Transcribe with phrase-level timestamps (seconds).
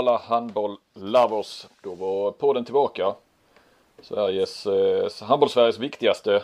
[0.00, 1.66] Alla handboll-lovers!
[1.82, 3.14] Då var podden tillbaka.
[4.02, 6.42] Sveriges, eh, handbollssveriges viktigaste,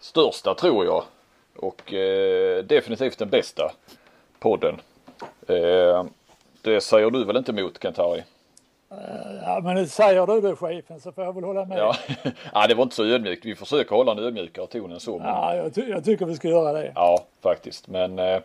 [0.00, 1.04] största tror jag.
[1.56, 3.72] Och eh, definitivt den bästa
[4.38, 4.80] podden.
[5.48, 6.04] Eh,
[6.62, 8.22] det säger du väl inte emot Kentari?
[9.42, 11.78] Ja, men säger du det chefen så får jag väl hålla med.
[11.78, 11.94] Ja.
[12.54, 13.44] ja, det var inte så ödmjukt.
[13.44, 15.18] Vi försöker hålla en ödmjukare ton än så.
[15.18, 15.28] Men...
[15.28, 16.92] Ja, jag, ty jag, tycker vi ska göra det.
[16.94, 17.88] Ja, faktiskt.
[17.88, 18.42] Men eh, eh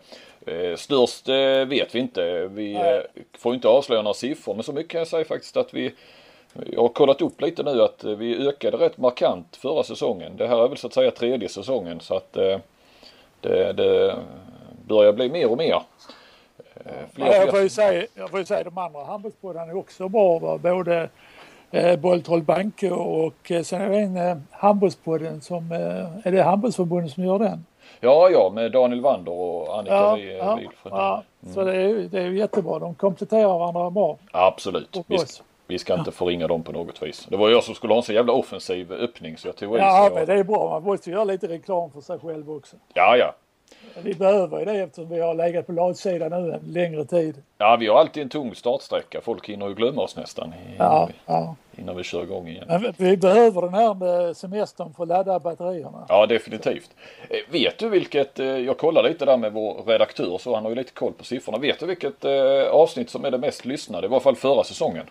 [0.77, 2.47] störst eh, vet vi inte.
[2.47, 4.53] Vi eh, får inte avslöja några siffror.
[4.53, 5.93] Men så mycket kan jag säga faktiskt att vi
[6.71, 10.37] jag har kollat upp lite nu att eh, vi ökade rätt markant förra säsongen.
[10.37, 12.59] Det här är väl så att säga tredje säsongen så att eh,
[13.41, 14.15] det, det
[14.87, 15.81] börjar bli mer och mer.
[17.13, 20.39] Fler, jag, får ju säga, jag får ju säga de andra handbollspoddarna är också bra.
[20.39, 20.57] Va?
[20.57, 21.09] Både
[21.71, 26.43] eh, Bolltroll Banke och eh, sen är det en eh, handbollspodden som, eh, är det
[26.43, 27.65] handbollsförbundet som gör den?
[27.99, 31.53] Ja, ja med Daniel Wander och Annika ja, ja, ja, mm.
[31.53, 32.79] så det är, det är jättebra.
[32.79, 34.17] De kompletterar varandra bra.
[34.31, 34.97] Absolut.
[35.07, 37.25] Vi ska, vi ska inte förringa dem på något vis.
[37.29, 40.11] Det var jag som skulle ha en så jävla offensiv öppning så jag tog Ja,
[40.13, 40.69] men det är bra.
[40.69, 42.75] Man måste göra lite reklam för sig själv också.
[42.93, 43.33] Ja, ja.
[44.03, 47.43] Vi behöver ju det eftersom vi har legat på latsidan nu en längre tid.
[47.57, 49.21] Ja, vi har alltid en tung startsträcka.
[49.21, 51.55] Folk hinner ju glömma oss nästan innan, ja, vi, ja.
[51.77, 52.65] innan vi kör igång igen.
[52.67, 56.05] Men vi behöver den här semestern för att ladda batterierna.
[56.09, 56.89] Ja, definitivt.
[57.29, 60.69] Eh, vet du vilket, eh, jag kollar lite där med vår redaktör så han har
[60.69, 61.57] ju lite koll på siffrorna.
[61.57, 64.07] Vet du vilket eh, avsnitt som är det mest lyssnade?
[64.07, 65.05] I varje fall förra säsongen.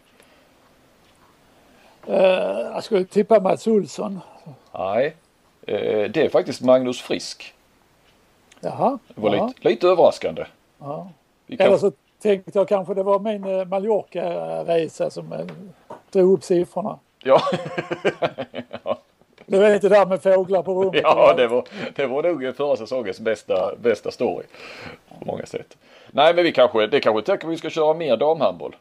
[2.07, 4.21] jag skulle tippa Mats Olsson.
[4.79, 5.17] Nej,
[5.67, 7.56] det är faktiskt Magnus Frisk.
[8.67, 8.99] Jaha.
[9.09, 9.47] Det var ja.
[9.47, 10.45] lite, lite överraskande.
[10.79, 11.11] Ja.
[11.49, 11.67] Kan...
[11.67, 15.47] Eller så tänkte jag kanske det var min eh, Mallorca-resa som eh,
[16.11, 16.99] drog upp siffrorna.
[17.23, 17.43] Ja.
[18.85, 18.99] ja.
[19.47, 21.01] Du vet det där med fåglar på rummet.
[21.03, 24.45] Ja, det var, det var nog förra säsongens bästa, bästa story.
[25.19, 25.77] På många sätt.
[26.11, 28.77] Nej, men vi kanske, det kanske tänker vi ska köra mer damhandboll.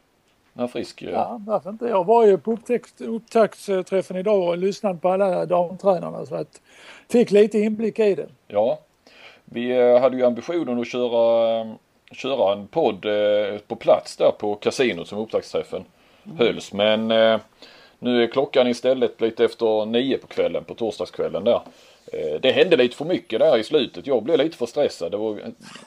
[0.52, 1.02] När Frisk...
[1.02, 1.86] Eh, ja, varför inte?
[1.86, 2.58] Jag var ju på
[3.00, 6.60] upptaktsträffen idag och lyssnade på alla damtränarna så att
[7.08, 8.26] fick lite inblick i det.
[8.48, 8.78] Ja,
[9.50, 11.66] vi eh, hade ju ambitionen att köra, eh,
[12.12, 15.84] köra en podd eh, på plats där på kasinot som upptaktsträffen
[16.24, 16.38] mm.
[16.38, 16.72] hölls.
[16.72, 17.08] Men
[17.98, 21.60] nu är klockan istället lite efter nio på kvällen, på torsdagskvällen där.
[22.40, 24.06] Det hände lite för mycket där i slutet.
[24.06, 25.10] Jag blev lite för stressad.
[25.10, 25.38] Det var...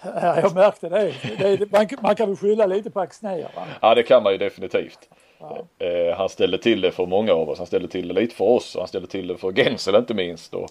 [0.03, 1.13] Ja, jag märkte det.
[1.57, 3.67] det man, man, kan väl skylla lite på Axnér va?
[3.81, 4.99] Ja, det kan man ju definitivt.
[5.39, 5.65] Ja.
[6.17, 7.57] Han ställde till det för många av oss.
[7.57, 10.53] Han ställde till det lite för oss han ställde till det för Gensel inte minst.
[10.53, 10.69] Och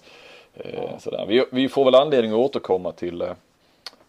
[0.54, 1.26] Eh, sådär.
[1.28, 3.30] Vi, vi, får väl anledning att återkomma till eh,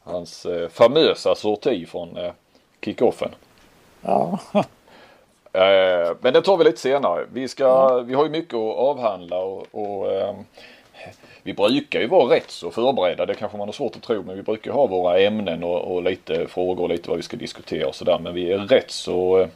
[0.03, 2.31] hans eh, famösa sorti från eh,
[2.81, 3.29] kickoffen.
[4.01, 4.39] Ja.
[5.53, 7.25] Eh, men det tar vi lite senare.
[7.33, 7.99] Vi, ska, ja.
[7.99, 10.35] vi har ju mycket att avhandla och, och eh,
[11.43, 13.25] vi brukar ju vara rätt så förberedda.
[13.25, 16.03] Det kanske man har svårt att tro men vi brukar ha våra ämnen och, och
[16.03, 18.19] lite frågor och lite vad vi ska diskutera och sådär.
[18.19, 19.47] Men vi är rätt så Eh,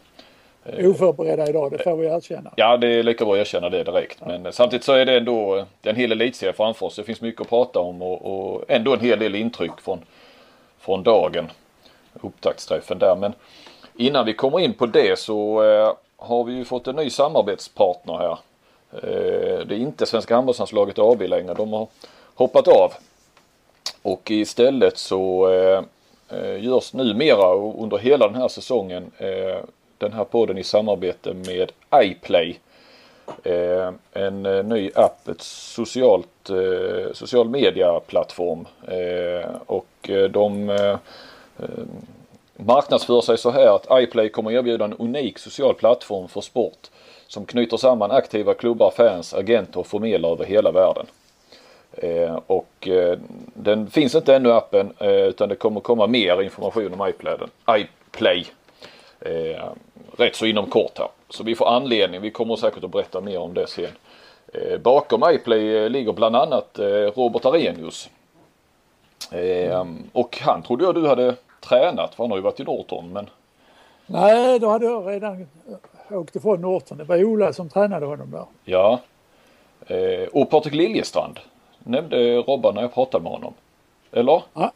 [0.65, 2.53] oförberedda idag, det får vi erkänna.
[2.55, 4.17] Ja, det är lika bra att erkänna det direkt.
[4.19, 4.27] Ja.
[4.27, 6.95] Men samtidigt så är det ändå en hel elitserie framför oss.
[6.95, 9.99] Det finns mycket att prata om och, och ändå en hel del intryck från,
[10.79, 11.51] från dagen.
[12.21, 13.15] Upptaktsträffen där.
[13.15, 13.33] Men
[13.95, 18.17] innan vi kommer in på det så eh, har vi ju fått en ny samarbetspartner
[18.17, 18.37] här.
[18.93, 21.53] Eh, det är inte Svenska handbollslandslaget AB längre.
[21.53, 21.87] De har
[22.35, 22.93] hoppat av.
[24.01, 25.83] Och istället så eh,
[26.29, 29.57] eh görs numera under hela den här säsongen eh,
[30.03, 32.57] den här podden i samarbete med iPlay.
[33.43, 38.67] Eh, en eh, ny app, ett socialt, eh, social media-plattform.
[38.87, 40.97] Eh, och eh, de eh,
[41.59, 41.83] eh,
[42.55, 46.89] marknadsför sig så här att iPlay kommer erbjuda en unik social plattform för sport
[47.27, 51.05] som knyter samman aktiva klubbar, fans, agenter och förmedlare över hela världen.
[51.97, 53.17] Eh, och eh,
[53.53, 57.37] den finns inte ännu appen eh, utan det kommer komma mer information om iPlay.
[57.69, 58.45] iPlay
[59.25, 59.63] eh,
[60.17, 61.07] rätt så inom kort här.
[61.29, 63.91] Så vi får anledning, vi kommer säkert att berätta mer om det sen.
[64.53, 68.09] Eh, bakom iPlay eh, ligger bland annat eh, Robert Arrhenius.
[69.31, 73.13] Eh, och han trodde jag du hade tränat för han har ju varit i Norton
[73.13, 73.29] men
[74.05, 75.47] Nej, då hade jag redan
[76.09, 76.97] åkt ifrån Norton.
[76.97, 78.45] Det var Ola som tränade honom där.
[78.65, 78.99] Ja.
[79.87, 81.39] Eh, och Patrik Liljestrand
[81.79, 83.53] nämnde Robban när jag pratade med honom.
[84.11, 84.41] Eller?
[84.53, 84.71] Ja,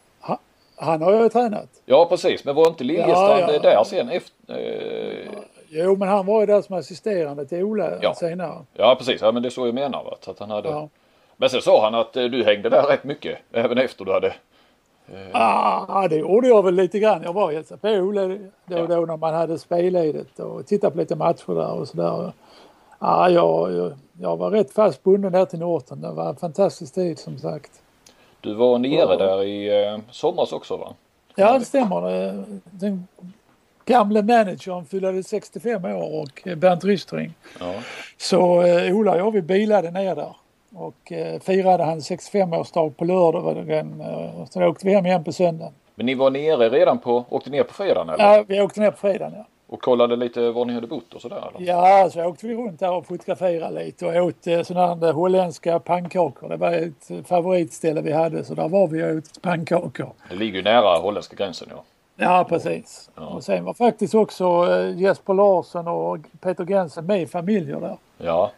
[0.78, 1.70] han har ju tränat.
[1.86, 3.60] Ja precis, men var inte Liljestrand ja, ja.
[3.60, 4.60] där sen efter?
[4.60, 5.28] Eh...
[5.70, 8.14] Jo men han var ju där som assisterande till Ola ja.
[8.14, 8.66] senare.
[8.74, 10.04] Ja precis, ja, men det är så jag menar.
[10.04, 10.18] Va?
[10.22, 10.70] Så att han hade...
[10.70, 10.90] Ja.
[11.38, 14.28] Men sen sa han att eh, du hängde där rätt mycket även efter du hade
[15.08, 15.30] eh...
[15.34, 17.24] ah, det gjorde jag väl lite grann.
[17.24, 18.28] Jag var och hälsade på Ola
[18.66, 22.32] då och då när man hade spelledigt och tittade på lite matcher där och sådär.
[23.00, 26.02] Ah, jag, jag, jag var rätt fast bunden där till Norton.
[26.02, 27.72] Det var en fantastisk tid som sagt.
[28.48, 29.16] Du var nere ja.
[29.16, 30.94] där i eh, somras också va?
[31.36, 32.02] Ja det stämmer.
[32.64, 33.08] Den
[33.86, 37.34] gamle managern fyllde 65 år och Bernt Rystring.
[37.60, 37.74] Ja.
[38.18, 40.36] Så eh, Ola och jag vi bilade ner där
[40.76, 44.02] och eh, firade hans 65-årsdag på lördagen.
[44.02, 45.74] Eh, då åkte vi hem igen på söndagen.
[45.96, 48.36] Men ni var nere redan på, åkte ner på fredagen eller?
[48.36, 49.46] Ja, vi åkte ner på fredagen ja.
[49.70, 51.68] Och kollade lite var ni hade bott och sådär eller?
[51.68, 55.80] Ja, så åkte vi runt där och fotograferade lite och åt eh, sådana här holländska
[55.80, 56.50] pannkakor.
[56.50, 60.10] Det var ett favoritställe vi hade så där var vi och åt pannkakor.
[60.30, 61.84] Det ligger ju nära holländska gränsen ja.
[62.20, 63.10] Ja, precis.
[63.16, 63.26] Ja.
[63.28, 67.98] Och sen var faktiskt också eh, Jesper Larsson och Peter Gensen med i familjer där.
[68.18, 68.52] Ja,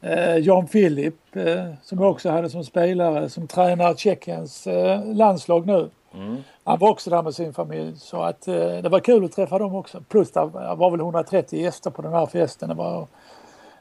[0.00, 5.66] Eh, Jan Philip eh, som jag också hade som spelare som tränar Tjeckiens eh, landslag
[5.66, 5.90] nu.
[6.14, 6.36] mm.
[6.64, 9.58] Han var också där med sin familj så att eh, det var kul att träffa
[9.58, 10.02] dem också.
[10.08, 10.40] Plus det
[10.76, 12.68] var väl 130 gäster på den här festen.
[12.68, 13.06] Det var,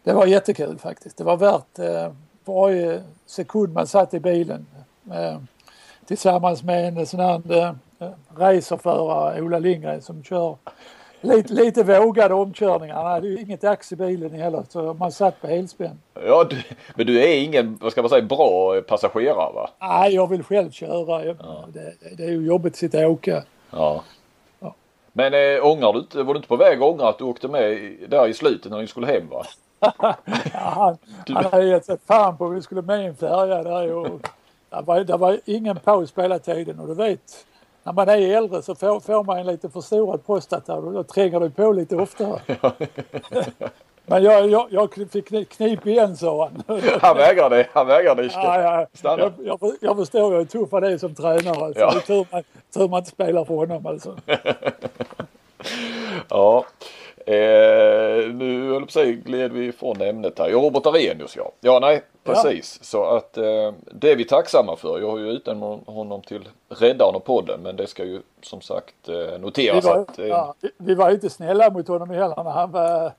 [0.04, 1.18] det var jättekul faktiskt.
[1.18, 2.12] Det var värt eh,
[2.46, 4.66] varje sekund man satt i bilen
[5.12, 5.38] eh,
[6.06, 7.74] tillsammans med en sån här eh,
[8.38, 10.56] racerförare, Ola Lindgren, som kör
[11.26, 12.96] lite, lite vågade omkörningar.
[12.96, 16.00] Han hade ju inget ax i bilen heller så man satt på helspänn.
[16.14, 16.64] ja du,
[16.96, 19.70] men du är ingen, vad ska man säga, bra passagerare va?
[19.80, 21.26] Nej, jag vill själv köra.
[21.26, 21.38] Jag,
[21.74, 23.44] det, det är ju jobbigt att sitta och åka.
[23.72, 24.04] Ja.
[24.60, 24.76] Ja.
[25.14, 27.48] Men äh, ångrar du inte, var du inte på väg att ångra att du åkte
[27.48, 29.46] med där i slutet när ni skulle hem va?
[30.54, 30.98] Ja, han,
[31.28, 34.22] han hade gett sig fan på att vi skulle med en färja där och
[34.70, 37.46] det var, det var ingen paus på hela tiden och du vet
[37.86, 41.40] när man är äldre så får, får man en lite förstorad prostata och då tränger
[41.40, 42.40] det på lite oftare.
[44.06, 46.80] Men jag, jag, jag fick kni- knip igen sa han.
[47.02, 48.88] Han vägrade, han vägrade Ja, ja.
[48.94, 49.24] stanna.
[49.24, 51.66] Jag, jag, jag förstår hur tuff han är som tränare.
[51.66, 51.82] Alltså.
[51.82, 51.92] Ja.
[51.92, 52.44] Det är tur man,
[52.74, 54.16] tur man inte spelar för honom alltså.
[56.30, 56.66] Ja.
[57.26, 60.50] Eh, nu höll jag på säga, gled vi ifrån ämnet här.
[60.50, 61.52] Ja, Robert Arrhenius ja.
[61.62, 62.84] Ja, nej, precis.
[62.84, 65.00] Så att eh, det är vi tacksamma för.
[65.00, 69.10] Jag har ju utnämnt honom till räddaren av podden men det ska ju som sagt
[69.10, 72.44] eh, Vi noteras var, att eh, ja, vi- vi var inte snälla mot honom heller
[72.44, 73.12] när han var,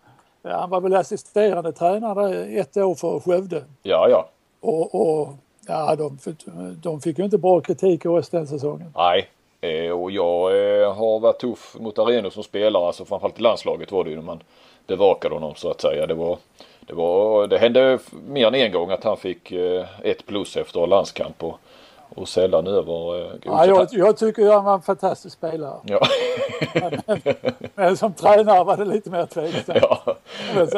[0.43, 3.63] han var väl assisterande tränare ett år för Skövde.
[3.83, 4.29] ja, ja.
[4.61, 5.29] Och, och
[5.67, 6.19] ja, de,
[6.83, 8.93] de fick ju inte bra kritik i oss den säsongen.
[8.97, 9.29] Nej.
[9.61, 10.51] Eh, och jag
[10.83, 12.87] eh, har varit tuff mot Arrhenius som spelare.
[12.87, 14.41] Alltså framförallt i landslaget var det ju när man
[14.87, 16.07] bevakade honom så att säga.
[16.07, 16.39] Det var
[16.81, 20.87] det, var, det hände mer än en gång att han fick eh, ett plus efter
[20.87, 21.59] landskamp och,
[22.17, 25.75] och sällan över eh, Ja, jag, jag tycker han var en fantastisk spelare.
[25.85, 26.01] Ja.
[27.75, 29.79] Men som tränare var det lite mer tveksamt.
[29.83, 29.99] ja.
[30.55, 30.69] Men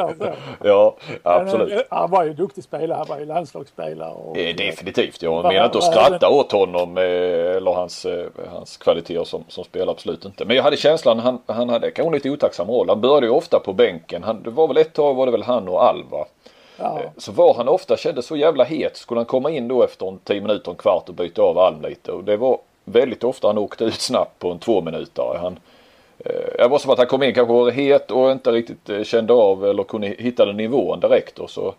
[0.65, 1.73] ja, Men, absolut.
[1.73, 2.99] eh, Han var ju en duktig spelare.
[2.99, 4.13] Han var ju landslagsspelare.
[4.13, 5.23] Och, Eh, definitivt.
[5.23, 8.07] Jag Ja, menar inte att skratta åt honom eller hans,
[8.51, 9.91] hans kvaliteter som, som spelare.
[9.91, 10.45] Absolut inte.
[10.45, 12.89] Men jag hade känslan han, han hade kanske en lite otacksam roll.
[12.89, 14.23] Han började ju ofta på bänken.
[14.23, 16.25] Han, det var väl ett tag var det väl han och Alva.
[16.79, 18.97] Ja, Så var han ofta kändes så jävla het.
[18.97, 21.83] Skulle han komma in då efter en 10 minuter, en kvart och byta av Alm
[21.83, 22.13] lite.
[22.13, 25.39] Och det var väldigt ofta han åkte ut snabbt på en två minuter.
[25.43, 25.59] Han,
[26.19, 29.03] eh, det var som att han kom in kanske var het och inte riktigt eh,
[29.03, 31.39] kände av eller kunde hitta den nivån direkt.
[31.39, 31.75] Och så,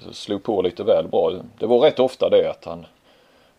[0.00, 1.32] så slog på lite väl bra.
[1.58, 2.86] Det var rätt ofta det att han,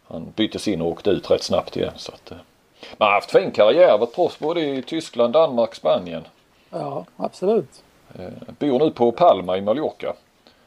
[0.03, 1.93] han byttes in och åkte ut rätt snabbt igen.
[1.95, 2.37] Så att, eh.
[2.79, 3.97] Men han har haft fin karriär.
[3.97, 6.27] Varit proffs både i Tyskland, Danmark, Spanien.
[6.69, 7.83] ja, absolut.
[8.19, 10.13] Eh, bor nu på Palma i Mallorca.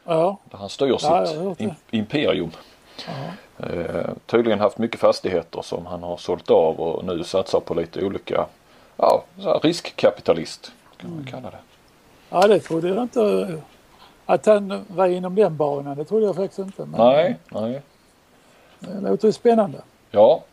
[0.03, 1.25] Ja, Där han styr Ja,
[1.57, 2.51] sitt imperium.
[3.57, 8.05] Eh, tydligen haft mycket fastigheter som han har sålt av och nu satsar på lite
[8.05, 8.45] olika
[8.97, 9.23] ja,
[9.63, 11.57] riskkapitalist kan man kalla det.
[12.29, 13.57] ja, det trodde jag inte.
[14.25, 16.85] Att han var inom den banan, det trodde jag faktiskt inte.
[16.85, 17.81] Men Nej, nej.
[18.79, 19.81] Det låter ju spännande.
[20.11, 20.43] Ja.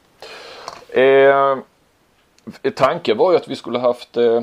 [0.88, 1.58] Eh,
[2.74, 4.42] tanken var ju att vi skulle haft eh, eh,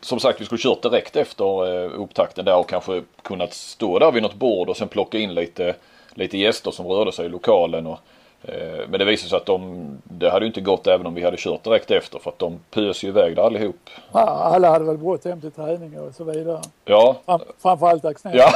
[0.00, 4.12] som sagt vi skulle kört direkt efter eh, upptakten där och kanske kunnat stå där
[4.12, 5.74] vid något bord och sen plocka in lite,
[6.14, 7.86] lite gäster som rörde sig i lokalen.
[7.86, 7.98] Och,
[8.42, 11.36] eh, men det visade sig att de, det hade inte gått även om vi hade
[11.36, 13.90] kört direkt efter för att de pös ju iväg där allihop.
[14.12, 16.60] Ja, alla hade väl brått hem till träning och så vidare.
[16.84, 18.36] Ja, Fram, framförallt Axnér.
[18.36, 18.52] Ja.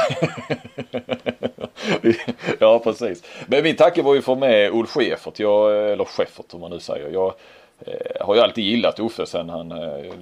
[2.59, 3.23] ja precis.
[3.47, 5.39] Men min tanke var ju att få med Ulf Schäfert.
[5.39, 7.09] Jag, eller Schäfert om man nu säger.
[7.09, 7.33] Jag
[7.79, 10.13] eh, har ju alltid gillat Uffe sen han eh,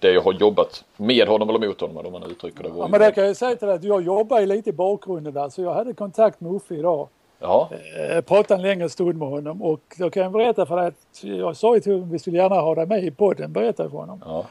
[0.00, 2.68] det jag har jobbat med honom eller mot honom vad man uttrycker det.
[2.78, 5.34] Ja, men det kan jag säga till dig att jag jobbar ju lite i bakgrunden
[5.34, 7.08] där så jag hade kontakt med Uffe idag.
[7.38, 7.70] Ja,
[8.10, 11.24] Eh, pratade en längre stund med honom och då kan jag berätta för dig att
[11.24, 13.96] jag sa ju till honom vi skulle gärna ha dig med i podden, berättade för
[13.98, 14.22] honom.
[14.24, 14.44] ja,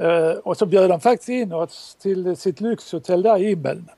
[0.00, 3.88] Eh, och så bjöd han faktiskt in oss till sitt lyxhotell där i Imbeln.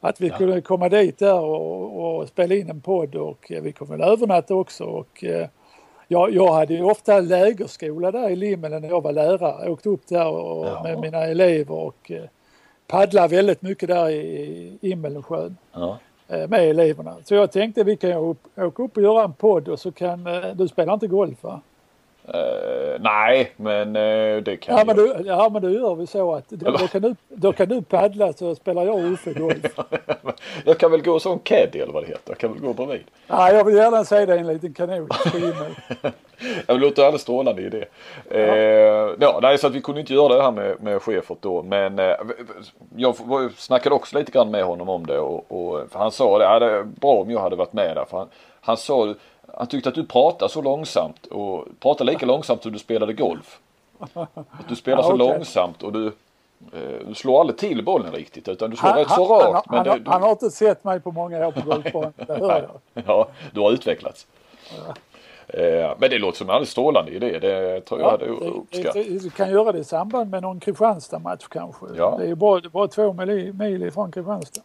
[0.00, 3.88] Att vi kunde komma dit där och, och spela in en podd och vi kom
[3.88, 4.84] väl övernatta också.
[4.84, 5.46] Och, eh,
[6.08, 9.64] jag, jag hade ju ofta lägerskola där i Limmelen när jag var lärare.
[9.64, 10.82] Jag åkte upp där och, Ja.
[10.82, 12.22] med mina elever och eh,
[12.86, 15.98] paddlade väldigt mycket där i Imbelensjön ja.
[16.28, 17.16] eh, med eleverna.
[17.24, 20.26] Så jag tänkte vi kan upp, åka upp och göra en podd och så kan,
[20.26, 21.60] eh, du spelar inte golf va?
[22.34, 26.34] Uh, nej, men uh, det kan ja, men du, ja, men då gör vi så
[26.34, 29.78] att då, då, kan, du, då kan du paddla så spelar jag Uffe golf.
[30.64, 32.22] jag kan väl gå som caddy eller vad det heter.
[32.26, 33.04] Jag kan väl gå bredvid.
[33.26, 35.08] Ja, jag vill gärna se dig i en liten kanot.
[36.66, 37.84] det låter alldeles strålande idé.
[38.30, 38.36] Ja.
[38.36, 41.62] Uh, ja, nej, så att vi kunde inte göra det här med, med Schäfert då.
[41.62, 42.14] Men uh,
[42.96, 43.16] jag
[43.56, 46.66] snackade också lite grann med honom om det och, och han sa det, ja, det
[46.66, 48.04] är bra om jag hade varit med där.
[48.04, 48.28] För han,
[48.60, 49.14] han sa
[49.58, 53.58] han tyckte att du pratade så långsamt och pratade lika långsamt som du spelade golf.
[54.14, 55.26] Att du spelar så okay.
[55.26, 59.10] långsamt och du, eh, du slår aldrig till bollen riktigt utan du slår han, rätt
[59.10, 59.66] så rakt.
[59.66, 62.12] Han, men han, du, han har inte sett mig på många år på golfbanan.
[63.06, 64.26] Ja, du har utvecklats.
[64.76, 64.94] Ja.
[65.48, 67.38] Eh, men det låter som en alldeles strålande idé.
[67.38, 68.94] Det tror jag ja, hade uppskattat.
[68.94, 71.86] Du kan göra det i samband med någon Kristianstad-match kanske.
[71.96, 72.16] Ja.
[72.18, 74.62] Det är bara, bara två mil, mil ifrån Kristianstad.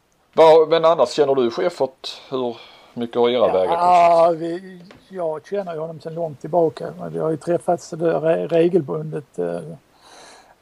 [0.67, 2.57] men annars känner du Schäfert hur
[2.93, 6.93] mycket har era ja, vägar Ja, vi, jag känner ju honom sedan långt tillbaka.
[7.11, 9.39] Vi har ju träffats re regelbundet.
[9.39, 9.59] Eh,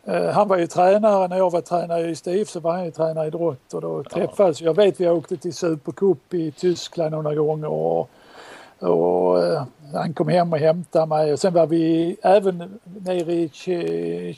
[0.06, 2.92] eh, han var ju tränare när jag var tränare i STIF så var han ju
[2.92, 7.36] tränare i Drott och då träffades Jag vet vi åkte till Supercup i Tyskland några
[7.36, 8.10] gånger och,
[8.80, 13.50] och eh, han kom hem och hämtade mig och sen var vi även nere i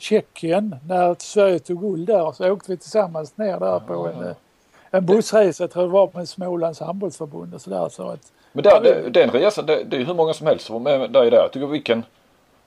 [0.00, 4.34] Tjeckien när Sverige tog guld där så åkte vi tillsammans ner där på en
[4.94, 7.88] en bussresa tror jag det var med Smålands handbollsförbund och sådär.
[7.88, 10.82] Så att, men där, det, den resan, det, det är hur många som helst som
[10.82, 11.32] var med där.
[11.32, 12.04] Jag tycker vilken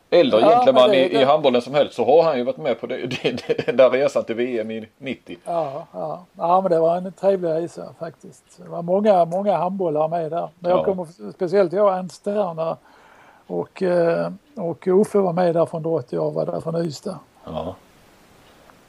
[0.09, 2.87] äldre ja, gentleman i, i handbollen som helst så har han ju varit med på
[2.87, 5.37] det, det, den där resan till VM i 90.
[5.45, 6.25] Ja, ja.
[6.37, 8.43] ja men det var en trevlig resa faktiskt.
[8.57, 10.49] Det var många, många handbollare med där.
[10.59, 10.83] Men jag ja.
[10.83, 12.75] kommer speciellt jag, Ernst Sterner
[13.47, 16.11] och, eh, och Uffe var med där från Drott.
[16.11, 17.19] Jag var där från Ystad.
[17.45, 17.75] Ja.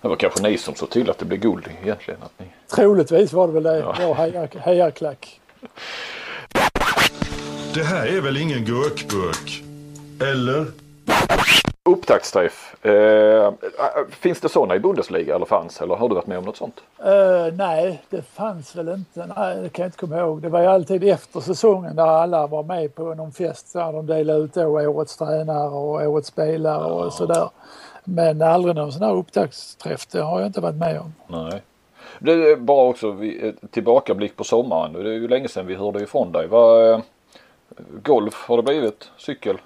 [0.03, 2.23] Det var kanske ni som såg till att det blev guld egentligen?
[2.23, 2.47] Att ni...
[2.75, 3.79] Troligtvis var det väl det.
[3.79, 3.95] Ja.
[4.01, 5.41] Jag hejar, hejarklack.
[7.75, 9.63] Det här är väl ingen gurkburk?
[10.21, 10.67] Eller?
[11.85, 12.85] Upptaktsträff.
[12.85, 13.53] Eh,
[14.11, 15.81] finns det sådana i Bundesliga eller fanns?
[15.81, 16.81] Eller har du varit med om något sånt?
[17.07, 19.33] Uh, nej, det fanns väl inte.
[19.37, 20.43] Nej, det kan jag inte komma ihåg.
[20.43, 24.07] Det var ju alltid efter säsongen där alla var med på någon fest där de
[24.07, 27.05] delade ut då årets tränare och årets spelare ja.
[27.05, 27.49] och sådär.
[28.11, 31.15] Men aldrig någon sån här upptaktsträff, det har jag inte varit med om.
[31.27, 31.63] Nej.
[32.19, 33.17] Det är bara också
[33.71, 34.93] tillbakablick på sommaren.
[34.93, 36.47] Det är ju länge sedan vi hörde ifrån dig.
[36.47, 37.01] Vad, eh,
[38.03, 39.11] golf har det blivit?
[39.17, 39.59] Cykel?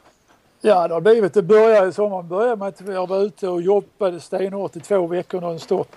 [0.60, 1.34] Ja det har blivit.
[1.34, 5.06] Det började i sommaren började med att jag var ute och jobbade stenhårt i två
[5.06, 5.96] veckor nonstop.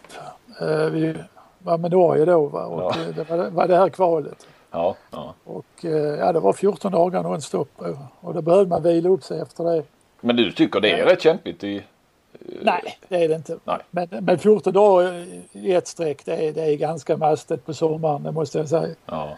[0.62, 1.16] Eh, vi
[1.60, 2.66] var med Norge då va?
[2.66, 2.96] och ja.
[3.16, 4.48] det var, var det här kvalet.
[4.72, 5.34] Ja, ja.
[5.44, 7.70] Och eh, ja, det var 14 dagar nonstop
[8.20, 9.84] och då behövde man vila upp sig efter det.
[10.22, 11.84] Men du tycker det är rätt kämpigt i
[12.62, 13.58] Nej, det är det inte.
[13.64, 13.78] Nej.
[13.90, 18.24] Men, men 14 dagar i ett streck det är, det är ganska mastigt på sommaren,
[18.24, 18.96] det måste jag säga.
[19.06, 19.38] Ja.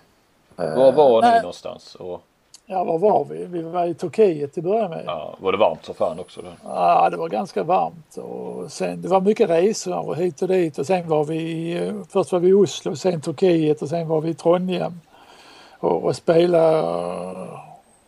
[0.56, 1.96] Var var ni någonstans?
[1.96, 2.22] Och...
[2.70, 3.46] Ja, var var vi?
[3.46, 5.04] Vi var i Turkiet till början med.
[5.06, 6.42] Ja, var det varmt så fan också?
[6.42, 6.50] Då?
[6.64, 10.86] Ja, det var ganska varmt och sen det var mycket resor hit och dit och
[10.86, 14.34] sen var vi först var vi i Oslo, sen Turkiet och sen var vi i
[14.34, 15.00] Trondheim
[15.80, 17.48] och, och spelade,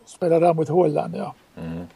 [0.06, 1.14] spelade där mot Holland.
[1.16, 1.34] Ja.
[1.56, 1.86] Mm.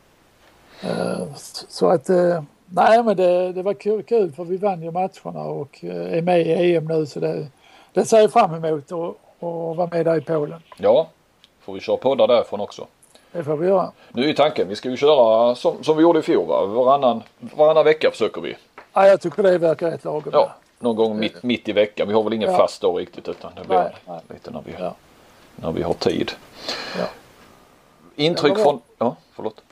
[0.85, 1.27] Uh,
[1.69, 5.43] så att uh, Nej men det, det var kul, kul för vi vann ju matcherna
[5.43, 7.47] och eh, är med i EM nu så det,
[7.93, 9.15] det ser jag fram emot att
[9.77, 10.61] vara med där i Polen.
[10.77, 11.09] Ja,
[11.61, 12.87] får vi köra poddar därifrån också.
[13.33, 13.93] Det får vi göra.
[14.13, 16.67] Nu är tanken, vi ska ju köra som, som vi gjorde i fjol va?
[16.67, 18.57] Varannan, varannan vecka försöker vi.
[18.93, 20.33] Ja jag tycker det verkar rätt lagom.
[20.33, 22.09] Ja, någon gång mitt, mitt i veckan.
[22.09, 22.57] Vi har väl ingen ja.
[22.57, 24.21] fast dag riktigt utan det blir nej, nej.
[24.29, 24.95] lite när vi, ja.
[25.57, 26.33] när vi har tid.
[26.99, 27.05] Ja.
[28.17, 29.64] Intryck från, ja förlåt.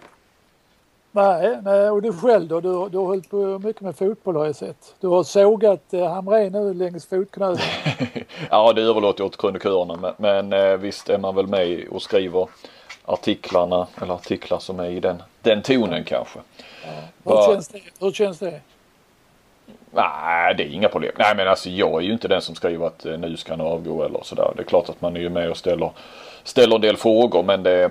[1.15, 2.61] Nej, nej, och du själv då?
[2.61, 4.95] Du, du har hållit på mycket med fotboll har jag sett.
[5.01, 7.59] Du har sågat eh, Hamrén nu längs fotknölen.
[8.51, 12.03] ja, det överlåter jag åt krönikörerna men, men eh, visst är man väl med och
[12.03, 12.49] skriver
[13.05, 16.39] artiklarna eller artiklar som är i den, den tonen kanske.
[16.85, 16.91] Ja.
[17.25, 17.81] Hur, Bara, känns det?
[18.01, 18.61] Hur känns det?
[19.91, 21.13] Nej, det är inga problem.
[21.19, 23.61] Nej, men alltså jag är ju inte den som skriver att eh, nu ska han
[23.61, 24.53] avgå eller sådär.
[24.57, 25.91] Det är klart att man är ju med och ställer,
[26.45, 27.91] ställer en del frågor men det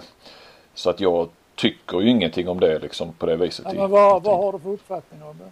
[0.74, 1.30] så att jag
[1.62, 3.66] tycker ju ingenting om det liksom på det viset.
[3.70, 5.52] Ja, men vad, vad har du för uppfattning om det?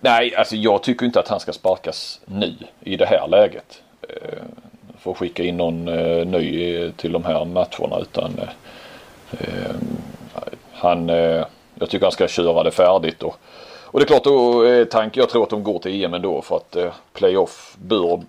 [0.00, 3.82] Nej, alltså jag tycker inte att han ska sparkas nu i det här läget.
[4.08, 8.48] Eh, att skicka in någon eh, ny till de här matcherna utan eh,
[9.30, 9.74] eh
[10.72, 13.36] han, eh, jag tycker han ska köra det färdigt och,
[13.84, 16.42] och det är klart då är tanken, jag tror att de går till EM ändå
[16.42, 18.20] för att eh, playoff bör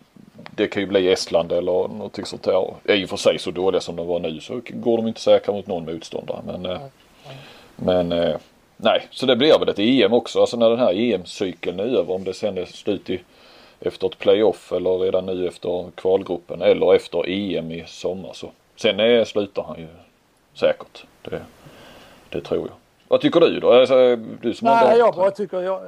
[0.55, 2.74] det kan ju bli Estland eller någonting sånt där.
[2.93, 5.53] I och för sig så dåliga som de var nu så går de inte säkra
[5.53, 6.41] mot någon motståndare.
[6.45, 6.81] Men, mm.
[7.75, 8.36] men eh,
[8.77, 10.41] nej, så det blir väl ett EM också.
[10.41, 12.13] Alltså när den här EM-cykeln är över.
[12.13, 13.19] Om det sen är slut i,
[13.79, 18.31] efter ett playoff eller redan nu efter kvalgruppen eller efter EM i sommar.
[18.33, 18.51] Så.
[18.75, 19.88] Sen är, slutar han ju
[20.53, 21.05] säkert.
[21.22, 21.41] Det,
[22.29, 22.83] det tror jag.
[23.13, 23.74] Vad tycker du då?
[23.74, 25.82] Alltså, du som Nej, jag bara tycker jag,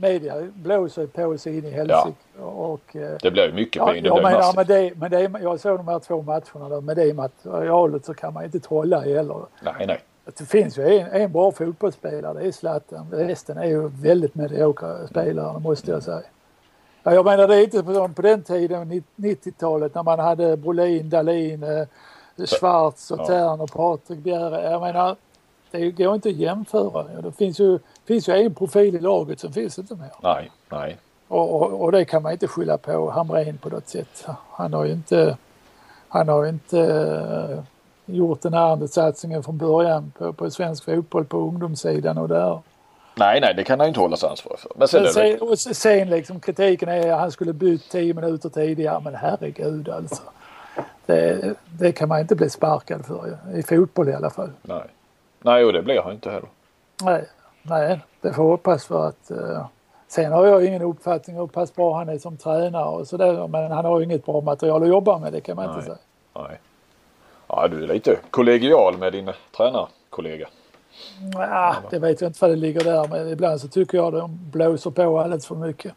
[0.00, 2.12] media blåser på sig in i helsike.
[2.40, 4.02] Och, eh, Det blir ju mycket Ja, pengar.
[4.02, 6.96] Det jag menar med det, med det, jag såg de här två matcherna där, med
[6.96, 9.36] det materialet så kan man inte trolla heller.
[9.62, 10.00] Nej, nej.
[10.38, 13.06] Det finns ju en, en bra fotbollsspelare, det är Zlatan.
[13.12, 16.22] Resten är ju väldigt mediokra spelare måste jag säga.
[17.02, 21.10] Ja, jag menar det är inte på, på den tiden, 90-talet, när man hade Brolin,
[21.10, 21.86] Dahlin, eh,
[22.46, 23.26] Schwarz och Ja.
[23.26, 24.70] Tern och Patrik Bjerre.
[24.70, 25.16] Jag menar,
[25.70, 27.20] det går inte att jämföra.
[27.22, 30.10] Det finns ju, finns ju en profil i laget som finns inte mer.
[30.22, 30.96] Nej, nej.
[31.28, 34.26] Och, och, och det kan man inte skylla på Hamrén på något sätt.
[34.50, 35.36] Han har ju inte,
[36.08, 37.64] han har inte eh,
[38.14, 42.60] gjort den här satsningen från början på, på svensk fotboll på ungdomssidan och där.
[43.14, 44.70] Nej, nej, det kan han inte hålla sig ansvarig för.
[44.76, 48.48] Men sen Men sen, och sen liksom kritiken är att han skulle bytt tio minuter
[48.48, 49.00] tidigare.
[49.04, 50.22] Men herregud alltså.
[51.06, 54.50] Det, det kan man inte bli sparkad för i fotboll i alla fall.
[54.62, 54.82] nej.
[55.40, 56.48] Nej, och det blir han inte heller.
[57.02, 57.24] Nej,
[57.62, 59.66] nej det får hoppas för att eh,
[60.10, 63.48] Sen har jag ingen uppfattning hur pass bra han är som tränare och sådär.
[63.48, 65.74] Men han har ju inget bra material att jobba med, det kan man Nej.
[65.74, 65.98] inte säga.
[66.48, 66.60] Nej.
[67.48, 70.48] Ja, du är lite kollegial med din tränarkollega.
[71.34, 74.50] Ja, det vet jag inte vad det ligger där men ibland så tycker jag de
[74.50, 75.92] blåser på alldeles för mycket.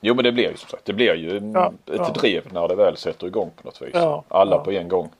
[0.00, 2.08] Jo, men det blir ju som sagt, det blir ju mm, Ja, ett ja.
[2.20, 3.90] drev när det väl sätter igång på något vis.
[3.94, 5.10] Ja, Alla på en gång.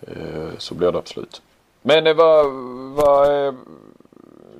[0.00, 1.42] Eh, Så blir det absolut.
[1.86, 2.52] Men eh, vad,
[2.94, 3.54] vad eh,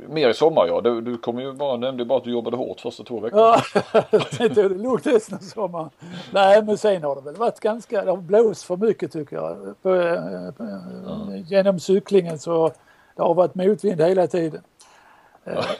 [0.08, 0.80] mer i sommar ja.
[0.80, 3.56] Du, du kommer ju bara, nämnde bara att du jobbade hårt första två veckorna.
[3.92, 4.04] Ja,
[4.38, 5.90] det tog det lugnt resten av sommaren.
[6.32, 9.56] Nej, men sen har det väl varit ganska, det har blåst för mycket tycker jag.
[9.82, 9.90] På,
[10.56, 12.72] på, eh, Genom cyklingen så
[13.16, 14.62] det har varit motvind hela tiden.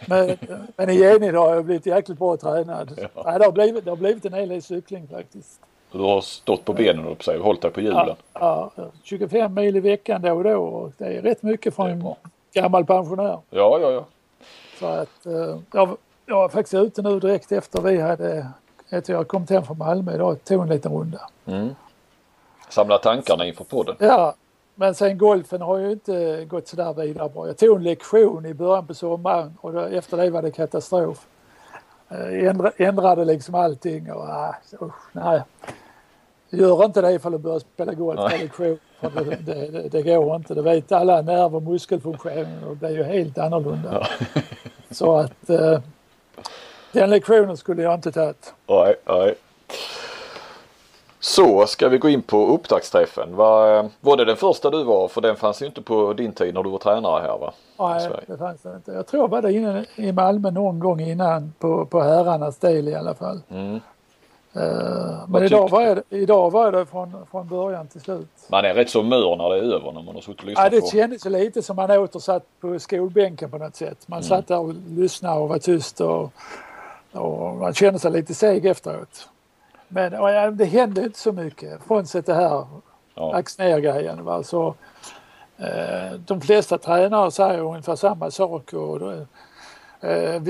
[0.07, 0.37] Men,
[0.77, 3.09] men i gengäld har jag blivit jäkligt bra tränad.
[3.15, 3.23] Ja.
[3.25, 5.61] Nej, det, har blivit, det har blivit en hel del cykling faktiskt.
[5.95, 8.17] Du har stått på benen och sig och hållit dig på hjulen.
[8.33, 11.89] Ja, ja, 25 mil i veckan då och då och det är rätt mycket för
[11.89, 12.15] en
[12.53, 13.39] gammal pensionär.
[13.51, 14.05] Ja, ja, ja.
[14.79, 18.47] Så att eh, jag, jag var faktiskt ute nu direkt efter vi hade,
[18.91, 21.21] efter jag kom hem från Malmö idag, tog en liten runda.
[21.47, 21.75] Mm.
[22.69, 23.97] Samla tankarna inför podden.
[23.99, 24.35] Ja,
[24.75, 27.47] men sen golfen har ju inte gått sådär vidare bra.
[27.47, 31.27] Jag tog en lektion i början på sommaren och då, efter det var det katastrof.
[32.09, 35.43] Eh, Ändra, ändrade liksom allting och ah, så, usch, nej.
[36.57, 38.79] Gör inte det ifall du börjar spela golf på lektion.
[39.01, 40.55] Det, det, det, det går inte.
[40.55, 44.07] Det vet alla nerv och muskelfunktioner det blir ju helt annorlunda.
[44.91, 45.79] Så att eh,
[46.93, 48.55] den lektionen skulle jag inte tagit.
[48.67, 49.35] Nej, nej.
[51.21, 53.37] Så ska vi gå in på upptaktsträffen.
[53.37, 55.09] Var, var det den första du var?
[55.09, 57.53] För den fanns ju inte på din tid när du var tränare här va?
[57.79, 58.93] Nej, det fanns det inte.
[58.93, 62.89] Jag tror jag var där inne i Malmö någon gång innan på, på herrarnas del
[62.89, 63.41] i alla fall.
[63.51, 63.81] Mm.
[64.57, 68.29] Eh, men Vad idag var, jag, idag var jag där från, från början till slut.
[68.49, 70.51] Man är rätt så mör när det är över när man har suttit och Ja,
[70.51, 70.87] lyssnat det på.
[70.87, 73.99] kändes lite som man åter satt på skolbänken på något sätt.
[74.09, 76.33] Man satt där och lyssnade och var tyst och,
[77.13, 79.29] och man kände sig lite seg efteråt.
[79.89, 82.67] Men ja, det hände inte så mycket frånsett det här
[83.15, 83.35] Ja.
[83.35, 84.25] ax ner-grejen.
[84.25, 84.43] va.
[84.43, 84.75] Så,
[85.59, 88.73] eh, de flesta tränare säger ungefär samma sak.
[88.73, 89.13] Och, då,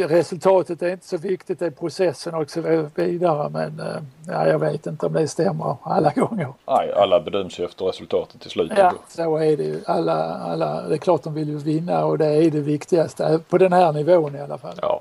[0.08, 2.60] resultatet är inte så viktigt, det är processen och så
[2.94, 3.48] vidare.
[3.48, 3.96] Men eh,
[4.28, 6.48] ja, jag vet inte om det stämmer alla gånger.
[6.66, 8.72] Nej, alla bedöms ju efter resultatet till slut.
[8.76, 9.80] Ja, så är det ju.
[9.86, 13.40] Alla, alla, det är klart de vill ju vinna och det är det viktigaste.
[13.48, 14.74] På den här nivån i alla fall.
[14.82, 15.00] Ja.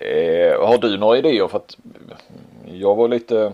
[0.00, 1.48] Eh, har du några idéer?
[1.48, 1.76] För att
[2.64, 3.52] jag var lite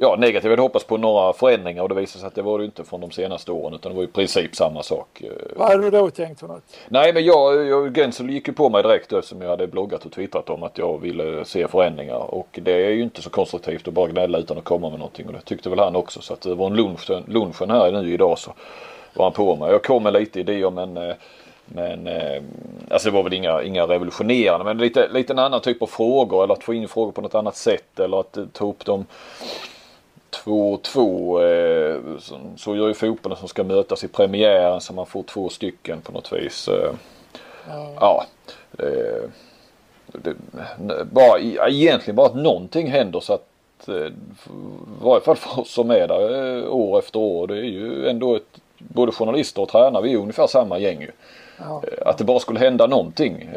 [0.00, 0.50] ja, negativ.
[0.50, 2.84] Jag hade hoppats på några förändringar och det visade sig att det var det inte
[2.84, 5.22] från de senaste åren utan det var i princip samma sak.
[5.22, 6.62] Eh, Vad hade du då tänkt för något?
[6.88, 10.12] Nej men jag, jag Gensel gick ju på mig direkt som jag hade bloggat och
[10.12, 13.94] twittrat om att jag ville se förändringar och det är ju inte så konstruktivt att
[13.94, 16.40] bara gnälla utan att komma med någonting och det tyckte väl han också så att
[16.40, 18.52] det var en lunch, lunchen här nu idag så
[19.14, 19.70] var han på mig.
[19.70, 21.14] Jag kom med lite idéer men eh,
[21.72, 22.42] men eh,
[22.90, 26.44] alltså det var väl inga, inga revolutionerande men lite, lite en annan typ av frågor
[26.44, 29.06] eller att få in frågor på något annat sätt eller att eh, ta upp dem
[30.30, 31.42] två och två.
[31.42, 31.96] Eh,
[32.56, 36.12] så, gör ju fotbollen som ska mötas i premiären så man får två stycken på
[36.12, 36.68] något vis.
[36.68, 36.92] Eh,
[38.00, 38.24] Ja.
[38.78, 39.30] Eh,
[40.06, 40.34] det,
[41.12, 41.38] bara,
[41.68, 43.44] egentligen bara att någonting händer så att
[43.88, 44.12] i
[45.02, 47.46] varje fall för oss som är där år efter år.
[47.46, 51.10] Det är ju ändå ett, både journalister och tränare, vi är ungefär samma gäng ju.
[51.58, 51.82] Ja.
[52.06, 53.50] Att det bara skulle hända någonting.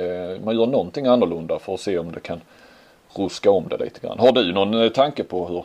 [0.44, 2.42] Man gör någonting annorlunda för att se om det kan
[3.16, 4.20] ruska om det lite grann.
[4.20, 5.64] Har du någon tanke på hur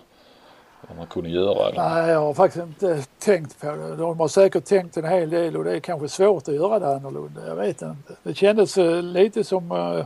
[0.88, 1.68] vad man kunde göra?
[1.68, 1.88] Eller?
[1.88, 3.96] Nej, jag har faktiskt inte tänkt på det.
[3.96, 6.96] De har säkert tänkt en hel del och det är kanske svårt att göra det
[6.96, 7.46] annorlunda.
[7.46, 8.12] Jag vet inte.
[8.22, 10.04] Det kändes eh, lite som eh,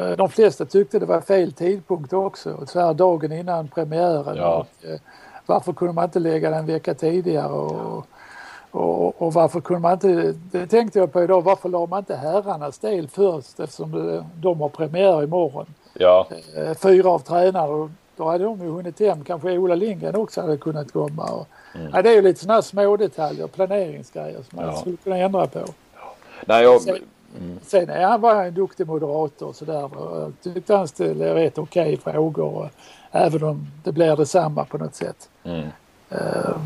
[0.00, 2.66] eh, de flesta tyckte det var fel tidpunkt också.
[2.66, 4.36] Så här dagen innan premiären.
[4.36, 4.66] Ja.
[4.82, 4.88] Och,
[5.46, 7.52] varför kunde man inte lägga den en vecka tidigare?
[7.52, 8.06] Och,
[8.72, 12.16] Och, och, varför kunde man inte, det tänkte jag på idag, varför la man inte
[12.16, 15.66] herrarnas del först eftersom de har premiär imorgon.
[15.94, 16.28] Ja.
[16.82, 20.56] Fyra av tränare och då hade de ju hunnit hem, kanske Ola Lindgren också hade
[20.56, 21.24] kunnat komma.
[21.24, 21.90] Och, mm.
[21.92, 24.76] ja, det är ju lite sådana små detaljer, planeringsgrejer som man ja.
[24.76, 25.64] skulle kunna ändra på.
[26.46, 26.80] Nej, jag...
[26.80, 26.96] Sen,
[27.38, 27.58] mm.
[27.62, 29.90] sen är han bara en duktig moderator och sådär.
[29.94, 32.70] Jag tyckte han ställde rätt okej okay frågor.
[33.10, 35.28] Även om det blir detsamma på något sätt.
[35.44, 35.68] Mm.
[36.12, 36.58] Uh,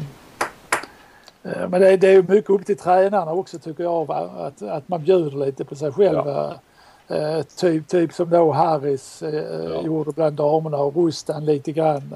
[1.42, 5.64] men det, är mycket upp till tränarna också tycker jag att, att man bjuder lite
[5.64, 6.22] på sig själv.
[6.26, 6.54] Ja.
[7.10, 9.82] Uh, typ, typ som då Harris uh, ja.
[9.82, 12.14] gjorde bland damerna och Rustan lite grann.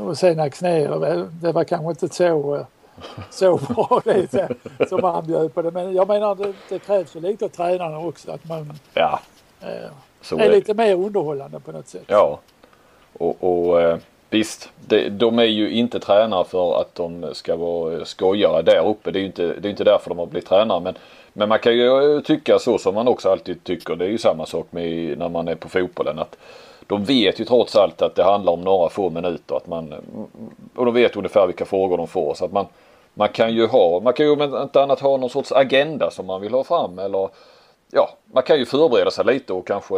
[0.00, 2.66] och sen Axnér, det var kanske inte så
[3.30, 4.48] så bra det
[4.88, 5.70] som han bjöd på det.
[5.70, 9.20] Men jag menar det, det krävs ju lite av tränarna också att man ja,
[9.60, 12.04] eh, är, är lite mer underhållande på något sätt.
[12.06, 12.40] Ja,
[13.12, 13.98] och, och eh,
[14.30, 19.10] visst, det, de är ju inte tränare för att de ska vara skojare där uppe.
[19.10, 20.80] Det är ju inte, det är inte därför de har blivit tränare.
[20.80, 20.94] Men,
[21.36, 23.96] men man kan ju tycka så som man också alltid tycker.
[23.96, 26.18] Det är ju samma sak med när man är på fotbollen.
[26.18, 26.36] att
[26.86, 29.56] de vet ju trots allt att det handlar om några få minuter.
[29.56, 29.94] Att man,
[30.74, 32.34] och de vet ungefär vilka frågor de får.
[32.34, 32.66] Så att man,
[33.14, 36.26] man kan ju ha, man kan ju om inte annat ha någon sorts agenda som
[36.26, 37.28] man vill ha fram eller
[37.90, 39.96] ja, man kan ju förbereda sig lite och kanske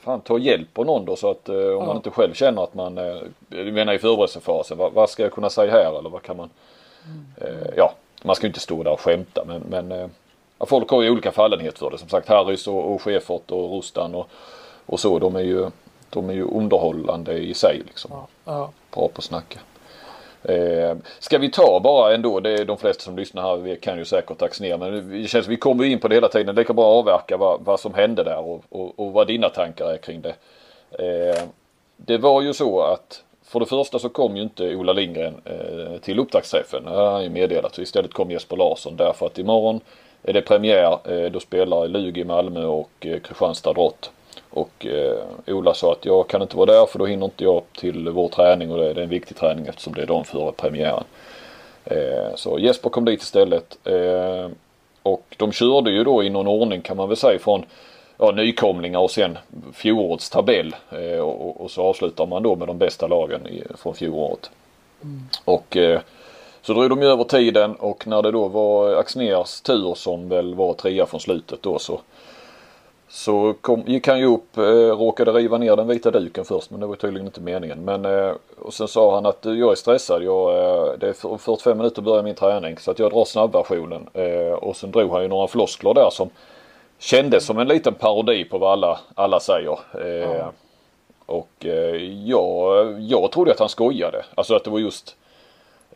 [0.00, 1.86] fan, ta hjälp av någon då så att eh, om ja.
[1.86, 5.50] man inte själv känner att man, eh, menar i förberedelsefasen, vad, vad, ska jag kunna
[5.50, 6.50] säga här eller vad kan man,
[7.04, 7.58] mm.
[7.60, 10.06] eh, ja, man ska ju inte stå där och skämta men, men eh,
[10.60, 11.98] folk har ju olika fallenhet för det.
[11.98, 14.28] Som sagt Harrys och, och Schäfert och Rustan och,
[14.86, 15.70] och så, de är ju,
[16.10, 18.10] de är ju underhållande i sig liksom.
[18.14, 18.26] Ja.
[18.44, 18.70] Ja.
[18.90, 19.60] Bra på att snacka.
[20.42, 23.98] Eh, ska vi ta bara ändå, det är de flesta som lyssnar här vi kan
[23.98, 26.54] ju säkert tax ner men det känns vi kommer in på det hela tiden.
[26.54, 29.86] Det kan bara avverka vad, vad som hände där och, och, och, vad dina tankar
[29.86, 30.34] är kring det.
[30.90, 31.42] Eh,
[31.96, 35.98] det var ju så att för det första så kom ju inte Ola Lindgren eh,
[36.00, 36.84] till upptaktsträffen.
[36.84, 37.74] Det har han ju meddelat.
[37.74, 39.80] Så istället kom Jesper Larsson därför att imorgon
[40.24, 40.98] är det premiär.
[41.04, 44.10] Eh, då spelar Lugi i Malmö och eh, Kristianstad Drott.
[44.50, 47.62] Och eh, Ola sa att jag kan inte vara där för då hinner inte jag
[47.78, 51.04] till vår träning och det är en viktig träning eftersom det är dagen före premiären.
[51.84, 53.78] Eh, så Jesper kom dit istället.
[53.84, 54.48] Eh,
[55.02, 57.64] och de körde ju då i någon ordning kan man väl säga från
[58.18, 59.38] ja, nykomlingar och sen
[59.72, 60.74] fjolårets tabell.
[60.90, 64.50] Eh, och, och, så avslutar man då med de bästa lagen i, från fjolåret.
[65.02, 65.22] Mm.
[65.44, 66.00] Och eh,
[66.66, 70.54] så drog de ju över tiden och när det då var Axners tur som väl
[70.54, 72.00] var trea från slutet då så
[73.08, 74.62] så kom, gick han ju upp, eh,
[74.98, 77.84] råkade riva ner den vita duken först men det var tydligen inte meningen.
[77.84, 81.78] Men, eh, och sen sa han att jag är stressad, jag, eh, det är 45
[81.78, 84.08] minuter börjar min träning så att jag drar snabbversionen.
[84.12, 86.30] Eh, och sen drog han ju några floskler där som
[86.98, 89.78] kändes som en liten parodi på vad alla, alla säger.
[90.00, 90.52] Eh, ja.
[91.26, 91.96] Och eh,
[92.26, 94.24] jag, jag trodde att han skojade.
[94.34, 95.16] Alltså att det var just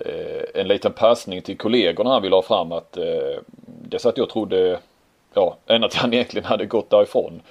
[0.00, 4.30] Eh, en liten passning till kollegorna han ville ha fram att eh, det satt jag
[4.30, 4.78] trodde
[5.34, 7.42] ja, än att han egentligen hade gått därifrån.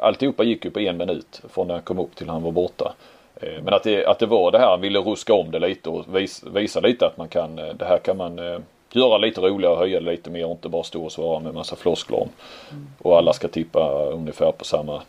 [0.00, 2.94] Alltihopa gick ju på en minut från när han kom upp till han var borta.
[3.36, 5.90] Eh, men att det, att det var det här, han ville ruska om det lite
[5.90, 8.58] och vis, visa lite att man kan, eh, det här kan man eh,
[8.92, 11.76] göra lite roligare och höja lite mer och inte bara stå och svara med massa
[11.76, 12.28] floskler om.
[12.70, 12.86] Mm.
[12.98, 15.02] Och alla ska tippa ungefär på samma,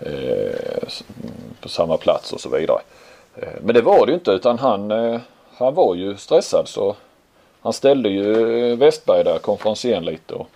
[0.00, 0.88] eh,
[1.60, 2.80] på samma plats och så vidare.
[3.36, 4.92] Eh, men det var det ju inte utan han,
[5.64, 6.96] han var ju stressad så
[7.60, 10.46] han ställde ju Westberg där, konferencieren lite och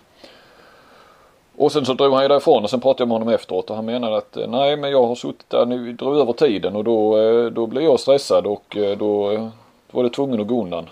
[1.56, 3.76] och sen så drog han ju därifrån och sen pratade jag med honom efteråt och
[3.76, 6.84] han menade att eh, nej men jag har suttit där nu, drog över tiden och
[6.84, 9.50] då, eh, då blev jag stressad och då, då
[9.90, 10.88] var det tvungen att gå undan.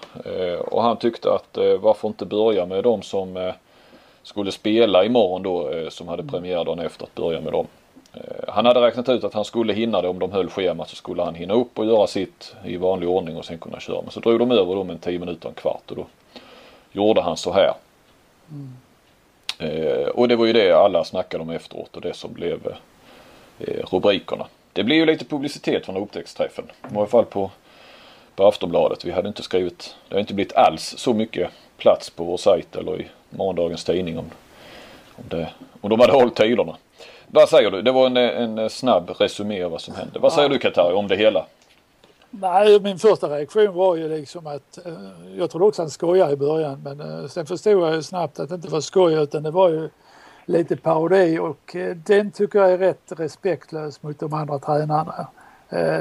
[0.70, 3.52] Och han tyckte att varför inte börja med de som
[4.22, 7.66] skulle spela imorgon då som hade premiär dagen efter att börja med dem.
[8.48, 11.22] Han hade räknat ut att han skulle hinna det om de höll schemat så skulle
[11.22, 14.02] han hinna upp och göra sitt i vanlig ordning och sen kunna köra.
[14.02, 16.06] Men så drog de över dem en 10 minuter, en kvart och då
[16.92, 17.74] gjorde han så här.
[18.50, 18.72] Mm.
[19.58, 22.76] Eh, och det var ju det alla snackade om efteråt och det som blev
[23.58, 24.46] eh, rubrikerna.
[24.72, 26.64] Det blev ju lite publicitet från upptäcktsträffen.
[26.90, 27.50] I varje fall på,
[28.36, 29.04] på Aftonbladet.
[29.04, 32.76] Vi hade inte skrivit, det har inte blivit alls så mycket plats på vår sajt
[32.76, 34.30] eller i morgondagens tidning om,
[35.16, 35.48] om, det,
[35.80, 36.76] om de hade hållit tiderna.
[37.34, 37.82] Vad säger du?
[37.82, 40.18] Det var en, en snabb resumé av vad som hände.
[40.18, 41.46] Vad säger du Katari om det hela?
[42.30, 44.92] Nej, min första reaktion var ju liksom att eh,
[45.36, 48.48] jag trodde också han skojade i början men eh, sen förstod jag ju snabbt att
[48.48, 49.88] det inte var skoj utan det var ju
[50.46, 55.26] lite parodi och eh, den tycker jag är rätt respektlös mot de andra tränarna.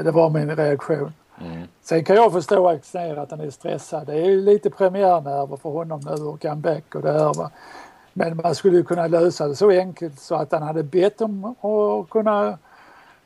[0.04, 1.12] Det var min reaktion.
[1.40, 1.62] Mm.
[1.82, 4.06] Sen kan jag förstå Axnér att han är stressad.
[4.06, 7.34] Det är ju lite premiärnerver för honom nu och comeback och det här.
[7.34, 7.50] Va?
[8.12, 11.44] Men man skulle ju kunna lösa det så enkelt så att han hade bett om
[11.44, 12.58] att kunna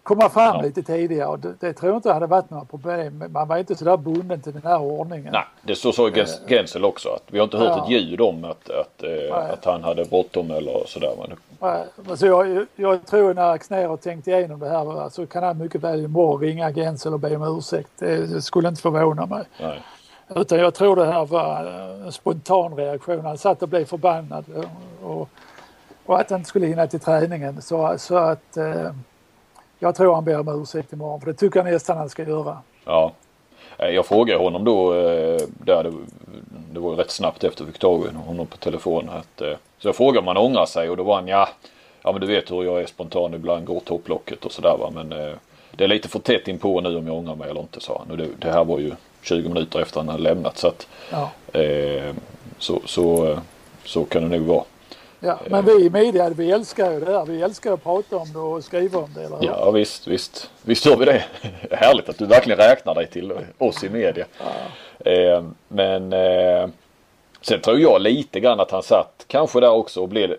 [0.02, 0.62] komma fram Ja.
[0.62, 1.36] lite tidigare.
[1.36, 3.18] Det, det tror jag inte hade varit några problem.
[3.18, 5.32] Men Man var inte sådär bunden till den här ordningen.
[5.32, 7.08] Nej, det så sa Gens- Gensel också.
[7.08, 7.84] Att vi har inte hört Ja.
[7.84, 9.30] ett ljud om att, att, eh, Nej.
[9.52, 11.12] att han hade bråttom eller sådär.
[11.18, 15.42] Men, Nej, Alltså jag, jag tror när Axnér har tänkt igenom det här så kan
[15.42, 17.90] han mycket väl imorgon ringa Gensel och be om ursäkt.
[17.98, 19.44] Det, det skulle inte förvåna mig.
[19.60, 19.80] nej.
[20.34, 23.24] Utan jag tror det här var eh, en spontan reaktion.
[23.24, 24.44] Han satt och blev förbannad
[25.02, 25.28] och,
[26.06, 27.62] och att han inte skulle hinna till träningen.
[27.62, 28.90] Så, så att eh,
[29.78, 32.58] jag tror han ber om ursäkt imorgon för det tycker jag nästan han ska göra.
[32.84, 33.12] Ja.
[33.78, 35.92] Eh, jag frågade honom då, eh, där det,
[36.72, 39.08] det var rätt snabbt efter vi fick tag i honom på telefon.
[39.08, 39.42] Att,
[39.78, 41.48] så jag frågade om han ångrar sig och då var han ja,
[42.02, 44.90] ja men du vet hur jag är spontan ibland, går topplocket och sådär va.
[44.94, 45.08] Men
[45.76, 47.98] det är lite för tätt in på nu om jag ångrar mig eller inte sa
[47.98, 48.10] han.
[48.10, 48.92] Och det, det här var ju
[49.26, 51.30] 20 minuter efter han hade lämnat så att Ja.
[51.60, 52.14] eh,
[52.58, 53.38] så, så, eh,
[53.84, 54.64] så kan det nog vara.
[55.20, 57.26] Ja, men vi i media, vi älskar ju det här.
[57.26, 59.46] Vi älskar att prata om det och skriva om det, eller hur?
[59.46, 61.24] Ja visst, visst, visst gör vi det.
[61.70, 64.24] Härligt att du verkligen räknar dig till oss i media.
[64.98, 66.68] Eh, men eh,
[67.40, 70.36] sen tror jag lite grann att han satt kanske där också och blev,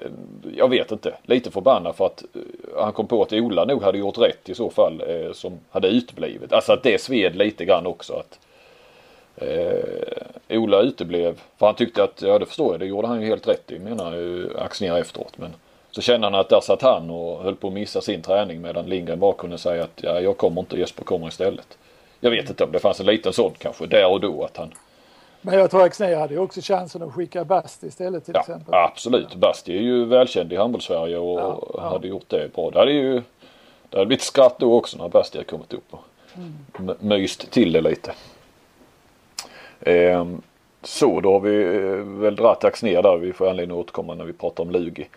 [0.58, 3.97] jag vet inte, lite förbannad för att eh, han kom på att Ola nog hade
[3.97, 6.54] gjort rätt i så fall eh, som hade uteblivit.
[6.54, 8.39] Alltså att det sved lite grann också att
[9.38, 11.41] eh, Ola uteblev.
[11.58, 13.80] För han tyckte att, ja det förstår jag, det gjorde han ju helt rätt i
[13.80, 15.38] menar ju Axnér efteråt.
[15.38, 15.54] Men
[15.91, 18.86] så kände han att där satt han och höll på att missa sin träning medan
[18.86, 21.78] Lindgren bara kunde säga att ja, jag kommer inte, Jesper kommer istället.
[22.19, 24.73] Jag vet inte om det fanns en liten sån kanske där och då att han
[25.41, 28.73] Men jag tror Axnér hade ju också chansen att skicka Bast istället till Ja, exempel.
[28.73, 29.36] absolut.
[29.36, 31.89] Basti är ju välkänd i handbollssverige och Ja, ja.
[31.89, 32.69] hade gjort det bra.
[32.71, 33.21] Det hade ju
[33.89, 36.00] det hade blivit skratt då också när Basti hade kommit upp och
[36.80, 36.95] mm.
[37.00, 38.12] myst till det lite.
[39.82, 40.42] Ehm,
[40.84, 43.18] så då har vi eh, väl dragit ax ner där.
[43.18, 45.08] Vi får anledning att återkomma när vi pratar om Lugi.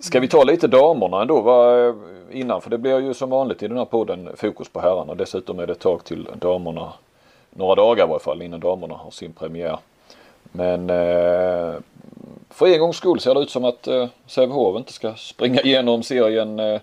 [0.00, 1.94] Ska vi ta lite damerna ändå va, eh,
[2.32, 2.60] innan?
[2.60, 5.14] För det blir ju som vanligt i den här podden fokus på herrarna.
[5.14, 6.92] Dessutom är det ett tag till damerna.
[7.50, 9.78] Några dagar i varje fall innan damerna har sin premiär.
[10.52, 11.74] Men eh,
[12.50, 16.02] för en gångs skull ser det ut som att eh, Sävehof inte ska springa igenom
[16.02, 16.80] serien eh,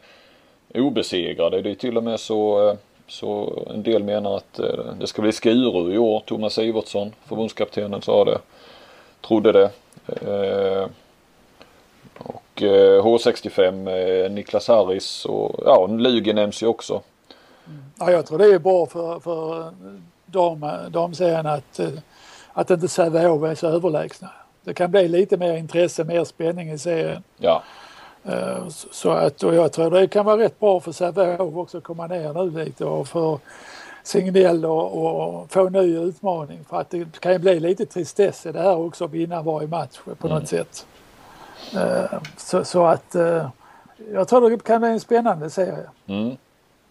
[0.76, 1.62] obesegrade.
[1.62, 2.76] Det är till och med så, eh,
[3.12, 6.24] så en del menar att eh, det ska bli Skuru i år.
[6.26, 8.38] Thomas Ivertsson, förbundskaptenen, sa det.
[9.22, 9.72] Trodde det.
[10.06, 10.88] Eh,
[12.18, 13.90] och eh, H65,
[14.26, 17.02] eh, Niklas Harris och ja, Lugi nämns ju också.
[18.00, 19.74] Ja, jag tror det är bra för, för
[20.26, 21.80] dam, damserien att,
[22.54, 24.30] att inte Sävehof är så överlägsna.
[24.64, 27.24] Det kan bli lite mer intresse, mer spänning i serien.
[27.38, 27.64] Ja,
[28.70, 31.84] Så så att, och jag tror det kan vara rätt bra för Sävehof också att
[31.84, 33.40] komma ner nu lite och för
[34.04, 34.98] Signell och,
[35.40, 36.60] och få en ny utmaning.
[36.70, 39.68] För att det kan ju bli lite tristess i det här också att vinna varje
[39.68, 40.86] match på något sätt.
[41.76, 43.48] Eh, Så, så att eh,
[44.14, 45.90] jag tror det kan bli en spännande serie.
[46.08, 46.38] mm.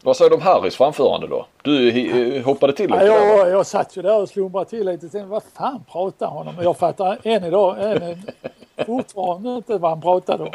[0.03, 1.47] Vad säger du om Harris framförande då?
[1.63, 1.89] Du
[2.37, 3.27] eh, hoppade till Ja, lite va?
[3.27, 5.09] jag, jag satt ju där och slumrade till lite.
[5.09, 6.55] Tänkte, vad fan pratar han om?
[6.63, 8.23] Jag fattar än idag än,
[8.87, 10.51] fortfarande inte vad han pratade om.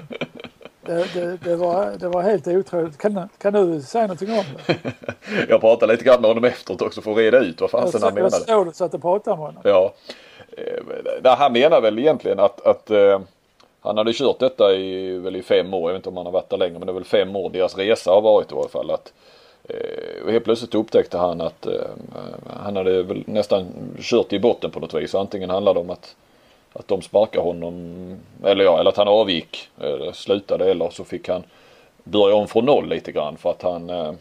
[0.86, 2.98] Det, det, det, var, det var helt otroligt.
[2.98, 4.78] Kan, kan du säga någonting om det?
[5.50, 8.02] Jag pratade lite grann med honom efteråt också för att reda ut vad fasen han
[8.02, 8.32] så, jag menade.
[8.46, 9.62] såg du så att du pratade med honom.
[9.66, 9.94] Ja.
[11.24, 13.20] Eh, Han menar väl egentligen att, att eh,
[13.82, 15.82] han hade kört detta i, väl i fem år.
[15.90, 17.50] Jag vet inte om han har varit där längre men det är väl fem år
[17.50, 18.92] deras resa har varit i alla fall.
[18.92, 19.14] Att,
[19.70, 21.74] eh, helt plötsligt upptäckte han att eh,
[22.64, 23.66] han hade väl nästan
[24.00, 25.16] kört i botten på något vis.
[25.16, 26.16] Antingen handlade det om att,
[26.80, 31.30] att de sparkade honom eller ja, eller att han avgick, eller slutade eller så fick
[31.30, 31.44] han
[32.04, 34.14] börja om från noll lite grann för att han eh,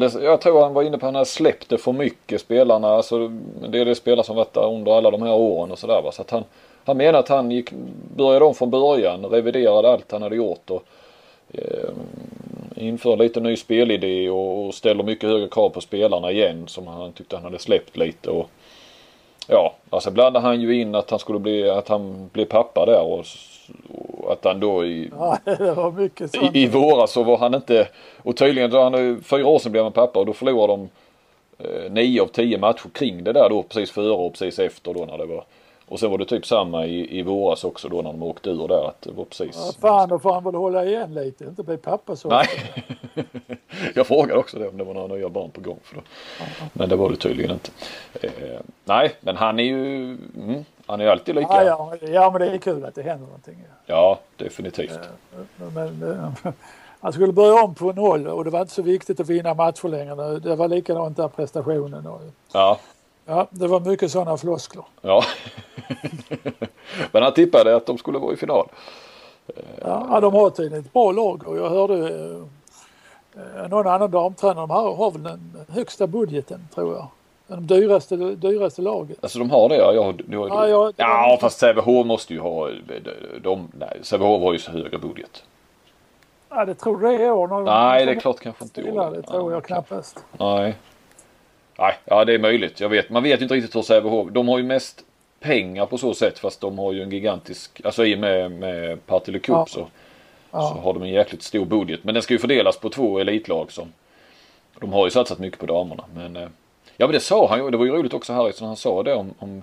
[0.00, 2.88] jag tror han var inne på att han hade släppt det för mycket spelarna.
[2.88, 3.28] Alltså,
[3.68, 6.02] det är det spelare som varit där under alla de här åren och sådär.
[6.02, 6.12] va.
[6.12, 6.44] Så att han,
[6.84, 7.72] han menar att han gick,
[8.16, 10.84] började om från början, reviderade allt han hade gjort och
[11.52, 11.90] eh,
[12.76, 17.12] inför lite ny spelidé och, och ställer mycket högre krav på spelarna igen som han
[17.12, 18.30] tyckte han hade släppt lite.
[18.30, 18.50] Och,
[19.52, 23.00] ja, alltså blandade han ju in att han skulle bli, att han blev pappa där
[23.00, 23.24] och,
[23.88, 25.38] och att han då i, Ja,
[26.52, 27.88] i, i våras så var han inte,
[28.22, 30.88] och tydligen så han, fyra år sedan blev han pappa och då förlorade de
[31.58, 35.04] eh, nio av tio matcher kring det där då precis före och precis efter då
[35.04, 35.44] när det var.
[35.92, 38.68] Och sen var det typ samma i, i våras också då när de åkte ur
[38.68, 39.56] där att det var precis.
[39.56, 41.44] Ja, fan, då får han väl hålla igen lite.
[41.44, 42.28] Inte bli pappa så.
[42.28, 42.46] Nej.
[43.94, 45.78] jag frågade också det om det var några nya barn på gång.
[45.82, 46.02] För då.
[46.72, 47.70] Men det var det tydligen inte.
[48.20, 50.04] Eh, nej, men han är ju,
[50.36, 51.64] mm, han är ju alltid lika.
[51.64, 53.64] Ja, ja, ja, men det är kul att det händer någonting.
[53.86, 54.18] Ja.
[54.36, 54.98] Definitivt.
[55.74, 56.52] Men, eh,
[57.00, 59.88] han skulle börja om på noll och det var inte så viktigt att vinna matcher
[59.88, 60.38] längre.
[60.38, 62.08] Det var likadant där prestationen.
[62.52, 62.78] Ja,
[63.26, 64.84] ja, det var mycket sådana floskler.
[65.00, 65.24] ja.
[67.12, 68.68] men han tippade att de skulle vara i final.
[69.80, 71.94] Ja, de har tydligen ett bra lag och jag hörde
[73.36, 74.54] eh, någon annan damtränare.
[74.66, 77.06] De har, har väl den högsta budgeten tror jag.
[77.46, 79.18] De dyraste, dyraste laget.
[79.22, 79.92] Alltså de har det ja.
[79.92, 82.68] Jag, du, Ja, ja, det ja fast Sävehof måste ju ha,
[83.42, 85.44] de, nej Sävehof har ju så högre budget.
[86.48, 87.62] Ja, det tror du det i år.
[87.62, 89.10] Nej det är klart kanske inte i år.
[89.10, 90.24] Det tror Ja, jag knappast.
[90.38, 90.74] Nej.
[91.78, 92.80] Nej, ja det är möjligt.
[92.80, 95.04] Jag vet, man vet ju inte riktigt hur Sävehof, de har ju mest
[95.40, 99.06] pengar på så sätt fast de har ju en gigantisk, alltså i och med, med
[99.06, 99.66] Partille Cup Ja.
[99.68, 99.88] så, så
[100.50, 100.80] Ja.
[100.84, 102.04] har de en jäkligt stor budget.
[102.04, 103.92] Men den ska ju fördelas på två elitlag som
[104.80, 106.04] de har ju satsat mycket på damerna.
[106.14, 106.48] Men eh,
[106.96, 109.14] ja men det sa han ju, det var ju roligt också Harry han sa det
[109.14, 109.62] om, om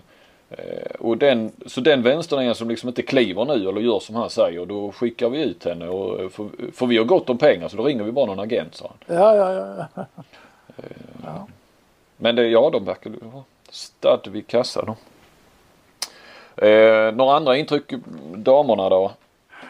[0.50, 4.30] eh, och den, så den vänstern som liksom inte kliver nu eller gör som han
[4.30, 7.68] säger då skickar vi ut henne och eh, för, för vi har gott om pengar
[7.68, 9.18] så då ringer vi bara någon agent sa han.
[9.18, 9.54] Ja, ja,
[9.96, 10.06] ja.
[11.24, 11.48] ja.
[12.22, 14.96] Men det, ja, de verkar ju ha stad vid kassa då.
[16.66, 17.94] Eh, några andra intryck,
[18.36, 19.12] damerna då?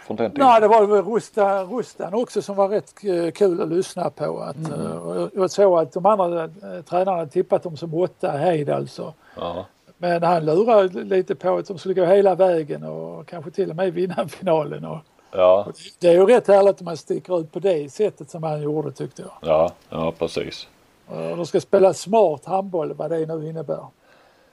[0.08, 0.48] Från den tiden?
[0.48, 4.40] Nej, det var väl Rusta, Rustan också som var rätt eh, kul att lyssna på.
[4.40, 4.82] Att, Mm.
[4.86, 9.14] eh, och Jag såg att de andra eh, tränarna tippat dem som åtta Heid alltså.
[9.36, 9.66] Ja.
[9.98, 13.76] Men han lurade lite på att de skulle gå hela vägen och kanske till och
[13.76, 14.86] med vinna finalen.
[14.86, 14.98] Och
[15.32, 15.68] Ja,
[16.00, 18.92] det är ju rätt härligt att man sticker ut på det sättet som han gjorde
[18.92, 19.32] tyckte jag.
[19.42, 20.68] ja, ja precis.
[21.10, 23.86] Och de ska spela smart handboll vad det nu innebär.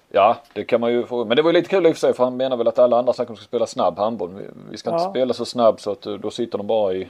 [0.09, 1.25] Ja, det kan man ju få.
[1.25, 2.79] Men det var ju lite kul i och för sig för han menar väl att
[2.79, 4.43] alla andra snackar om att ska spela snabb handboll.
[4.71, 5.11] Vi, ska inte Ja.
[5.11, 7.09] spela så snabb så att eh, då sitter de bara i...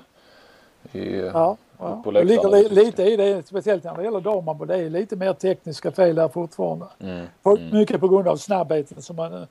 [0.93, 2.01] i Ja, ja.
[2.05, 4.69] På Det ligger li- lite i det, speciellt när det gäller damhandboll.
[4.69, 6.87] Det är lite mer tekniska fel där fortfarande.
[7.01, 7.27] Mm.
[7.43, 9.43] På, Mycket på grund av snabbheten, som man, eh,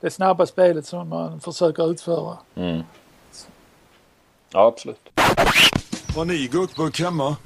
[0.00, 2.36] det snabba spelet som man försöker utföra.
[2.54, 2.82] Mm.
[4.52, 5.08] Ja, absolut.
[6.16, 7.36] Har ni gurkburk hemma?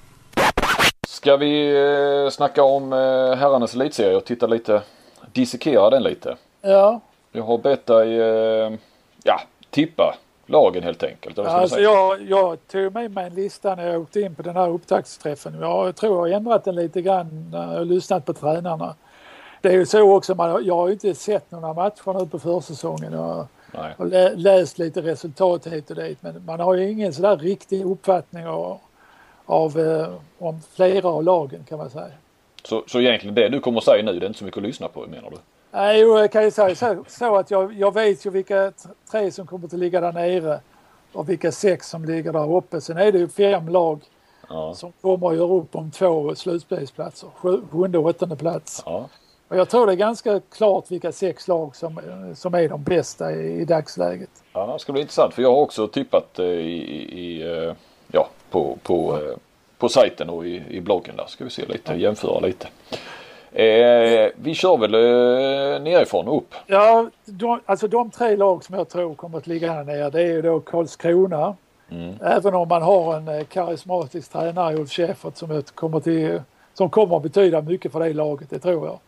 [1.24, 1.76] Ska vi
[2.24, 2.98] eh, snacka om eh,
[3.34, 4.82] herrarnas elitserie och titta lite,
[5.32, 6.36] dissekera den lite.
[6.62, 7.00] Ja,
[7.32, 8.72] Jag har bett dig, eh,
[9.22, 10.14] ja, tippa
[10.46, 11.34] lagen helt enkelt.
[11.34, 14.56] ska alltså jag, jag tog med mig en lista när jag åkte in på den
[14.56, 15.58] här upptaktsträffen.
[15.60, 18.94] Jag tror jag har ändrat den lite grann när jag har lyssnat på tränarna.
[19.60, 22.38] Det är ju så också, man, jag har ju inte sett några matcher nu på
[22.38, 23.12] försäsongen.
[23.12, 23.94] Jag Nej.
[23.98, 27.84] har lä, läst lite resultat hit och dit men man har ju ingen sådär riktig
[27.84, 28.48] uppfattning
[29.46, 32.06] av, av eh, om flera av lagen kan man säga.
[32.64, 34.64] Så, så egentligen det du kommer att säga nu, det är inte så mycket att
[34.64, 35.36] lyssna på menar du?
[35.70, 38.72] Nej, jo, jag kan ju säga så, så att jag, jag vet ju vilka
[39.10, 40.60] tre som kommer att ligga där nere
[41.12, 42.80] och vilka sex som ligger där uppe.
[42.80, 44.00] Sen är det ju fem lag
[44.48, 44.74] Ja.
[44.74, 48.82] som kommer att göra upp om två slutspelsplatser, sju- sjunde och åttonde plats.
[48.86, 49.08] Ja.
[49.48, 52.00] Och jag tror det är ganska klart vilka sex lag som,
[52.34, 54.30] som är de bästa i, i dagsläget.
[54.52, 57.74] ja, det ska bli intressant för jag har också tippat eh, i, i, i eh,
[58.54, 59.36] på, på, eh,
[59.78, 61.26] på sajten och i, i bloggen där.
[61.26, 62.68] Ska vi se lite, jämföra lite.
[63.52, 66.54] Eh, vi kör väl eh, nerifrån och upp.
[66.66, 70.20] Ja, de, alltså de tre lag som jag tror kommer att ligga här nere det
[70.22, 71.56] är ju då Karlskrona.
[71.90, 72.14] Mm.
[72.22, 76.42] Även om man har en eh, karismatisk tränare, Ulf Schäfert, som, kommer till,
[76.74, 78.98] som kommer att betyda mycket för det laget, det tror jag.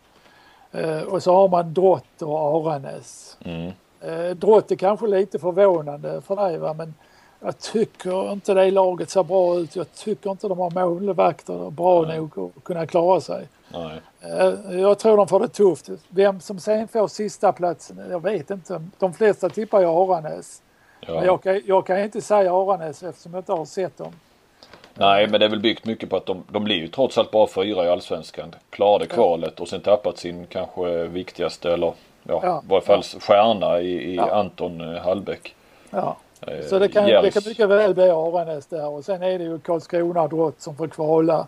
[0.82, 3.38] Eh, och så har man Drott och Aranäs.
[3.44, 3.72] Mm.
[4.00, 6.74] Eh, Drott är kanske lite förvånande för dig va?
[6.74, 6.94] men
[7.40, 9.76] jag tycker inte det laget ser bra ut.
[9.76, 13.48] Jag tycker inte de har målvakter bra nog att kunna klara sig.
[13.72, 14.00] Nej.
[14.22, 15.88] Eh, Jag tror de får det tufft.
[16.08, 18.82] Vem som sen får sista platsen, jag vet inte.
[18.98, 20.62] De flesta tippar ju Aranäs.
[21.06, 21.24] Men Ja.
[21.24, 24.12] jag kan, jag kan inte säga Aranäs eftersom jag inte har sett dem.
[24.94, 27.30] Nej men det är väl byggt mycket på att de, de blir ju trots allt
[27.30, 28.54] bara fyra i allsvenskan.
[28.70, 32.62] Klarade kvalet och sen tappat sin kanske viktigaste eller ja, Ja.
[32.64, 34.18] i varje fall stjärna i, i.
[34.18, 35.54] Anton eh, Hallbäck.
[35.90, 36.16] Ja.
[36.68, 39.58] Så det kan, det kan mycket väl bli Aranäs där och sen är det ju
[39.58, 41.46] Karlskrona och Drott som får kvala.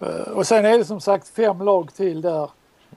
[0.00, 2.50] Eh, Och sen är det som sagt fem lag till där.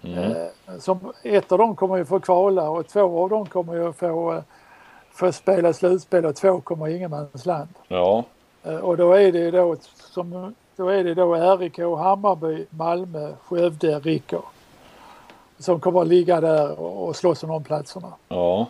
[0.03, 0.23] Mm.
[0.23, 3.93] Eh, Som, ett av dem kommer ju få kvala och två av dem kommer ju
[3.93, 4.41] få, eh,
[5.11, 7.69] få spela slutspel och två kommer ingenmansland.
[7.87, 8.23] Ja.
[8.81, 13.99] Och då är det ju då, som, då är det då RIK, Hammarby, Malmö, Skövde,
[13.99, 14.41] Rickå.
[15.59, 18.13] Som kommer att ligga där och, och slåss om de platserna.
[18.29, 18.67] Ja.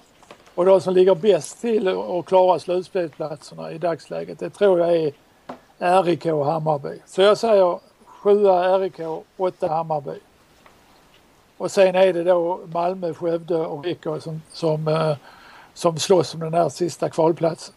[0.58, 4.96] Och de som ligger bäst till och klarar slutspelsplatserna i dagsläget, det tror jag
[5.80, 7.00] är RIK och Hammarby.
[7.06, 9.00] Så jag säger sjua RIK,
[9.38, 10.20] åtta Hammarby.
[11.58, 15.16] Och sen är det då Malmö, Skövde och Rickå som, som, eh,
[15.74, 17.76] som slåss om den här sista kvalplatsen.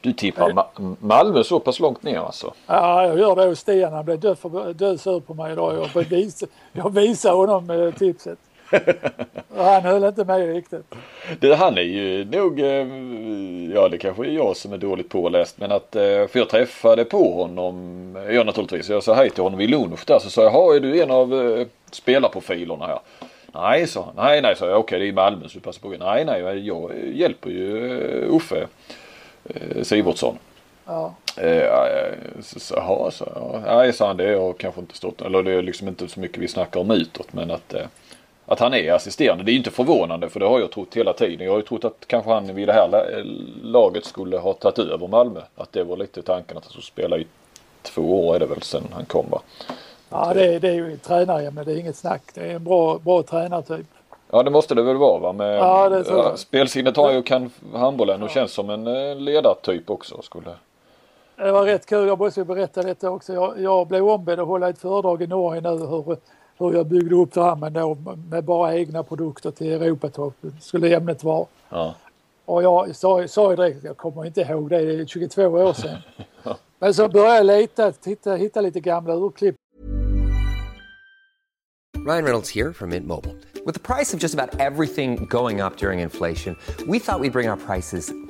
[0.00, 2.54] Du tippar Ma- Malmö så pass långt ner alltså?
[2.66, 3.92] Ja, jag gör det hos Stian.
[3.92, 5.88] Han blev död, för, död sur på mig idag.
[5.94, 8.38] Jag, vis, jag visade honom eh, tipset.
[9.56, 10.94] Han höll inte med riktigt.
[11.40, 12.86] Det, han är ju nog, eh,
[13.74, 17.04] ja det kanske är jag som är dåligt påläst men att, eh, för jag träffade
[17.04, 20.52] på honom, jag naturligtvis, jag sa hej till honom i Lunch där så sa jag,
[20.52, 22.98] "Jaha, är du en av eh, spelarprofilerna här?
[23.54, 24.24] Nej, sa han.
[24.26, 24.78] Nej, nej, sa jag.
[24.78, 26.04] Okej, det är i Malmö så du passar på.
[26.04, 28.66] Nej, nej, jag hjälper ju eh, Uffe
[29.44, 30.38] eh, Sivertsson.
[30.86, 31.14] Ja.
[31.36, 31.62] Eh,
[32.70, 34.16] Jaha, så, ja, nej, sa han.
[34.16, 35.20] Det har kanske inte stått.
[35.22, 37.32] Eller det är liksom inte så mycket vi snackar om utåt.
[37.32, 37.86] Men att, eh,
[38.50, 39.44] att han är assisterande.
[39.44, 41.46] Det är inte förvånande för det har jag trott hela tiden.
[41.46, 43.04] Jag har ju trott att kanske han vid det här la-
[43.62, 45.40] laget skulle ha tagit över Malmö.
[45.56, 47.26] Att det var lite tanken att han skulle spela i
[47.82, 49.40] två år är det väl sen han kom va.
[50.10, 52.22] Ja, det, är- det är ju tränare, men det är inget snack.
[52.34, 53.86] Det är en bra, bra tränartyp.
[54.30, 55.32] Ja det måste det väl vara va.
[55.32, 56.38] Med, Ja, det tror jag.
[56.38, 60.22] Spelsinnet har ju kan handbollen och känns som en eh, ledartyp också.
[60.22, 60.50] Skulle...
[61.36, 63.32] Det var rätt kul, jag måste ju berätta detta också.
[63.32, 66.16] Jag, jag blev ombedd att hålla ett föredrag i Norge nu hur,
[66.60, 67.96] hur jag byggde upp Drammen då
[68.30, 70.34] med bara egna produkter till Europatopp.
[70.60, 71.46] Skulle ämnet vara.
[71.68, 71.94] Ja.
[72.44, 75.72] Och jag sa, sa ju direkt, jag kommer inte ihåg det, det är 22 år
[75.72, 75.96] sedan.
[76.78, 79.54] Men så började jag leta, titta, hitta lite gamla urklipp.
[82.06, 83.36] Ryan Reynolds here from Mint Mobile.
[83.66, 86.56] With the price of just about everything going up during inflation,
[86.86, 88.12] we thought we'd bring our prices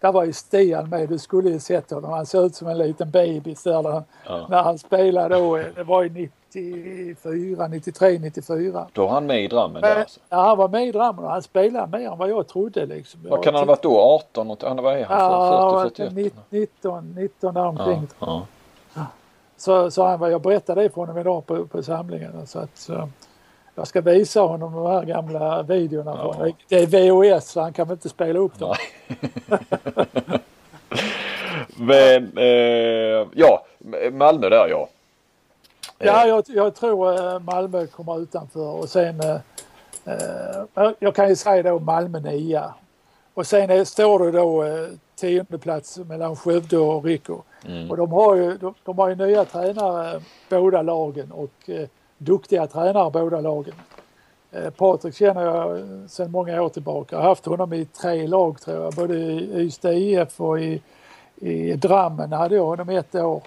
[0.00, 2.10] där var ju Stian med, du skulle ju sett honom.
[2.12, 4.02] Han såg ut som en liten bebis där när,
[4.48, 5.56] när han spelade då.
[5.76, 6.08] Det var ju
[6.54, 8.86] 94, 93, 94.
[8.92, 10.20] Då var han med i Drammen där alltså.
[10.28, 13.20] ja, han var med i Drammen och han spelade mer än vad jag trodde liksom.
[13.30, 13.98] Vad kan han ha varit då?
[14.00, 14.50] 18?
[14.50, 15.18] och- Han vad är han?
[15.20, 16.12] Ja, 40, 41?
[16.14, 18.08] 19, 19, 19 där omkring.
[18.20, 18.42] Ja,
[19.56, 22.46] Så, så han, var- jag berättade det för honom idag på, på samlingen.
[22.46, 23.08] Så att, så,
[23.78, 26.18] jag ska visa honom de här gamla videorna.
[26.22, 26.32] Ja.
[26.32, 28.74] Från, det är VHS så han kan väl inte spela upp dem.
[31.76, 33.66] Men eh, ja,
[34.12, 34.88] Malmö där ja.
[35.98, 39.40] Ja, jag, jag tror eh, Malmö kommer utanför och sen eh,
[40.04, 42.74] eh, jag kan ju säga då Malmö nia.
[43.34, 47.42] Och sen är, står det då eh, tionde plats mellan Skövde och Rico.
[47.90, 51.88] Och de har ju, de, de har ju nya tränare eh, båda lagen och eh,
[52.18, 53.74] duktiga tränare båda lagen.
[54.50, 57.16] Eh, Patrik känner jag eh, sedan många år tillbaka.
[57.16, 60.82] Jag har haft honom i tre lag tror jag, både i Ystad IF och i,
[61.36, 63.42] i Drammen hade jag honom ett år.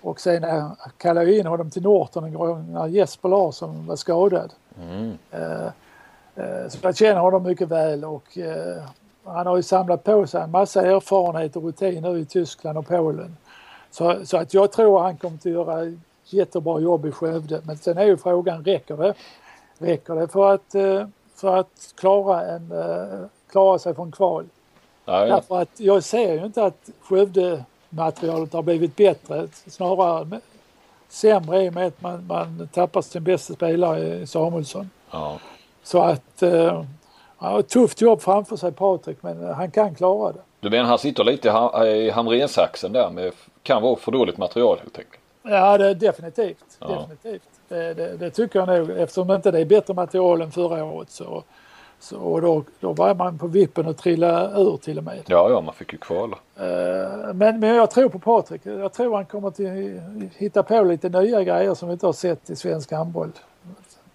[0.00, 3.96] Och sen eh, kallade jag in honom till Norton en gång när Jesper Larsson var
[3.96, 4.52] skadad.
[5.30, 8.38] Eh, så jag känner honom mycket väl och
[9.24, 12.86] han har ju samlat på sig en massa erfarenhet och rutin nu i Tyskland och
[12.86, 13.36] Polen.
[13.90, 15.92] Så, så att jag tror han kommer att göra
[16.26, 17.60] jättebra jobb i Skövde.
[17.64, 19.14] Men sen är ju frågan, räcker det?
[19.78, 24.44] Räcker det för att, eh, för att klara, en, eh, klara sig från kval?
[25.04, 29.48] Nej, Därför att jag ser ju inte att Skövde-materialet har blivit bättre.
[29.66, 30.40] Snarare
[31.08, 34.90] sämre i och med att man, man tappar sin bästa spelare i Samuelsson.
[35.10, 35.38] ja.
[35.82, 36.84] Så att eh,
[37.36, 40.40] han har ett tufft jobb framför sig Patrik men han kan klara det.
[40.60, 41.48] Du menar han sitter lite
[41.86, 45.23] i hamrensaxen där med kan vara för dåligt material helt enkelt.
[45.46, 46.64] Ja det är definitivt.
[46.78, 46.88] Ja.
[46.88, 47.48] definitivt.
[47.68, 51.10] Det, det, det tycker jag nog eftersom inte det är bättre material än förra året
[51.10, 51.42] så,
[52.00, 55.18] så och då, då var man på vippen att trilla ur till och med.
[55.26, 56.36] Ja, ja, man fick ju kvala.
[56.56, 58.60] Eh, Men, men jag tror på Patrik.
[58.64, 59.60] Jag tror han kommer att
[60.36, 63.32] hitta på lite nya grejer som vi inte har sett i svensk handboll.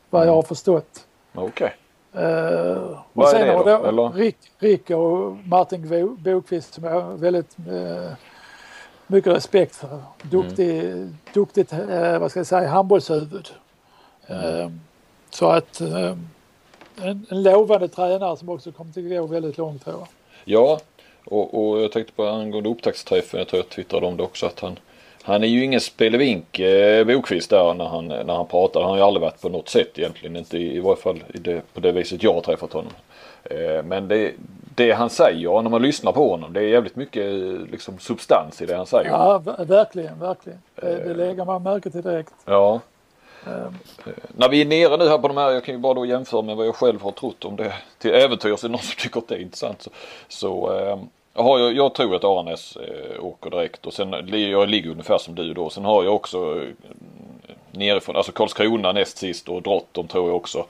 [0.09, 1.05] Vad jag har förstått.
[1.35, 1.75] Okej.
[2.13, 4.09] Eh, och Vad är sen det har då?
[4.15, 8.11] Rick, Rick och Martin Bo- Bokvist som jag har väldigt eh,
[9.09, 10.01] mycket respekt för.
[10.21, 11.17] Duktig, Mm.
[11.33, 13.49] Duktigt, eh, vad ska jag säga, handbollshuvud.
[14.27, 14.59] Mm.
[14.59, 14.69] Eh,
[15.29, 16.15] så att eh,
[17.01, 20.07] en, en lovande tränare som också kommer att gå väldigt långt tror jag.
[20.45, 20.79] Ja,
[21.25, 23.39] och, och jag tänkte på angående upptaktsträffen.
[23.39, 24.79] Jag tror jag twittrade om det också att han
[25.23, 28.81] han är ju ingen spelevink eh, Bokvist där när han, när han pratar.
[28.81, 30.35] Han har ju aldrig varit på något sätt egentligen.
[30.35, 32.91] Inte i, i varje fall det, på det viset jag har träffat honom.
[33.43, 34.31] Eh, men det,
[34.79, 36.53] det han säger när man lyssnar på honom.
[36.53, 39.09] Det är jävligt mycket eh, liksom, substans i det han säger.
[39.09, 40.59] Ja, ver- verkligen, verkligen.
[40.75, 41.07] Det, Eh.
[41.07, 42.33] det lägger man märke till direkt.
[42.45, 42.79] Ja.
[43.45, 43.51] Eh,
[44.37, 46.41] När vi är nere nu här på de här, jag kan ju bara då jämföra
[46.41, 48.63] med vad jag själv har trott om det till äventyrs.
[48.63, 49.89] Är någon som tycker att det är intressant så,
[50.27, 50.99] så eh,
[51.43, 54.11] har jag, jag tror att Aranäs eh, åker direkt och sen
[54.51, 55.69] jag ligger ungefär som du då.
[55.69, 56.67] Sen har jag också eh,
[57.71, 60.65] nerifrån, alltså Karlskrona näst sist och Drott de tror jag också.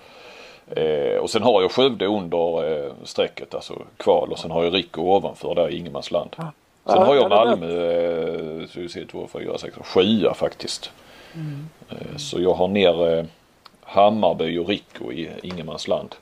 [0.75, 4.73] Eh, och sen har jag Skövde under eh, strecket, alltså kval och sen har jag
[4.73, 6.29] Rico ovanför där i ingenmansland.
[6.35, 6.45] Sen
[6.85, 10.91] Ja, har jag ja, Malmö, eh, så vi ser två, fyra, sex, sjua faktiskt.
[11.89, 13.25] Eh, Så jag har ner eh,
[13.83, 16.15] Hammarby och Rico i ingenmansland.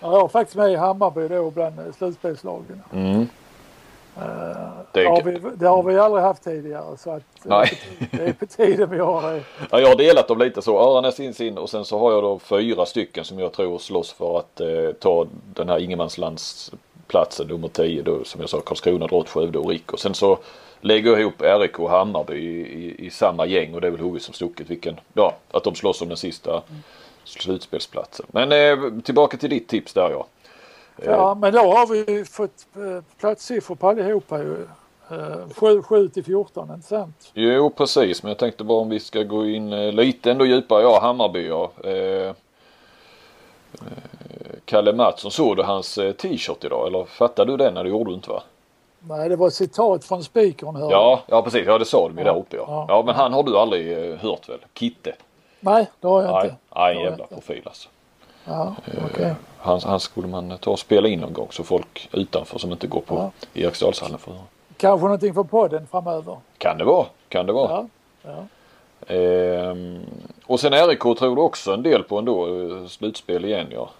[0.00, 2.82] Ja, jag var faktiskt med i Hammarby då bland eh, slutspelslagen.
[2.92, 3.28] Mm.
[4.16, 4.22] Eh,
[4.92, 7.78] Det, har vi, det har vi aldrig haft tidigare så att Nej.
[8.10, 9.42] det är på tiden vi har det.
[9.70, 10.78] Ja, jag har delat dem lite så.
[10.78, 14.12] Öranäs in sin och sen så har jag då fyra stycken som jag tror slåss
[14.12, 19.28] för att eh, ta den här ingenmanslandsplatsen nummer 10 då som jag sa Karlskrona, Drott,
[19.28, 19.92] Skövde och RIK.
[19.92, 20.38] Och sen så
[20.80, 24.00] lägger jag ihop RIK och Hammarby i, i, i samma gäng och det är väl
[24.00, 26.62] hugget som stucket vilken, ja att de slåss om den sista
[27.24, 28.26] slutspelsplatsen.
[28.32, 30.26] Men eh, tillbaka till ditt tips där ja.
[31.04, 34.66] Ja, men då har vi fått eh, platssiffror på allihopa ju.
[35.10, 37.30] Eh, 7, 7 till 14, inte sant?
[37.34, 40.82] Jo precis men jag tänkte bara om vi ska gå in eh, lite ändå djupare.
[40.82, 41.70] Ja Hammarby ja.
[41.84, 42.32] Eh, eh,
[44.64, 47.74] Kalle Mattsson, såg du hans eh, t-shirt idag eller fattade du den?
[47.74, 48.42] Nej det gjorde du inte va?
[48.98, 50.76] Nej, det var ett citat från spikern.
[50.90, 51.66] Ja, ja precis.
[51.66, 52.64] Ja det sa de ju Ja, där uppe ja.
[52.68, 52.86] ja.
[52.88, 54.58] Ja men han har du aldrig eh, hört väl?
[54.74, 55.14] Kitte?
[55.60, 56.56] Nej, det har jag Nej, inte.
[56.76, 57.88] nej en jävla profil alltså.
[58.44, 58.74] Ja,
[59.10, 59.34] okej.
[59.58, 62.86] Han, han skulle man ta och spela in någon gång så folk utanför som inte
[62.86, 63.30] går på Ja.
[63.62, 64.42] Eriksdalshallen får höra.
[64.76, 66.36] Kanske någonting för podden framöver.
[66.58, 67.06] Kan det vara.
[67.28, 67.70] Kan det vara.
[67.70, 67.86] Ja,
[68.22, 69.14] ja.
[69.14, 70.00] Ehm,
[70.46, 72.46] och sen RIK tror du också en del på ändå.
[72.46, 73.90] eh, Slutspel igen ja.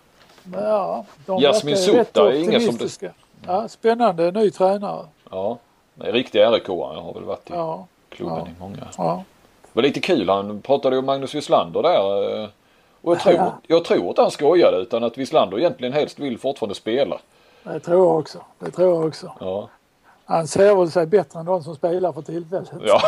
[0.52, 3.12] Ja de Jasmin Sota är ingen som det-.
[3.46, 5.06] Ja, spännande ny tränare.
[5.30, 5.58] Ja.
[5.94, 8.46] Nej, riktiga RIK han har väl varit i Ja, klubben ja.
[8.46, 8.76] i många.
[8.98, 9.24] ja.
[9.62, 10.28] Det var lite kul.
[10.28, 12.50] Han pratade om Magnus Wislander där.
[13.02, 16.74] Och jag tror, jag tror inte han skojade utan att Wislander egentligen helst vill fortfarande
[16.74, 17.20] spela.
[17.62, 18.38] Det tror jag också.
[18.58, 19.32] Det tror jag också.
[19.40, 19.68] Ja.
[20.24, 22.70] Han ser väl sig bättre än de som spelar för tillfället.
[22.84, 23.02] Ja.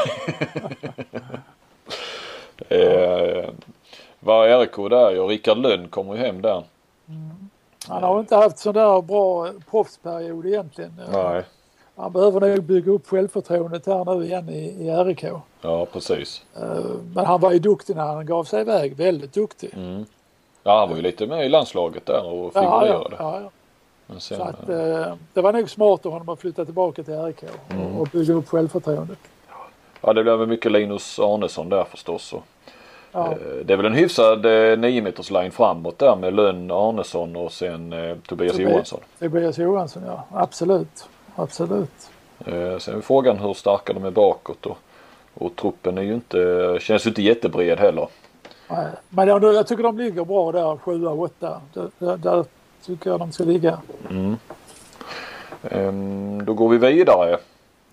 [2.77, 3.51] eh,
[4.21, 6.65] var RIK där och Rickard Lönn kommer ju hem där.
[7.89, 11.01] Han har inte haft sån där bra proffsperiod egentligen.
[11.13, 11.43] Nej.
[11.97, 15.25] Han behöver nog bygga upp självförtroendet här nu igen i, i RIK.
[15.61, 16.43] Ja precis.
[16.57, 16.85] Eh,
[17.15, 18.97] Men han var ju duktig när han gav sig iväg.
[18.97, 19.71] Väldigt duktig.
[20.63, 23.17] Ja han var ju lite med i landslaget där och Ja, ja, figurerade.
[23.19, 23.51] ja, ja.
[24.07, 27.03] Men sen, Så att, eh, eh, det var nog smart av honom att flytta tillbaka
[27.03, 27.43] till RIK
[27.95, 29.19] och, och bygga upp självförtroendet.
[30.01, 32.33] ja det blev väl mycket Linus Arnesson där förstås.
[32.33, 32.43] Och,
[33.13, 33.31] Ja.
[33.33, 37.37] eh, det är väl en hyfsad eh, 9 meters line framåt där med Lönn, Arnesson
[37.37, 38.59] och sen eh, Tobias Tobias.
[38.73, 39.01] Johansson.
[39.19, 40.25] Tobias Johansson, ja.
[40.33, 41.09] Absolut.
[41.37, 42.11] Absolut.
[42.47, 44.79] Eh, sen är frågan hur starka de är bakåt och,
[45.35, 48.09] och truppen är ju inte, känns ju inte jättebred heller.
[48.69, 48.87] Nej.
[49.09, 51.61] Men jag, jag tycker de ligger bra där, 7 8.
[51.99, 52.45] Där, där,
[52.87, 53.79] tycker jag de ska ligga.
[55.63, 57.39] Ehm, då går vi vidare.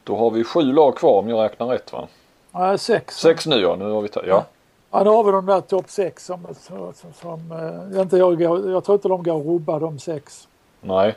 [0.04, 2.08] Då har vi sju lag kvar om jag räknar rätt va?
[2.52, 3.16] Nej, 6.
[3.18, 4.46] Sex nu ja, nu har vi ta- ja.
[4.92, 7.52] Ja, då har vi de där topp 6 som, som, som, som
[7.94, 10.48] eh, inte jag, jag tror inte de går att rubba de sex.
[10.82, 11.16] Nej.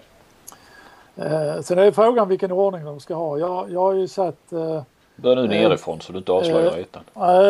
[1.17, 3.39] Eh, sen är frågan vilken ordning de ska ha.
[3.39, 4.83] Jag, jag har ju satt eh,
[5.17, 7.03] Börja nu nerifrån så du inte avslöjar eh, ettan.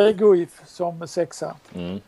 [0.06, 1.54] äh, Guif som sexa.
[1.74, 2.00] Mm.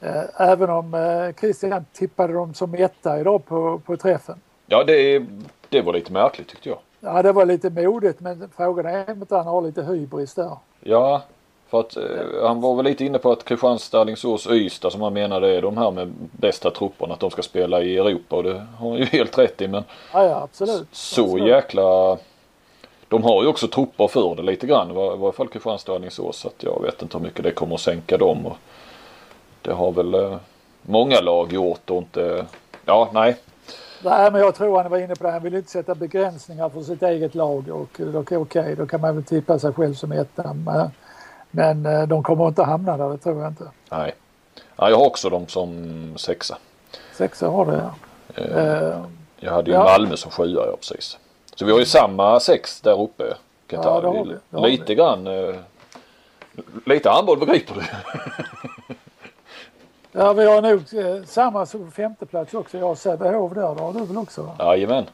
[0.00, 4.40] Eh, även om eh, Christian tippade dem som etta idag på, på träffen.
[4.66, 5.26] Ja det,
[5.68, 6.78] det var lite märkligt tyckte jag.
[7.00, 10.50] Ja, det var lite modigt men frågan är om inte han har lite hybris där.
[10.80, 11.22] Ja,
[11.68, 12.02] för att eh,
[12.46, 15.76] han var väl lite inne på att Kristianstad, Alingsås, Ystad som han menade är de
[15.76, 19.04] här med bästa trupperna att de ska spela i Europa och det har han ju
[19.12, 20.86] helt rätt i men Ja, ja absolut.
[20.92, 21.46] så absolut.
[21.48, 22.16] jäkla
[23.08, 24.90] de har ju också trupper för det lite grann.
[24.90, 26.36] I var- i varje fall Kristianstad och Alingsås.
[26.36, 28.46] Så att jag vet inte hur mycket det kommer att sänka dem.
[28.46, 28.56] Och
[29.62, 30.36] det har väl eh,
[30.82, 32.46] många lag gjort och inte...
[32.84, 33.36] Ja, nej.
[34.04, 35.30] Nej, men jag tror han var inne på det.
[35.30, 39.14] Han vill inte sätta begränsningar för sitt eget lag och okej, okej, då kan man
[39.14, 40.54] väl tippa sig själv som etta.
[41.50, 43.64] Men, eh, de kommer inte hamna där, det tror jag inte.
[43.90, 44.14] nej.
[44.76, 46.58] Ja, jag har också dem som sexa.
[47.12, 48.42] Sexa har det, ja.
[48.42, 49.00] Eh,
[49.40, 49.84] Jag hade ju Ja.
[49.84, 51.18] Malmö som sjua, ja precis.
[51.54, 53.24] Så vi har ju samma sex där uppe.
[53.66, 54.02] Qatar.
[54.02, 54.24] Ja, har
[54.64, 54.70] vi.
[54.70, 54.94] Lite vi.
[54.94, 55.26] grann.
[55.26, 55.54] Eh,
[56.86, 57.80] lite handboll begriper du.
[60.12, 62.78] ja, vi har nog eh, samma som på femte plats också.
[62.78, 64.56] Jag har Sävehof där, det har du väl också?
[64.58, 65.04] Jajamän.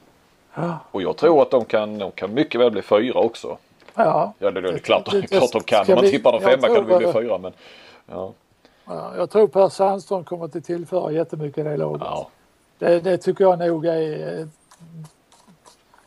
[0.54, 0.78] Ja.
[0.90, 3.58] Och jag tror att de kan, de kan mycket väl bli fyra också.
[3.94, 5.84] Ja, Ja det, det är klart, Det- det- klart de kan.
[5.88, 7.38] Om man tippar jag femma kan tror de bli fyra.
[7.38, 7.52] Men,
[8.06, 8.32] ja,
[8.86, 12.02] ja, jag tror Per Sandström kommer att tillföra jättemycket i det laget.
[12.04, 12.28] ja,
[12.78, 14.48] Det, det tycker jag nog är...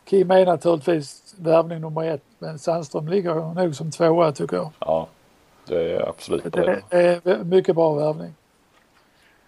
[0.04, 4.70] Kim är naturligtvis värvning nummer ett men Sandström ligger nog som tvåa tycker jag.
[4.78, 5.06] ja.
[5.68, 6.82] Det är absolut det.
[6.90, 8.34] Det är mycket bra värvning.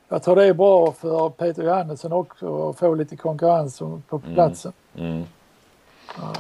[0.09, 3.79] Jag tror det är bra för Peter Johannesson också att få lite konkurrens
[4.09, 4.73] på platsen.
[4.99, 5.19] Mm.
[5.19, 5.25] Ja,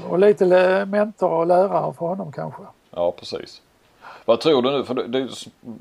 [0.08, 2.62] Och lite mentor och lärare för honom kanske.
[2.90, 3.62] Ja precis.
[4.24, 4.84] Vad tror du nu?
[4.84, 5.28] För det, det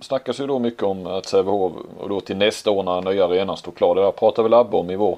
[0.01, 3.57] snackas ju då mycket om att Sävehof och då till nästa år när nya arenan
[3.57, 3.95] står klar.
[3.95, 5.17] Det där pratade väl Abbe om i vår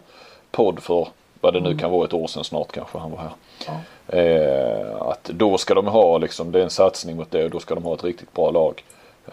[0.52, 1.08] podd för
[1.42, 3.32] vad det nu kan vara ett år sedan snart kanske han var här.
[4.08, 7.60] Eh, att då ska de ha liksom, det är en satsning mot det och då
[7.60, 8.84] ska de ha ett riktigt bra lag.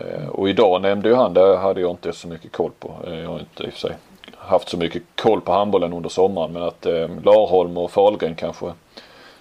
[0.01, 2.91] Eh, och idag nämnde ju han, det hade jag inte så mycket koll på.
[3.07, 3.97] Eh, jag har inte i och för sig
[4.37, 8.72] haft så mycket koll på handbollen under sommaren men att eh, Larholm och Fahlgren kanske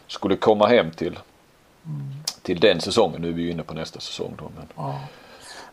[0.08, 1.20] skulle komma hem till
[2.42, 3.22] till den säsongen.
[3.22, 4.52] Nu är vi ju inne på nästa säsong då.
[4.56, 4.94] Men...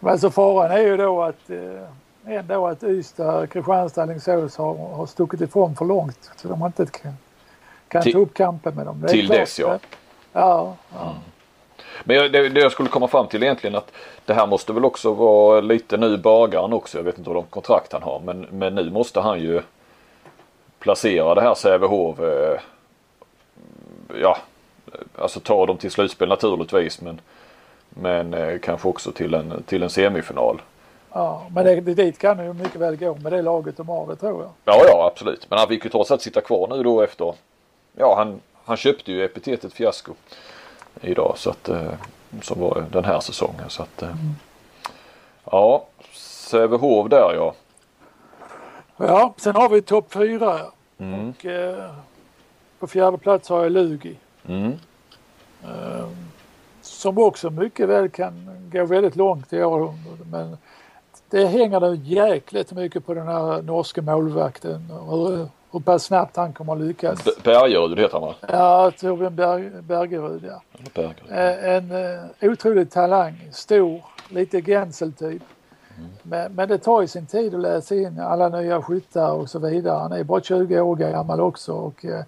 [0.01, 5.07] Men så faran är ju då att eh, ändå att Ystad, Kristianstad, Alingsås har, har
[5.07, 6.31] stuckit ifrån för långt.
[6.37, 7.13] Så de inte kan,
[7.89, 9.05] kan Till- ta upp kampen med dem.
[9.09, 9.79] Till klart, dess, ja.
[10.33, 11.15] Ja, ja.
[12.05, 13.93] Men jag- det, det jag skulle komma fram till egentligen att
[14.27, 16.99] det här måste väl också vara lite nu bagaren också.
[16.99, 19.63] Jag vet inte hur långt kontrakt han har men, men nu måste han ju
[20.79, 22.21] placera det här Sävehof.
[22.21, 22.61] Eh,
[24.21, 24.37] ja,
[25.19, 27.21] alltså ta dem till slutspel naturligtvis men,
[27.89, 30.63] men eh, kanske också till en, till en semifinal.
[31.13, 31.47] ja.
[31.55, 34.17] Men det, dit kan det ju mycket väl gå med det laget de har, det
[34.17, 34.51] tror jag.
[34.65, 35.51] Ja, ja absolut.
[35.51, 37.35] Men han fick ju trots allt sitta kvar nu då efter.
[37.97, 40.13] Ja, han, han köpte ju epitetet fiasko
[41.01, 41.93] idag så att eh,
[42.43, 44.03] som var den här säsongen så att.
[44.03, 44.15] Eh,
[45.45, 45.85] Ja,
[46.15, 47.55] Sävehof där ja.
[48.97, 50.61] Ja, sen har vi topp fyra.
[50.99, 51.31] Mm.
[51.31, 51.91] Och, eh,
[52.83, 54.17] på fjärde plats har jag Lugi.
[54.49, 54.73] Mm.
[55.65, 56.09] Eh,
[56.81, 59.95] som också mycket väl kan gå väldigt långt i år.
[60.31, 60.57] Men
[61.31, 64.91] det hänger nog jäkligt mycket på den här norska målvakten.
[64.91, 67.25] och Hur, hur pass snabbt han kommer att lyckas.
[67.43, 68.35] Bergerud heter han va?
[68.49, 70.63] Ja, Torbjörn Berg, Bergerud ja.
[70.95, 71.31] Bergerud.
[71.31, 75.43] Eh, En eh, otrolig talang, stor, lite Gensel-typ.
[76.23, 79.59] Men, men det tar ju sin tid att läsa in alla nya skyttar och så
[79.59, 79.99] vidare.
[79.99, 81.73] Han är bara 20 år gammal också.
[81.73, 82.25] Och, eh,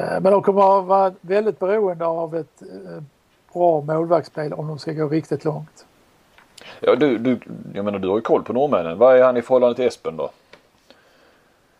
[0.00, 3.02] men de kommer att vara väldigt beroende av ett eh,
[3.52, 5.86] bra målvaktsspel om de ska gå riktigt långt.
[6.80, 7.38] Ja, du, du,
[7.74, 8.98] jag menar du har ju koll på norrmännen.
[8.98, 10.30] Vad är han i förhållande till Espen då?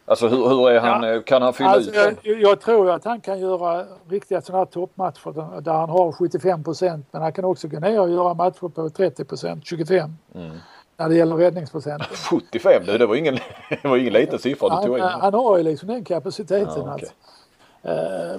[0.08, 1.02] Alltså hur, hur är han?
[1.02, 1.14] Ja.
[1.14, 4.58] eh, Kan han fylla Alltså, ut jag, jag tror att han kan göra riktiga sådana
[4.64, 7.06] här toppmatcher där, han har 75 procent.
[7.10, 10.10] Men han kan också gå ner och göra matcher på 30 procent, 25.
[10.34, 10.50] Mm.
[10.96, 12.06] När det gäller räddningsprocenten.
[12.30, 13.34] 75 du, det var ingen,
[13.82, 15.04] det var ingen liten siffra du tog in.
[15.04, 16.72] han har ju liksom den kapaciteten.
[16.76, 16.94] Ja, okej.
[16.94, 17.08] att, eh,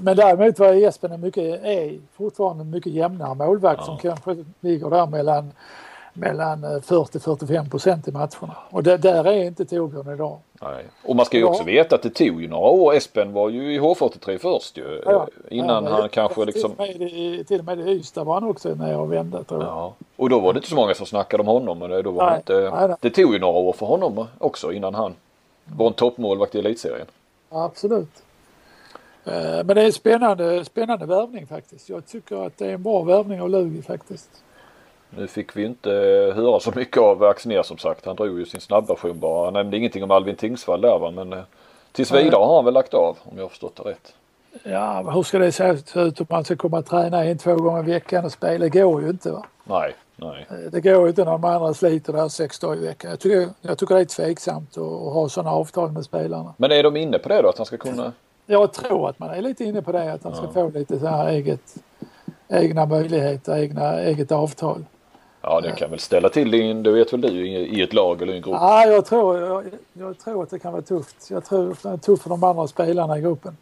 [0.01, 4.89] men däremot var Espen en mycket, är fortfarande en mycket jämnare målvakt som kanske ligger
[4.89, 5.51] där mellan,
[6.13, 8.55] mellan eh, 40-45 procent i matcherna.
[8.69, 10.37] Och det, där är inte Torbjörn idag.
[10.61, 10.85] Nej.
[11.03, 11.49] Och man ska ju Ja.
[11.49, 12.93] också veta att det tog ju några år.
[12.93, 15.01] Espen var ju i H43 först ju.
[15.05, 15.11] Ja.
[15.49, 16.71] eh, Innan Ja, han men kanske till liksom...
[16.71, 19.61] och med i- Till och med i Ystad var han också nere och vände tror
[19.63, 19.69] jag.
[19.69, 19.93] Ja.
[20.15, 21.79] Och då var det inte så många som snackade om honom.
[21.79, 22.37] Men då var Nej.
[22.37, 22.53] inte...
[22.75, 22.97] Nej, nej.
[23.01, 25.13] Det tog ju några år för honom också innan han
[25.65, 27.07] var en toppmålvakt i elitserien.
[27.49, 28.09] Absolut.
[29.27, 31.89] Eh, Men det är en spännande, spännande värvning faktiskt.
[31.89, 34.29] Jag tycker att det är en bra värvning av Lugi faktiskt.
[35.09, 38.05] Nu fick vi inte eh, höra så mycket av Axnér som sagt.
[38.05, 39.45] Han drog ju sin snabbversion bara.
[39.45, 41.11] Han nämnde ingenting om Alvin Tingsvall där va.
[41.11, 41.39] Men eh,
[41.91, 44.13] tills vidare har han väl lagt av om jag har förstått det rätt.
[44.63, 47.55] Ja, men hur ska det se ut om man ska komma och träna en, två
[47.55, 48.59] gånger i veckan och spela?
[48.59, 49.31] Det går ju inte.
[49.31, 49.45] Va?
[49.63, 50.47] Nej, nej.
[50.71, 53.09] Det går ju inte när de andra sliter där sex dagar i veckan.
[53.09, 56.53] Jag tycker, jag tycker det är tveksamt att, att ha sådana avtal med spelarna.
[56.57, 57.49] Men är de inne på det då?
[57.49, 58.13] Att han ska kunna...
[58.49, 61.07] Jag tror att man är lite inne på det, att han ska få lite så
[61.07, 61.75] här eget,
[62.47, 64.85] egna möjligheter, egna, eget avtal.
[65.41, 68.33] Ja det kan väl ställa till det, det vet väl du i, ett lag eller
[68.33, 68.55] i en grupp.
[68.59, 71.29] Ja, jag, tror, jag, jag tror att det kan vara tufft.
[71.29, 73.57] Jag tror att det är tufft för de andra spelarna i gruppen.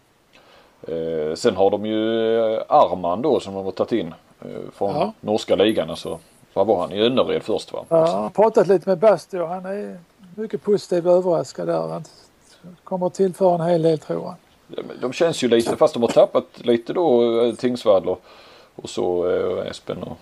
[0.88, 4.96] Eh, sen har de ju eh, Arman då som de har tagit in eh, från
[4.96, 5.14] Ja.
[5.22, 5.90] norska ligan.
[5.90, 6.20] Alltså,
[6.54, 6.92] vad var han?
[6.92, 7.86] I Önnered först va?
[7.90, 10.00] Jag har pratat lite med Basti och han är
[10.36, 11.88] mycket positivt överraskad där.
[11.88, 12.04] Han
[12.84, 14.36] kommer att tillföra en hel del tror han.
[15.02, 18.22] De, känns ju lite, fast de har tappat lite då eh, Tingsvall och,
[18.76, 20.18] och så eh, Espen och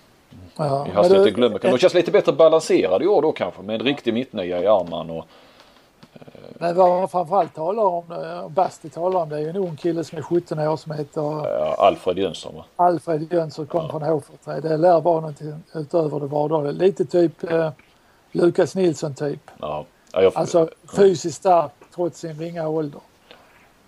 [0.56, 1.58] Ja, i hastigheten glömmer.
[1.58, 5.10] De känns lite bättre balanserade i år då kanske med en riktig mittnia i Arman
[5.10, 5.24] och
[6.58, 9.76] Men vad man framförallt talar om, eh, Basti talar om, det är ju en ung
[9.76, 12.64] kille som är 17 år som heter eh, Alfred Jönsson va?
[12.76, 14.60] Alfred Jönsson, kom från H43.
[14.60, 16.72] Det lär vara någonting utöver det vardagliga.
[16.72, 17.70] Lite typ eh,
[18.32, 19.50] Lukas Nilsson typ.
[19.60, 19.84] Ja.
[20.12, 23.00] Ja, jag, Alltså fysiskt stark trots sin ringa ålder.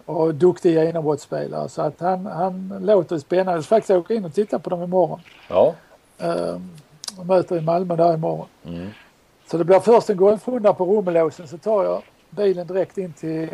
[0.06, 1.68] Och duktig genombrottsspelare.
[1.68, 3.52] Så att han, han låter spännande.
[3.52, 5.20] Jag ska faktiskt åka in och titta på dem imorgon.
[5.48, 5.74] ja.
[6.18, 6.70] Um,
[7.16, 8.46] de möter i Malmö där imorgon.
[8.66, 8.88] Mm.
[9.50, 13.48] Så det blir först en golfrunda på Romelåsen så tar jag bilen direkt in till,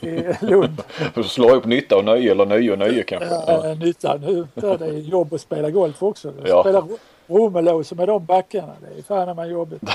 [0.00, 0.82] till Lund.
[1.14, 3.28] Och så slå upp nytta och nöje eller nöje och nöje kanske.
[3.28, 3.66] Ja.
[3.70, 4.46] Äh, nytta nu.
[4.54, 6.32] Där det är jobb att spela golf också.
[6.44, 6.62] Ja.
[6.62, 6.88] Spela
[7.26, 8.72] Romelåsen med de backarna.
[8.80, 9.82] Det är fan med jobbigt.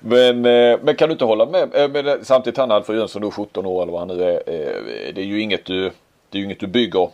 [0.00, 1.74] Men, eh, men kan du inte hålla med?
[1.74, 4.42] eh, Men eh, samtidigt han Alfred Jönsson då 17 år eller vad han nu är.
[5.14, 5.82] Det är ju inget du,
[6.30, 7.08] det är ju inget du bygger,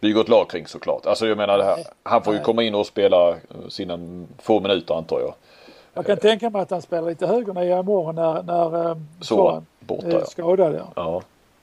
[0.00, 1.06] bygger ett lag kring såklart.
[1.06, 1.78] Alltså jag menar det här.
[2.02, 3.34] Han får ju komma in och spela
[3.68, 3.98] sina
[4.42, 5.34] få minuter antar jag.
[5.94, 10.24] Jag kan tänka mig att han spelar lite högernia imorgon när, när Soran borta, är
[10.24, 10.74] skadad.
[10.74, 10.92] Ja.
[10.96, 11.22] Ja.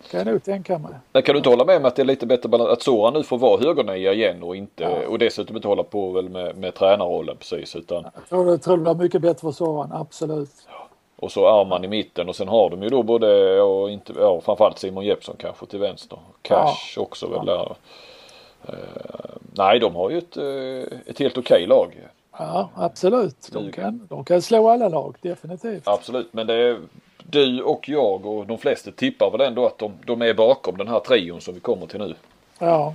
[0.09, 0.91] Kan jag nog tänka mig.
[1.11, 2.69] Men kan du inte hålla med om att det är lite bättre balans?
[2.69, 6.29] Att Soran nu får vara högernia igen och inte och dessutom inte hålla på väl
[6.29, 9.91] med, med tränarrollen precis utan Jag tror, jag tror det blir mycket bättre för Soran,
[9.91, 10.67] absolut.
[11.15, 14.41] och så Arman i mitten och sen har de ju då både och inte, ja,
[14.41, 16.19] framförallt Simon Jeppsson kanske till vänster.
[16.41, 17.75] Cash också väl där.
[18.67, 18.73] Eh,
[19.53, 22.07] nej, de har ju ett, eh, ett helt okej lag.
[22.37, 23.49] Ja, absolut.
[23.51, 25.87] De kan, de kan slå alla lag, definitivt.
[25.87, 26.79] Absolut, men det är
[27.23, 30.87] du och jag och de flesta tippar väl ändå att de, de är bakom den
[30.87, 32.15] här trion som vi kommer till nu.
[32.59, 32.93] Ja,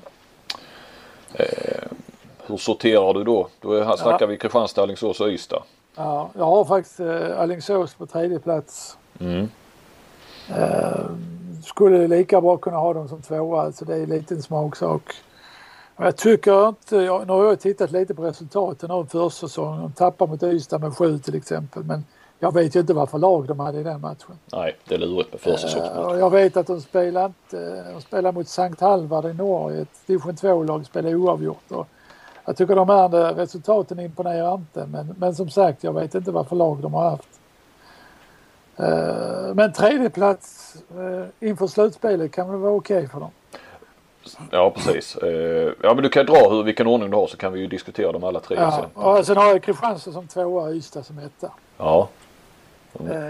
[2.47, 3.49] Hur sorterar du då?
[3.61, 5.63] Då är, här snackar vi Kristianstad, Alingsås och Ystad.
[5.97, 6.31] ja.
[6.35, 8.99] Jag har faktiskt eh, Alingsås på tredje plats.
[9.21, 9.49] Mm.
[10.49, 11.07] Eh,
[11.65, 15.03] skulle lika bra kunna ha dem som tvåa, alltså det är en liten smaksak.
[15.97, 19.81] Och jag tycker inte, jag, nu har jag tittat lite på resultaten av försäsongen.
[19.83, 21.85] De tappar mot Ystad med sju till exempel.
[21.85, 22.05] Men
[22.39, 24.39] jag vet ju inte vad för lag de hade i den matchen.
[24.53, 26.13] Nej, det är lurigt med försäsongsmatch.
[26.13, 30.07] Eh, jag vet att de spelar, inte, de spelar mot Sankt Halvard i Norge, ett
[30.07, 31.71] division 2-lag, spelar oavgjort.
[31.73, 31.87] Och
[32.45, 36.49] jag tycker de här resultaten imponerar inte, men, men som sagt, jag vet inte vad
[36.49, 37.29] för lag de har haft.
[38.77, 43.31] Eh, Men tredje plats eh, inför slutspelet kan väl vara okej för dem.
[44.51, 45.17] Ja, precis.
[45.83, 48.13] Ja, men du kan dra hur, vilken ordning du har så kan vi ju diskutera
[48.13, 48.71] dem alla tre Ja.
[48.95, 49.03] sen.
[49.03, 51.51] Och sen har jag Kristianstad som tvåa och Ystad som etta.
[51.79, 52.09] Ja,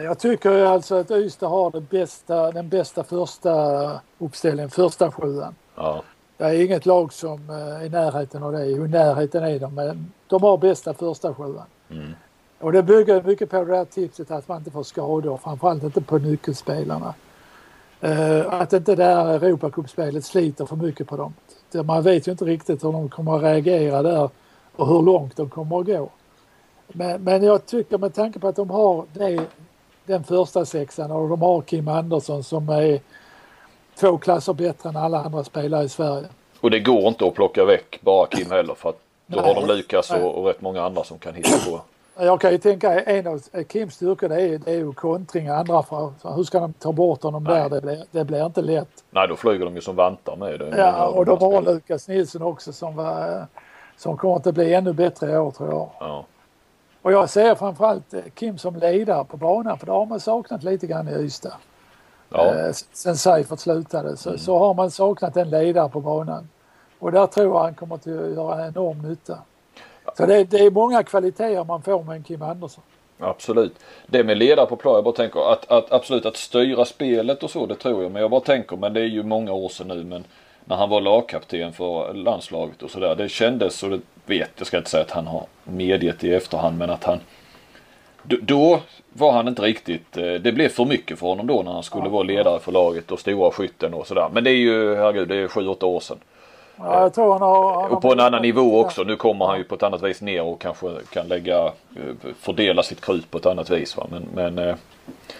[0.05, 5.55] Jag tycker alltså att Ystad har bästa, den bästa första uppställningen, första sjuan.
[5.77, 6.03] ja,
[6.37, 8.67] Det är inget lag som eh, är i närheten av det.
[8.67, 11.64] I närheten är de, men de har bästa första sjuan.
[12.61, 16.01] Och det bygger mycket på det här tipset att man inte får skador, framförallt inte
[16.01, 17.14] på nyckelspelarna.
[18.01, 21.35] Eh, att inte det här Europacupspelet sliter för mycket på dem.
[21.85, 24.31] Man vet ju inte riktigt hur de kommer att reagera där
[24.77, 26.11] och hur långt de kommer att gå.
[26.89, 29.41] Men, men jag tycker med tanke på att de har det,
[30.05, 33.01] den första sexan och de har Kim Andersson som är
[33.95, 36.26] två klasser bättre än alla andra spelare i Sverige.
[36.61, 39.55] och det går inte att plocka väck bara Kim heller för att då Nej.
[39.55, 40.22] har de Lukas Nej.
[40.22, 41.80] och, och rätt många andra som kan hitta på.
[42.18, 45.82] Jag kan ju tänka en av Kims styrkor det är, det är ju kontring andra.
[45.82, 47.68] För, hur ska de ta bort honom där?
[47.70, 49.05] Det blir, det blir inte lätt.
[49.11, 50.74] Nej, då flyger de ju som vantar med det.
[50.76, 51.62] Ja, och de har.
[51.62, 53.47] Lukas Nilsson också som, var,
[53.97, 55.89] som kommer att bli ännu bättre i år tror jag.
[56.01, 56.24] Ja.
[57.07, 60.63] Och jag ser framförallt eh, Kim som ledare på banan för det har man saknat
[60.63, 61.53] lite grann i Ystad.
[62.29, 66.49] Ja, Eh, Sen Seifert slutade så, så har man saknat en ledare på banan.
[66.99, 69.39] Och där tror jag han kommer att göra enorm nytta.
[70.17, 72.85] Så det, det är många kvaliteter man får med en Kim Andersson.
[73.21, 73.75] absolut.
[74.07, 77.51] Det med ledare på plan, jag bara tänker att, att absolut att styra spelet och
[77.51, 78.13] så, det tror jag.
[78.13, 80.05] Men jag bara tänker, men det är ju många år sedan nu.
[80.05, 80.25] Men
[80.65, 83.15] när han var lagkapten för landslaget och sådär.
[83.15, 86.79] Det kändes, och det vet jag ska inte säga att han har medgett i efterhand,
[86.79, 87.20] men att han
[88.22, 88.81] då-
[89.12, 92.09] var han inte riktigt, eh, det blev för mycket för honom då när han skulle
[92.09, 94.29] vara ledare för laget och stora skytten och sådär.
[94.33, 96.18] Men det är ju, herregud, det är sju, åtta år sedan.
[96.79, 99.03] Ja, jag tror han har, han Och på en annan nivå också.
[99.03, 102.83] Nu kommer han ju på ett annat vis ner och kanske kan lägga, eh, fördela
[102.83, 103.97] sitt krut på ett annat vis.
[103.97, 104.07] Va?
[104.11, 104.77] Men, men eh,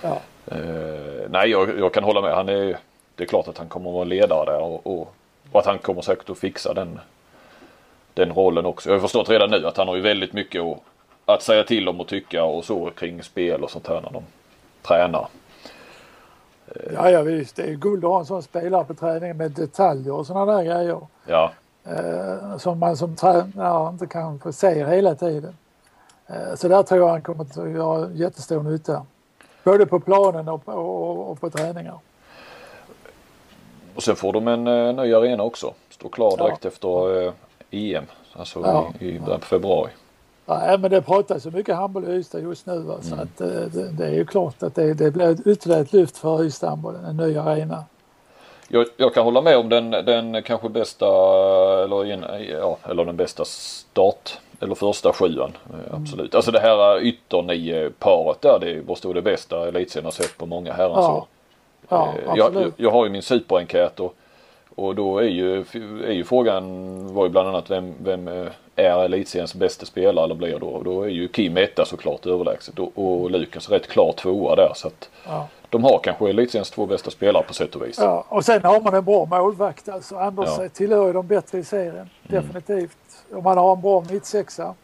[0.03, 0.18] Ja.
[0.47, 2.34] eh, nej, jag, jag kan hålla med.
[2.34, 2.76] Han är,
[3.14, 5.14] det är klart att han kommer att vara ledare där och, och,
[5.53, 7.01] och att han kommer säkert att fixa den,
[8.17, 8.89] den rollen också.
[8.89, 10.62] Jag har förstått redan nu att han har ju väldigt mycket
[11.25, 14.23] att, säga till om och tycka och så kring spel och sånt här när de
[14.83, 15.29] tränar.
[16.95, 17.57] Ja, ja visst.
[17.57, 20.64] Det är guld att ha en sån spelare på träningen med detaljer och sådana där
[20.64, 21.01] grejer.
[21.27, 21.53] Ja,
[21.91, 25.57] Eh, som man som tränare inte kanske ser hela tiden.
[26.27, 29.07] Eh, så där tror jag han kommer att göra jättestor nytta.
[29.64, 31.99] Både på planen och på, och, och på träningar.
[33.95, 35.75] och sen får de en eh, ny arena också.
[35.91, 37.33] Står klar direkt efter eh,
[37.71, 38.05] EM.
[38.33, 38.93] Alltså Ja.
[39.01, 39.91] i, i början på februari.
[40.47, 42.79] Nej, men det pratas så mycket handboll i Ystad just nu.
[42.79, 42.95] Va?
[43.03, 43.19] Så Mm.
[43.35, 46.17] att, eh, det, det är ju klart att det, det blir ett ytterligare ett lyft
[46.19, 47.85] för Ystadhandbollen, en ny arena.
[48.69, 51.07] Jag, jag kan hålla med om den, den kanske bästa
[51.85, 55.53] eller, en, ja, eller den bästa start eller första sjuan.
[55.71, 56.35] eh, Absolut.
[56.35, 60.73] Alltså det här ytternio-paret där det måste vara det bästa elitserien har sett på många
[60.73, 61.17] herrans Ja.
[61.17, 61.27] år.
[61.89, 64.14] Ja, Eh, jag, jag har ju min superenkät och,
[64.77, 65.61] och då är ju,
[66.07, 68.47] är ju frågan var ju bland annat vem, vem eh,
[68.77, 70.66] är elitseriens bästa spelare eller blir då?
[70.66, 74.72] Och då är ju Kim etta såklart överlägset och, och Lukas rätt klar tvåa där.
[74.74, 75.49] Så att Ja.
[75.70, 77.99] de har kanske elitseriens två bästa spelare på sätt och vis.
[78.01, 79.89] Ja, och sen har man en bra målvakt.
[79.89, 80.68] Alltså Anders Ja.
[80.68, 82.11] tillhör ju de bättre i serien.
[82.22, 82.97] Definitivt.
[83.35, 84.74] Och man har en bra mittsexa.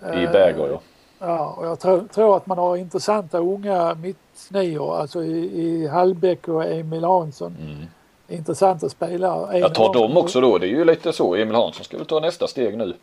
[0.00, 0.80] I Eh, Berger ja.
[1.18, 6.48] Ja, och jag tror, tror att man har intressanta unga mittnior, alltså i, i Hallbäck
[6.48, 7.56] och Emil Hansson.
[8.30, 9.48] Intressanta spelare.
[9.48, 9.60] Mm.
[9.60, 10.58] Jag tar dem också då.
[10.58, 11.34] Det är ju lite så.
[11.34, 12.94] Emil Hansson ska väl ta nästa steg nu.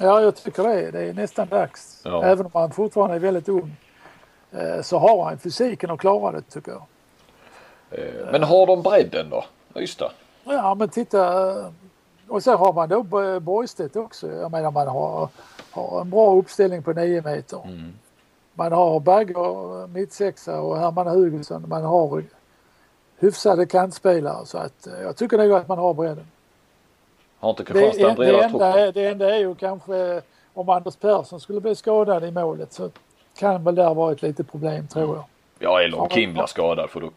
[0.00, 0.90] Ja, jag tycker det.
[0.90, 2.00] Det är nästan dags.
[2.04, 2.24] Ja.
[2.24, 3.76] Även om han fortfarande är väldigt ung.
[4.52, 6.82] eh, Så har han fysiken att klara det tycker jag.
[7.90, 9.44] Eh, Men har de bredden då?
[9.76, 10.10] Ystad?
[10.44, 11.50] Ja, men titta.
[11.50, 11.66] eh,
[12.28, 14.30] Och sen har man då Bo- Borgstedt också.
[14.32, 15.28] Jag menar man har,
[15.70, 17.60] har en bra uppställning på 9 meter.
[18.54, 21.64] Man har Bagger, mittsexa och Herman Hugosson.
[21.68, 22.24] Man har
[23.18, 26.26] hyfsade kantspelare så att eh, jag tycker nog att man har bredden.
[27.40, 28.62] Har inte Kristianstad en det, bredare trupp?
[28.62, 30.22] är- det enda är ju kanske
[30.54, 32.90] om Anders Persson skulle bli skadad i målet så
[33.38, 35.24] kan väl där vara ett litet problem tror jag.
[35.58, 37.10] Ja, eller om Kim blir skadad för då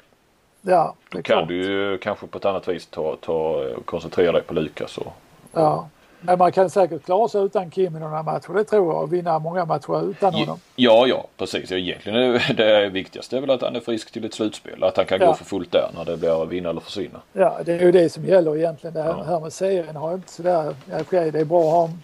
[0.62, 1.48] Ja, det är kan klart.
[1.48, 4.98] du ju kanske på ett annat vis ta, ta, koncentrera dig på Lukas.
[4.98, 5.14] Och,
[5.54, 5.90] Ja.
[6.22, 9.04] Men man kan säkert klara sig utan Kim i några matcher, det tror jag.
[9.04, 10.60] Och vinna många matcher utan honom.
[10.76, 11.72] Ja, ja, precis.
[11.72, 14.84] Ja, Egentligen är det, viktigaste är väl att han är frisk till ett slutspel.
[14.84, 15.28] Att han kan Ja.
[15.28, 17.22] gå för fullt där när det blir vinna eller försvinna.
[17.34, 18.94] Ja, det är ju det som gäller egentligen.
[18.94, 19.24] Det här, Ja.
[19.24, 20.76] här med serien har inte sådär...
[20.92, 22.04] Ja, okej, det är bra att ha en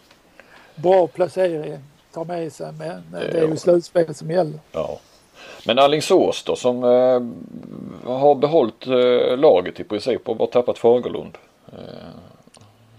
[0.75, 1.77] bra placering,
[2.13, 4.59] ta med sig, men det är ju slutspel som gäller.
[4.71, 4.99] Ja.
[5.67, 11.37] Men Alingsås då som eh, har behållit eh, laget i princip och bara tappat Fagerlund.
[11.71, 11.77] Eh,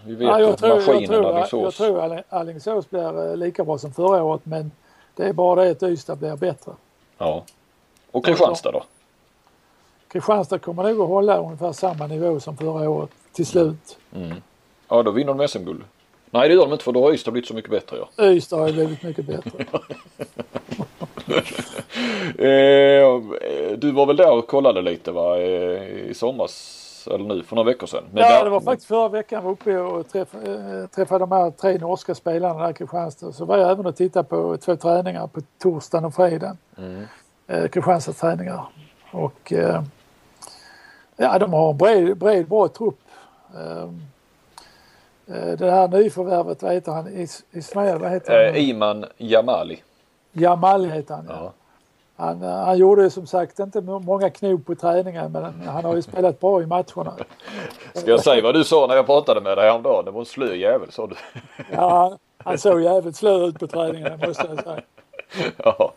[0.05, 1.77] vi vet Ja, jag, att tror, jag, maskinen tror, jag Alingsås.
[1.77, 4.71] tror Alling- Alingsås blir eh, lika bra som förra året, men
[5.15, 6.71] det är bara det att Ystad blir bättre.
[7.17, 7.43] Ja.
[8.11, 8.83] Och Kristianstad då?
[10.07, 13.97] Kristianstad kommer nog att hålla ungefär samma nivå som förra året till slut.
[14.87, 15.81] Ja, då vinner de SM-guld.
[16.29, 17.97] Nej, det gör de inte för då har Ystad blivit så mycket bättre.
[18.15, 18.25] Ja.
[18.25, 19.65] Ystad har blivit mycket bättre.
[22.37, 23.19] Eh,
[23.77, 25.39] du var väl där och kollade lite va?
[25.39, 28.03] I somras eller nu för några veckor sedan.
[28.11, 31.51] Men Ja, det var faktiskt förra veckan var uppe och träffade, äh, träffade de här
[31.51, 33.31] tre norska spelarna där i Kristianstad.
[33.31, 36.57] Så var jag även och tittade på två träningar på torsdagen och fredagen.
[36.77, 37.03] Mm.
[37.47, 38.65] Eh, Kristianstads träningar.
[39.11, 39.83] Och eh,
[41.17, 42.99] ja, de har en bred, bred bra trupp.
[43.55, 43.83] Eh,
[45.35, 47.07] eh, det här nyförvärvet, vad heter han?
[47.07, 48.55] Is, Ismail, vad heter han?
[48.55, 49.83] Iman Jamali.
[50.31, 51.25] Jamal heter han.
[51.29, 51.53] Ja.
[52.17, 55.85] Han, eh, han gjorde ju som sagt inte må- många knop på träningen men han
[55.85, 57.13] har ju spelat bra i matcherna.
[57.93, 60.05] Ska jag säga vad du sa när jag pratade med dig häromdagen?
[60.05, 61.15] Det var en slö jävel sa du.
[61.71, 64.81] Ja, han, såg jävligt slö ut på träningen måste jag säga.
[65.57, 65.91] ja.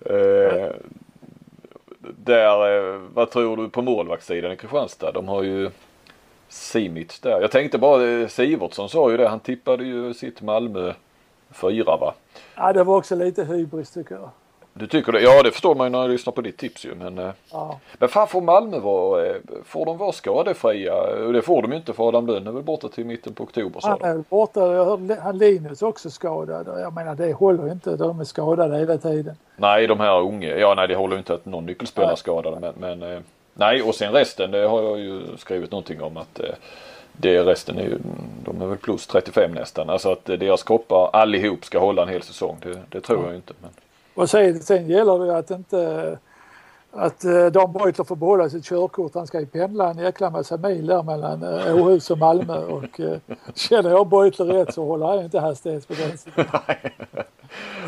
[0.00, 0.70] eh,
[2.00, 5.12] där, eh, vad tror du på målvaktssidan i Kristianstad?
[5.12, 5.70] De har ju
[6.48, 7.40] Simic där.
[7.40, 9.28] Jag tänkte bara, eh, Sivertsson sa ju det.
[9.28, 10.92] Han tippade ju sitt Malmö
[11.50, 12.14] fyra va?
[12.54, 14.30] Ja, det var också lite hybris tycker jag.
[14.78, 15.20] Du tycker det?
[15.20, 16.94] Ja det förstår man ju när jag lyssnar på ditt tips ju.
[16.94, 17.80] Men, eh, Ja.
[17.98, 20.94] men fan får Malmö vara, eh, får de vara skadefria?
[21.26, 23.44] Och det får de ju inte för Adam Lönn är väl borta till mitten på
[23.44, 24.60] oktober sa Han är väl borta.
[24.60, 26.80] Jag hörde han Linus också skadad.
[26.80, 27.96] Jag menar det håller ju inte.
[27.96, 29.34] De är skadade hela tiden.
[29.56, 32.16] Nej de här unga, ja nej det håller ju inte att någon nyckelspelare Nej.
[32.16, 33.20] skadade men, men eh,
[33.54, 36.40] nej och sen resten det har jag ju skrivit någonting om att
[37.12, 37.98] det resten är ju,
[38.44, 39.90] de är väl plus 35 nästan.
[39.90, 42.56] Alltså att deras kroppar allihop ska hålla en hel säsong.
[42.62, 43.54] Det, det tror jag inte.
[43.62, 43.70] Men,
[44.16, 46.18] Och sen, sen gäller det att inte
[46.96, 49.14] att eh, Dan Beutler får behålla sitt körkort.
[49.14, 53.00] Han ska ju pendla en jäkla massa mil där mellan eh, Åhus och Malmö och
[53.00, 53.18] eh,
[53.54, 56.50] känner jag Beutler rätt så håller han inte hastighetsbegränsningen.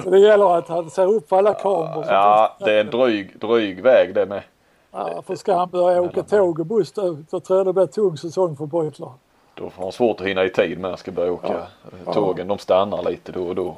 [0.04, 2.04] så det gäller att han ser upp för alla kameror.
[2.08, 4.42] ja det är en dryg, dryg väg det med.
[4.90, 8.16] Ja, för ska han börja åka tåg och buss då, tror jag det blir tung
[8.16, 9.10] säsong för Beutler.
[9.54, 10.90] Då får han svårt att hinna i tid med.
[10.90, 11.66] Han ska börja åka.
[12.04, 12.12] Ja.
[12.12, 13.76] Tågen de stannar lite då och då.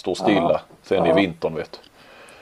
[0.00, 0.60] Står stilla.
[0.82, 1.14] Sen i Ja.
[1.14, 1.80] vintern vet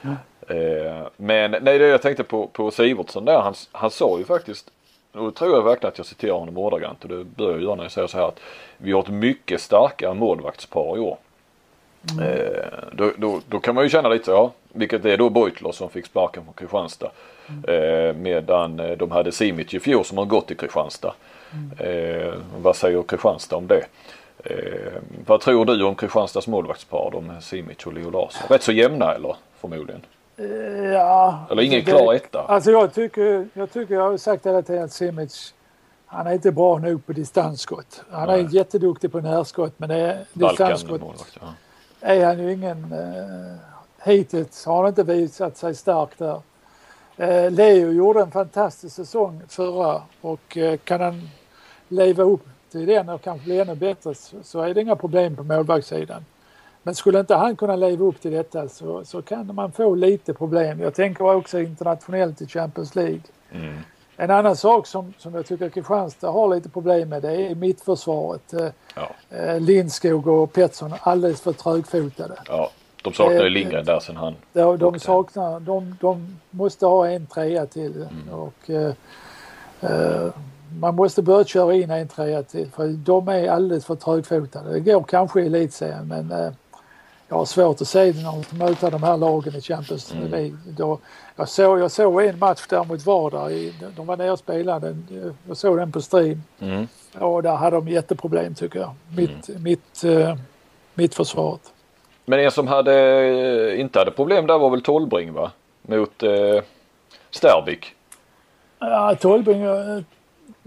[0.03, 0.09] du.
[0.57, 3.41] Eh, men nej det jag tänkte på, på Sivertsson där.
[3.41, 4.71] Han, han sa ju faktiskt.
[5.13, 7.03] Och då tror jag verkligen att jag citerar honom ordagrant.
[7.03, 8.29] Och det bör jag göra när jag säger så här.
[8.29, 8.41] Att
[8.77, 11.17] vi har ett mycket starkare målvaktspar i år.
[12.23, 14.53] Eh, då, då, då kan man ju känna lite så, ja.
[14.73, 17.11] Vilket är då Beutler som fick sparken från Kristianstad.
[17.69, 21.15] Eh, medan eh, de hade Simic i fjol som har gått till Kristianstad.
[21.79, 22.33] Eh,
[22.63, 23.85] vad säger Kristianstad om det?
[24.45, 24.93] Eh,
[25.27, 27.11] vad tror du om Kristianstads målvaktspar?
[27.13, 28.43] De Simic och Leo Larsson.
[28.49, 29.37] Rätt så jämna eller?
[29.61, 30.03] Förmodligen.
[30.37, 30.47] Eh,
[30.93, 31.47] Ja.
[31.51, 32.43] Eller ingen det- klar etta.
[32.43, 35.55] Alltså jag tycker, jag tycker, jag har sagt hela tiden att Simic,
[36.07, 38.03] han är inte bra nog på distansskott.
[38.11, 38.47] Han är Nej.
[38.57, 41.39] jätteduktig på närskott men det är distansskott målvakt.
[41.41, 41.47] Ja.
[42.01, 42.93] är han ju ingen...
[42.93, 43.57] Eh,
[44.09, 46.41] hittills har han inte visat sig stark där.
[47.17, 51.29] Eh, Leo gjorde en fantastisk säsong förra och eh, kan han
[51.89, 55.43] leva upp till den och kanske bli ännu bättre så, är det inga problem på
[55.43, 56.25] målvaktssidan.
[56.83, 60.35] Men skulle inte han kunna leva upp till detta så, så kan man få lite
[60.35, 60.81] problem.
[60.81, 63.21] Jag tänker också internationellt i Champions League.
[63.53, 63.79] Mm.
[64.17, 68.53] En annan sak som, som jag tycker Kristianstad har lite problem med det är mittförsvaret.
[68.53, 69.11] Eh, Ja.
[69.37, 72.35] eh, Lindskog och Pettersson alldeles för trögfotade.
[72.49, 72.71] ja.
[73.03, 74.35] De saknar ju Eh, Lindgren där sen han.
[74.53, 75.01] De, de åkte.
[75.01, 78.93] saknar, de, de måste ha en trea till och eh,
[79.81, 80.29] eh,
[80.81, 84.73] man måste börja köra in en trea till för de är alldeles för trögfotade.
[84.73, 86.53] Det går kanske i elitserien men eh,
[87.29, 90.57] jag har svårt att se det när de möter de här lagen i Champions League.
[90.77, 90.99] Då,
[91.37, 93.51] jag, såg, jag såg en match där mot Vardar,
[93.97, 94.97] de var nere och spelade,
[95.49, 96.87] jag såg den på stream Mm.
[97.19, 98.95] och där hade de jätteproblem tycker jag.
[99.17, 100.37] Mitt, mitt, eh,
[100.95, 101.73] mitt försvaret.
[102.25, 102.95] Men en som hade,
[103.73, 105.51] eh, inte hade problem där var väl Tolbring va?
[105.83, 106.63] Mot eh,
[107.31, 107.95] Sterbik.
[108.79, 110.03] Ja, Tolbring, eh,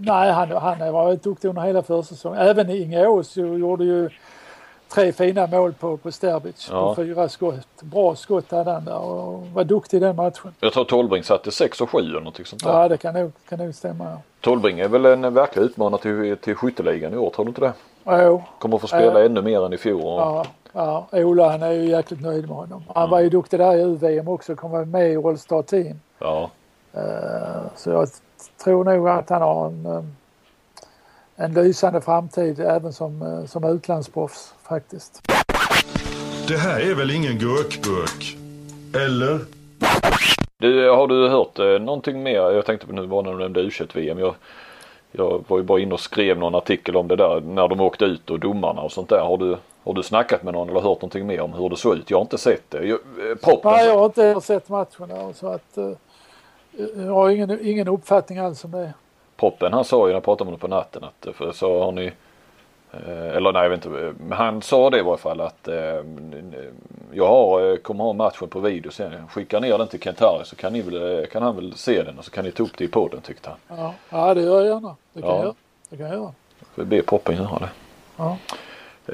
[0.04, 2.38] Nej, han, han var duktig under hela försäsongen.
[2.40, 4.10] Även Ingeås gjorde ju
[4.88, 6.68] tre fina mål på, på Sterbic.
[6.70, 6.88] Ja.
[6.88, 7.66] På fyra skott.
[7.82, 10.54] Bra skott hade han där och var duktig i den matchen.
[10.60, 12.70] Jag tror Tolbring satte 6 och 7 eller någonting sånt där.
[12.80, 14.04] Ja, det kan nog, kan nog stämma.
[14.04, 14.18] Ja.
[14.40, 17.72] Tolbring är väl en verklig utmanare till, till skytteligan i år, tror du inte det?
[18.06, 19.24] Jo, Kommer att få spela Ja.
[19.26, 20.00] ännu mer än i fjol.
[20.02, 21.06] Och, ja, ja.
[21.12, 22.84] Ola han är ju jäkligt nöjd med honom.
[22.94, 24.56] Han var ju duktig där i UVM också.
[24.56, 26.00] Kom med i All-Star Team.
[26.18, 26.50] ja.
[26.94, 27.00] Eh,
[27.76, 28.08] Så jag
[28.64, 30.02] tror nog att han har en, eh,
[31.36, 35.22] en lysande framtid även som, eh, som utlandsproffs faktiskt.
[36.48, 38.36] Det här är väl ingen gurkburk?
[38.94, 39.38] Eller?
[40.58, 42.50] Du, har du hört eh, någonting mer?
[42.50, 44.18] Jag tänkte på nu var när du nämnde U21-VM.
[44.18, 44.34] Jag,
[45.12, 48.04] jag var ju bara inne och skrev någon artikel om det där när de åkte
[48.04, 49.20] ut och domarna och sånt där.
[49.20, 51.96] Har du, har du snackat med någon eller hört någonting mer om hur det såg
[51.96, 52.10] ut?
[52.10, 52.86] Jag har inte sett det.
[52.86, 52.98] Jag,
[53.30, 55.90] eh, proppen, Nej, jag har inte sett matchen där, så att eh,
[56.96, 58.92] jag har ingen, ingen uppfattning alls om det.
[59.36, 61.92] proppen han sa ju när jag pratade med honom på natten att för så har
[61.92, 62.12] ni
[62.92, 64.12] eh, eller nej jag vet inte.
[64.20, 65.74] Men han sa det i varje fall att eh,
[67.12, 69.28] jag har, eh, kommer ha matchen på video sen.
[69.28, 72.18] Skicka ner den till Kentari så kan, ni väl, eh, kan han väl se den
[72.18, 73.78] och så kan ni ta upp det i podden tyckte han.
[73.78, 74.96] Ja, ja det gör jag gärna.
[75.12, 75.42] Det kan Ja.
[75.44, 75.54] jag.
[75.88, 76.32] Det kan jag göra.
[76.76, 77.70] Så be proppen göra det.
[78.16, 78.36] Ja.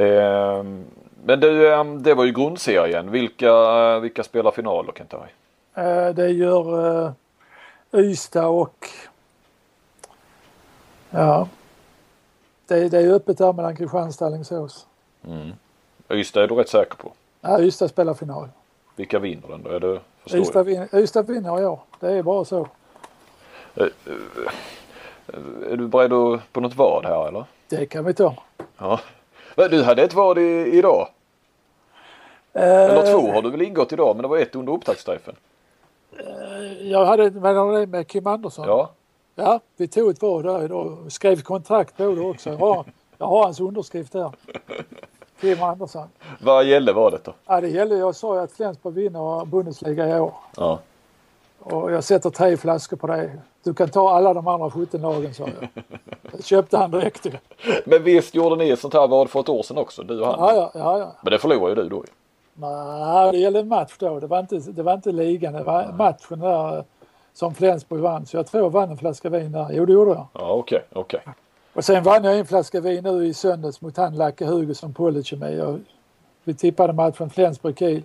[0.05, 0.65] Eh,
[1.25, 1.69] men du,
[2.01, 3.11] det var ju grundserien.
[3.11, 5.29] Vilka, vilka spelar final då Kentari?
[5.75, 7.13] Eh, Det gör
[7.93, 8.89] Ystad och
[11.11, 11.49] ja,
[12.67, 14.87] det, det är öppet där mellan Kristianstad och Alingsås.
[16.11, 17.13] Ystad är du rätt säker på.
[17.41, 18.49] Ja, Ystad spelar final.
[18.97, 19.71] Vilka vinner den då?
[19.71, 20.01] Är det,
[20.39, 21.83] Ystad, vin, Ystad vinner ja.
[22.01, 22.69] Det är bara så.
[23.75, 23.91] jag.
[25.71, 27.45] Är du beredd att- på något vad här eller?
[27.69, 28.35] Det kan vi ta.
[28.79, 29.01] Ja.
[29.57, 31.09] Du hade ett vad i, idag?
[32.53, 35.35] Eh, Eller två har du väl ingått idag men det var ett under upptaktsträffen.
[36.81, 38.67] Jag hade mellan det med Kim Andersson.
[38.67, 38.91] Ja.
[39.35, 40.99] Ja, vi tog ett vad där idag.
[41.09, 42.51] Skrev kontrakt på det också.
[42.51, 42.85] Jag har,
[43.19, 44.33] jag har hans underskrift där.
[45.41, 46.09] Kim Andersson.
[46.41, 47.35] Vad gällde vadet då?
[47.47, 50.35] Ja, det gällde, jag sa ju att Flensburg vinner Bundesliga i år.
[50.57, 50.79] Ja.
[51.59, 53.31] Och jag sätter tre flaskor på det.
[53.63, 55.85] Du kan ta alla de andra 17 lagen sa jag.
[56.33, 57.27] Det köpte han direkt.
[57.27, 57.33] ju.
[57.85, 60.03] Men visst gjorde ni ett sånt här vad för ett år sedan också?
[60.03, 60.39] Du och han.
[60.39, 60.99] Ja, ja, ja.
[60.99, 61.13] ja.
[61.23, 62.13] Men det förlorade ju du då ju.
[62.61, 64.21] Nej, det gällde en match då.
[64.21, 65.53] Det var inte, det var inte ligan.
[65.53, 66.85] Det var matchen där
[67.33, 68.27] som Flensburg vann.
[68.27, 69.67] Så jag tror jag vann en flaska vin där.
[69.71, 70.27] Jo, det gjorde jag.
[70.33, 71.21] Ja okej, okej.
[71.75, 74.95] Och sen vann jag en flaska vin nu i söndags mot han Lacke Hugosson.
[74.99, 75.79] Och
[76.45, 78.03] vi tippade matchen Flensburg-Kiel.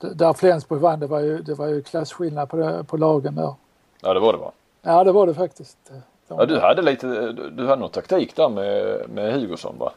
[0.00, 3.54] Där Flensburg vann, det var ju, det var ju klasskillnad på, det- på lagen där.
[4.02, 4.52] Ja det var det va?
[4.82, 5.78] Ja, det var det faktiskt.
[6.28, 9.92] De- Ja du hade lite, du, du hade någon taktik där med, med Hugosson va?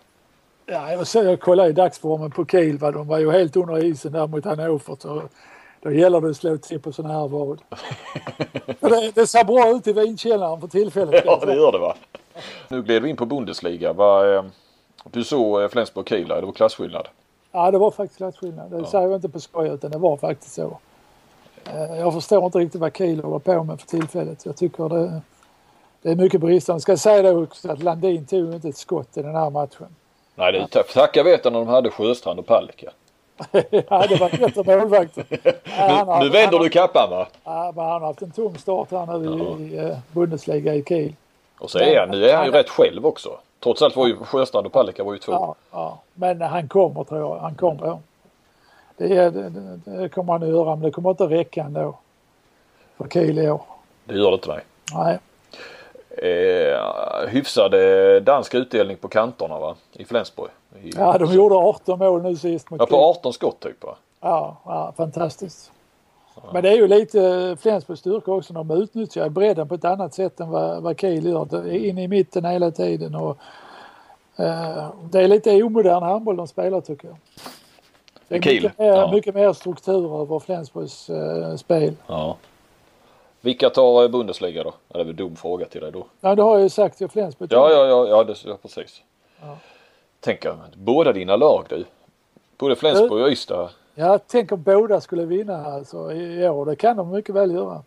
[0.69, 2.77] Ja, jag, så, jag kollade i dagsformen på Kiel.
[2.77, 2.91] Va?
[2.91, 4.95] De var ju helt under isen där mot Hannover.
[4.99, 5.21] Så
[5.81, 7.61] då gäller det att slå till på sådana här vad.
[8.79, 11.23] Det, det ser bra ut i vinkällaren för tillfället.
[11.25, 11.95] Ja det gör det va?
[12.69, 13.93] Nu gled vi in på Bundesliga.
[13.93, 14.43] Vad, eh,
[15.11, 17.07] du såg eh, Flensburg-Kiel det var klasskillnad.
[17.51, 18.71] Ja, det var faktiskt klasskillnad.
[18.71, 20.77] Det säger jag inte på skoj utan det var faktiskt så.
[21.65, 24.45] Eh, Jag förstår inte riktigt vad Kiel håller på med för tillfället.
[24.45, 25.21] Jag tycker det,
[26.01, 26.81] det är mycket bristande.
[26.81, 29.87] Ska jag säga då också att Landin tog inte ett skott i den här matchen.
[30.39, 30.83] Nej det är ja.
[30.93, 32.91] tacka vet jag när de hade Sjöstrand och Palicka.
[33.51, 35.25] ja, det var bättre målvakter.
[35.77, 37.27] Ja, har- Nu vänder du kappan va?
[37.43, 39.25] Ja, men han har haft en tung start här nu
[39.63, 41.13] i, i eh, Bundesliga i Kiel.
[41.59, 43.29] Och så är han, nu är han ju rätt själv också.
[43.59, 45.31] Trots allt var ju Sjöstrand och Palicka var ju två.
[45.31, 45.99] Ja, ja.
[46.13, 47.35] Men han kommer tror jag.
[47.39, 47.99] Han kommer.
[48.97, 49.49] Det, är, det,
[49.85, 51.97] det- kommer han att göra men det kommer inte att räcka ändå.
[52.97, 53.61] För Kiel i år.
[54.05, 54.61] Det gör det inte nej.
[54.93, 55.19] Nej.
[56.17, 59.75] Eh, hyfsad eh, dansk utdelning på kanterna va?
[59.93, 60.49] I Flensburg.
[60.83, 63.95] I, Ja, de gjorde 18 mål nu sist mot Ja på 18 skott typ va?
[64.21, 65.71] Ja, ja, fantastiskt.
[66.53, 68.53] Men det är ju lite Flensburgs styrka också.
[68.53, 71.73] De utnyttjar bredden på ett annat sätt än vad, vad Kiel gör.
[71.73, 73.15] In i mitten hela tiden.
[73.15, 73.37] Och,
[74.35, 77.17] eh, det är lite omodern handboll de spelar tycker jag.
[78.27, 79.11] Det är Kiel, mycket, mer, ja.
[79.11, 81.93] mycket mer struktur över Flensburgs eh, spel.
[82.07, 82.37] Ja.
[83.47, 84.73] Vilka tar eh, Bundesliga då?
[84.87, 86.05] Ja, det är väl dum fråga till dig då.
[86.21, 87.53] Ja, det har jag ju sagt till Flensburg.
[87.53, 89.01] Ja, ja, ja, ja, det, ja precis.
[90.19, 91.85] Tänk om båda dina lag du.
[92.57, 93.69] Både Flensburg och Ystad.
[93.95, 96.65] Ja, tänk om båda skulle vinna alltså i år.
[96.65, 97.83] Det kan de mycket väl göra.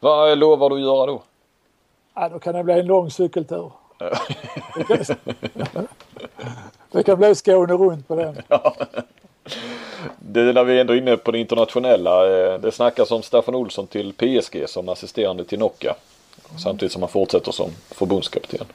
[0.00, 1.22] Vad lovar du att göra då?
[2.14, 3.72] Ja, då kan det bli en lång cykeltur.
[4.74, 4.84] Det
[5.72, 5.88] kan,
[6.90, 8.36] det kan bli Skåne runt på den.
[10.18, 12.26] Det, när vi är ändå inne på det internationella.
[12.54, 15.94] eh, Det snackas om Staffan Olsson till PSG som assisterande till Nocca.
[16.62, 18.66] Samtidigt som han fortsätter som förbundskapten.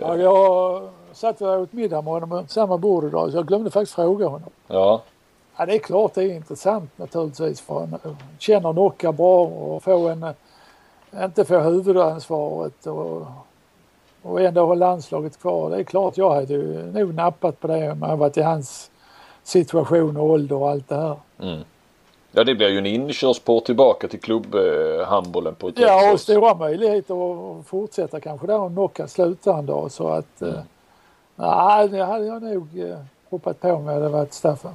[0.00, 0.82] Ja, jag
[1.12, 4.50] satt och åt middag med honom samma bord idag så jag glömde faktiskt fråga honom.
[4.68, 5.02] Ja,
[5.56, 7.98] Ja, det är klart det är intressant naturligtvis för han
[8.38, 10.26] känner Nocca bra och får en,
[11.24, 13.26] inte få huvudansvaret och,
[14.22, 15.70] och ändå ha landslaget kvar.
[15.70, 18.89] Det är klart jag hade ju nog nappat på det om jag varit i hans
[19.50, 21.16] situation och ålder och allt det här.
[21.42, 21.60] Mm.
[22.32, 27.14] Ja det blir ju en inkörsport tillbaka till klubbhandbollen på ett Ja, och stora möjligheter
[27.60, 29.88] att fortsätta kanske där och knocka slutaren då.
[29.88, 30.54] Så att, Mm.
[30.54, 30.60] eh,
[31.36, 32.98] nej, det hade jag nog eh,
[33.30, 34.74] hoppat på om jag hade varit Staffan.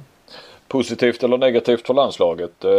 [0.68, 2.64] Positivt eller negativt för landslaget?
[2.64, 2.70] Eh,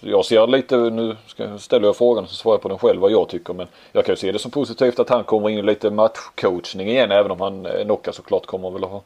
[0.00, 1.16] Jag ser lite, nu
[1.58, 3.54] ställer jag frågan och så svarar jag på den själv vad jag tycker.
[3.54, 6.88] Men jag kan ju se det som positivt att han kommer in i lite matchcoachning
[6.88, 7.10] igen.
[7.12, 9.02] Även om han eh, Nocka såklart kommer väl att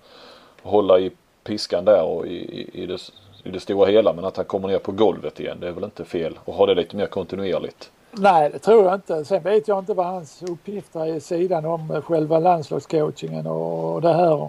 [0.62, 1.10] hålla i
[1.44, 2.98] piskan där och i, i, i, det,
[3.44, 4.12] i det stora hela.
[4.12, 6.38] Men att han kommer ner på golvet igen det är väl inte fel.
[6.44, 7.90] Och ha det lite mer kontinuerligt.
[8.10, 9.24] Nej, det tror jag inte.
[9.24, 14.48] Sen vet jag inte vad hans uppgifter är sidan om själva landslagscoachingen och det här.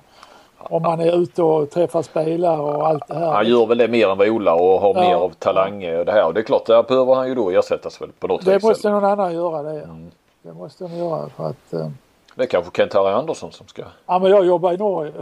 [0.58, 3.32] Om man är ute och träffar spelare och allt det här.
[3.32, 5.02] Han gör väl det mer än vad Ola och har Ja.
[5.02, 6.26] mer av talang och det här.
[6.28, 8.64] Och det är klart, där behöver han ju då ersättas väl på något det vis.
[8.64, 9.00] måste eller?
[9.02, 9.82] någon annan göra det.
[9.82, 10.12] Mm.
[10.42, 11.74] Det måste de göra för att...
[11.74, 11.88] eh,
[12.36, 15.14] Det är kanske Kent-Harry Andersson som ska Ja, men jag jobbar i Norge.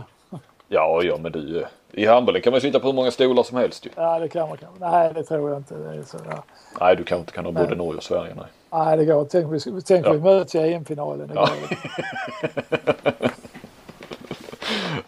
[0.74, 1.66] Ja, ja men du.
[1.92, 3.90] I handbollen kan man sitta på hur många stolar som helst ju.
[3.96, 4.80] Ja, det kan man kanske.
[4.80, 5.76] Nej, det tror jag inte.
[5.76, 6.44] Det är så, ja.
[6.80, 7.76] Nej, du kanske inte kan ha både.
[7.76, 8.34] Norge och Sverige.
[8.36, 8.46] Nej.
[8.72, 9.26] Nej, det går.
[9.26, 10.12] Tänk, vi, tänk Ja.
[10.12, 11.32] vi möts i EM-finalen.
[11.36, 11.50] Ja.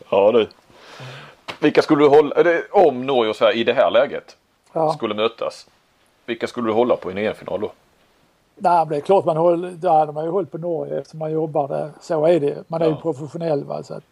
[0.10, 0.48] Ja du.
[1.62, 2.36] Vilka skulle du hålla,
[2.72, 4.38] om Norge och Sverige i det här läget
[4.74, 4.94] Ja.
[4.94, 5.68] skulle mötas.
[6.26, 7.72] Vilka skulle du hålla på i en EM-final då?
[8.56, 11.20] Nej, men det är klart man håller, då hade man ju hållit på Norge eftersom
[11.20, 11.92] man jobbar där.
[12.02, 12.64] Så är det.
[12.68, 13.84] Man är ju professionell va.
[13.84, 14.04] Så att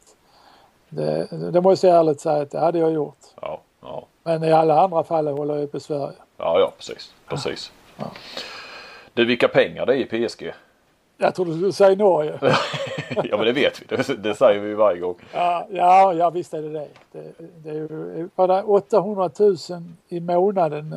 [0.91, 3.17] det, det måste jag ärligt säga att det hade jag gjort.
[3.41, 6.17] Ja, ja, Men i alla andra fall håller jag på Sverige.
[6.37, 7.13] ja, ja precis.
[7.27, 7.71] precis.
[9.13, 10.53] Du, vilka pengar det är i PSG?
[11.17, 12.39] Jag trodde du skulle säga Norge.
[13.23, 13.95] ja, men det vet vi.
[13.95, 15.15] Det, det säger vi varje gång.
[15.33, 16.87] Ja, ja, ja visst är det det.
[17.11, 17.33] Det,
[17.63, 19.55] det är ju var det 800 000
[20.07, 20.93] i månaden.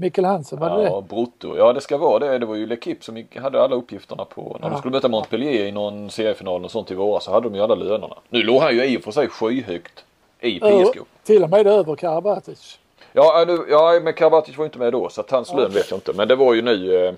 [0.00, 1.14] Mikkel Hansen, var det Ja, det?
[1.14, 1.56] brutto.
[1.56, 2.38] Ja, det ska vara det.
[2.38, 4.56] Det var ju L'Equipe som hade alla uppgifterna på.
[4.60, 4.78] När de Ja.
[4.78, 7.74] skulle möta Montpellier i någon seriefinal och sånt i våras så hade de ju alla
[7.74, 8.14] lönerna.
[8.28, 10.04] Nu låg han ju i och för sig skyhögt
[10.40, 10.98] i PSG.
[10.98, 12.78] Ö- Till och med över Karabatic.
[13.12, 15.96] Ja, nu, ja men Karabatic var inte med då så att hans lön vet jag
[15.96, 16.12] inte.
[16.12, 17.06] Men det var ju nu.
[17.06, 17.14] Eh,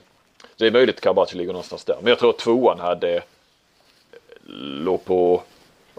[0.57, 1.97] det är möjligt att Karabatic ligger någonstans där.
[2.01, 3.23] Men jag tror att tvåan hade
[4.85, 5.43] låg på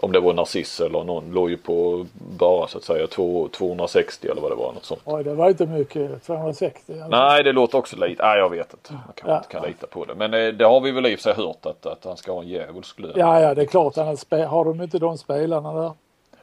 [0.04, 2.06] om det var Narciss eller någon låg ju på
[2.38, 4.72] bara så att säga två- 260 eller vad det var.
[4.72, 5.00] Något sånt.
[5.04, 6.22] Oj, det var inte mycket.
[6.22, 6.92] 260.
[6.92, 7.08] Alltså.
[7.08, 8.22] Nej det låter också lite.
[8.26, 8.92] Nej jag vet inte.
[8.92, 9.36] Man kanske Ja.
[9.36, 10.14] inte kan lita på det.
[10.14, 12.32] Men eh, det har vi väl i och för sig hört att, att han ska
[12.32, 13.12] ha en djävulsk lön.
[13.16, 13.98] Ja, ja, det är klart.
[13.98, 15.92] Annars har de inte de spelarna där.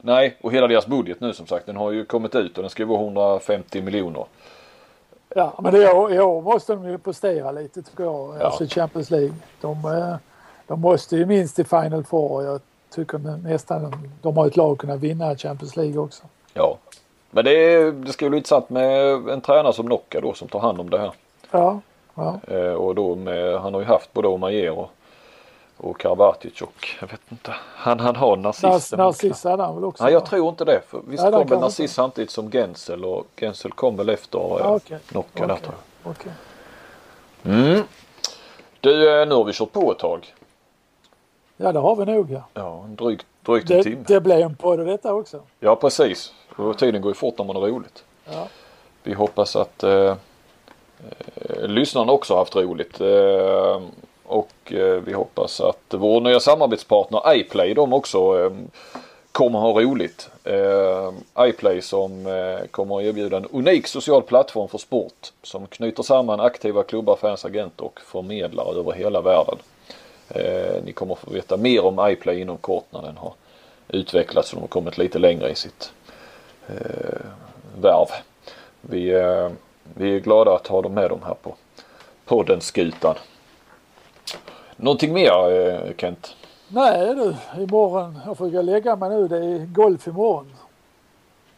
[0.00, 2.70] Nej och hela deras budget nu som sagt den har ju kommit ut och den
[2.70, 4.24] ska vara 150 miljoner.
[5.34, 8.34] Ja, men det, i år- i år måste de ju prestera lite tycker jag.
[8.40, 8.44] Ja.
[8.44, 9.32] Alltså Champions League.
[9.60, 10.14] De, eh,
[10.66, 12.44] de måste ju minst i Final Four.
[12.44, 12.60] Jag
[12.92, 16.22] tycker nästan de har ett lag att kunna vinna Champions League också.
[16.54, 16.78] Ja.
[17.30, 20.48] Men det, är, det ska ju bli intressant med en tränare som Nocka då som
[20.48, 21.12] tar hand om det här.
[21.50, 21.80] Ja,
[22.14, 22.40] ja.
[22.48, 24.90] Eh, och då med, han har ju haft både Omajer och,
[25.76, 27.54] och Karabatic och jag vet inte.
[27.76, 28.92] Han, han har Narciss.
[28.92, 30.04] Narciss hade han väl också?
[30.04, 30.80] Nej jag tror inte det.
[30.88, 34.56] För visst Nej, kom väl Narciss samtidigt som Gensel och Gensel kom väl efter eh,
[34.58, 34.98] Ja, okej.
[35.12, 35.64] Nocka där Okej.
[35.64, 35.74] tror
[37.44, 37.54] jag.
[37.54, 37.82] Mm.
[38.80, 40.34] Du eh, nu har vi kört på ett tag.
[41.62, 42.42] Ja, det har vi nog ja.
[42.54, 44.04] Ja en drygt, drygt en Det, timme.
[44.08, 45.40] det blev en podd av detta också.
[45.60, 46.32] Ja precis.
[46.56, 48.04] Och tiden går ju fort när man har roligt.
[48.32, 48.46] Ja.
[49.02, 53.00] Vi hoppas att eh, eh, lyssnarna också har haft roligt.
[53.00, 53.80] Eh,
[54.26, 58.50] och eh, vi hoppas att vår nya samarbetspartner iPlay de också eh,
[59.32, 60.30] kommer ha roligt.
[60.44, 61.12] Eh,
[61.48, 66.40] iPlay som eh, kommer att erbjuda en unik social plattform för sport som knyter samman
[66.40, 69.56] aktiva klubbar, fans, agenter och förmedlare över hela världen.
[70.34, 73.32] Eh, ni kommer att få veta mer om iPlay inom kort när den har
[73.88, 75.92] utvecklats och de har kommit lite längre i sitt
[76.66, 77.20] eh,
[77.80, 78.06] värv.
[78.80, 79.48] Vi, eh,
[79.94, 81.54] vi är glada att ha dem med dem här på
[82.24, 83.14] podden Skutan.
[84.76, 86.36] Någonting mer eh, Kent?
[86.68, 90.52] Nej du, imorgon, jag får gå lägga mig nu, det är golf imorgon.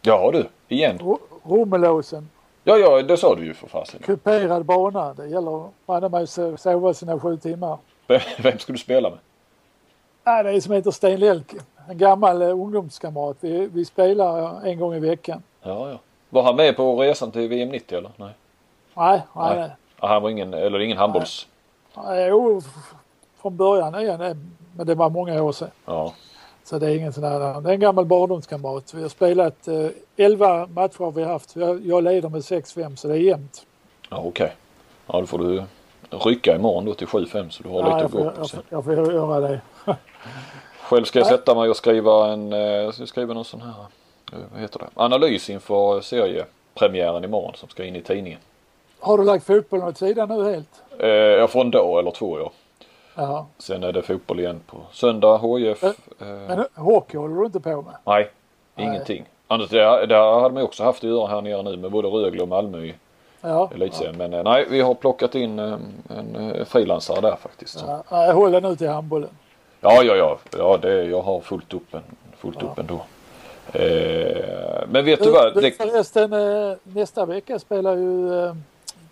[0.02, 0.98] Ja du, igen.
[0.98, 2.28] Ro- Romelåsen,
[2.66, 4.00] Ja, ja, det sa du ju för fasen.
[4.04, 5.14] kuperad bana.
[5.14, 7.78] Det gäller mig att sova sina sju timmar.
[8.38, 9.18] Vem, ska du spela med?
[10.24, 11.56] Nej, det är som heter Sten Lelke.
[11.88, 13.36] En gammal eh, ungdomskamrat.
[13.40, 15.42] Vi, vi spelar en gång i veckan.
[15.62, 15.98] Ja, ja.
[16.30, 18.10] Var han med på resan till VM 90 eller?
[18.16, 18.32] Nej.
[18.94, 19.70] Nej, nej, Nej.
[19.96, 21.46] han var ingen, eller ingen handbolls...
[21.96, 22.26] nej.
[22.28, 22.62] Jo,
[23.42, 24.36] från början är det,
[24.76, 25.70] men det var många år sedan.
[25.84, 26.14] Ja.
[26.64, 28.94] Så det är ingen sån här, det är en gammal barndomskamrat.
[28.94, 29.86] Vi har spelat eh,
[30.16, 31.56] 11 matcher har vi haft.
[31.56, 33.66] Jag, jag leder med 6-5 så det är jämnt.
[34.10, 34.52] Ja, okej.
[35.06, 35.62] Ja, då får du
[36.18, 38.36] rycka imorgon då till 7-5 så du har Ja, lite jag, att får, gå på
[38.38, 38.62] jag, sen.
[38.62, 39.60] får, jag får göra det.
[40.82, 41.38] Själv ska jag Nej.
[41.38, 43.74] sätta mig och skriva en, eh, jag ska skriva någon sån här,
[44.32, 48.38] eh, vad heter det, analys inför seriepremiären imorgon som ska in i tidningen.
[49.00, 50.82] Har du lagt fotbollen åt sidan nu helt?
[50.98, 52.38] Eh, jag får en dag eller två
[53.16, 53.46] ja.
[53.58, 55.84] Sen är det fotboll igen på söndag, HIF.
[55.84, 57.94] Eh, Eh, Men hockey håller du inte på med?
[58.04, 58.30] nej,
[58.76, 59.24] ingenting.
[59.48, 62.42] Annars, det, det hade man också haft att göra här nere nu med både Rögle
[62.42, 62.94] och Malmö i
[63.44, 63.70] Ja.
[63.74, 64.16] elitserien.
[64.16, 65.78] Men eh, nej, vi har plockat in eh,
[66.18, 67.78] en eh, frilansare där faktiskt.
[67.78, 67.86] Så.
[67.86, 68.02] ja.
[68.10, 68.26] ja.
[68.26, 69.30] Jag håller nu till handbollen.
[69.80, 70.38] Ja, ja, ja.
[70.58, 72.02] ja det, jag har fullt upp, en,
[72.38, 73.00] fullt upp ändå.
[73.72, 75.54] Eh, men vet du vad?
[75.54, 78.54] Du, Det, förresten, eh, nästa vecka spelar ju eh,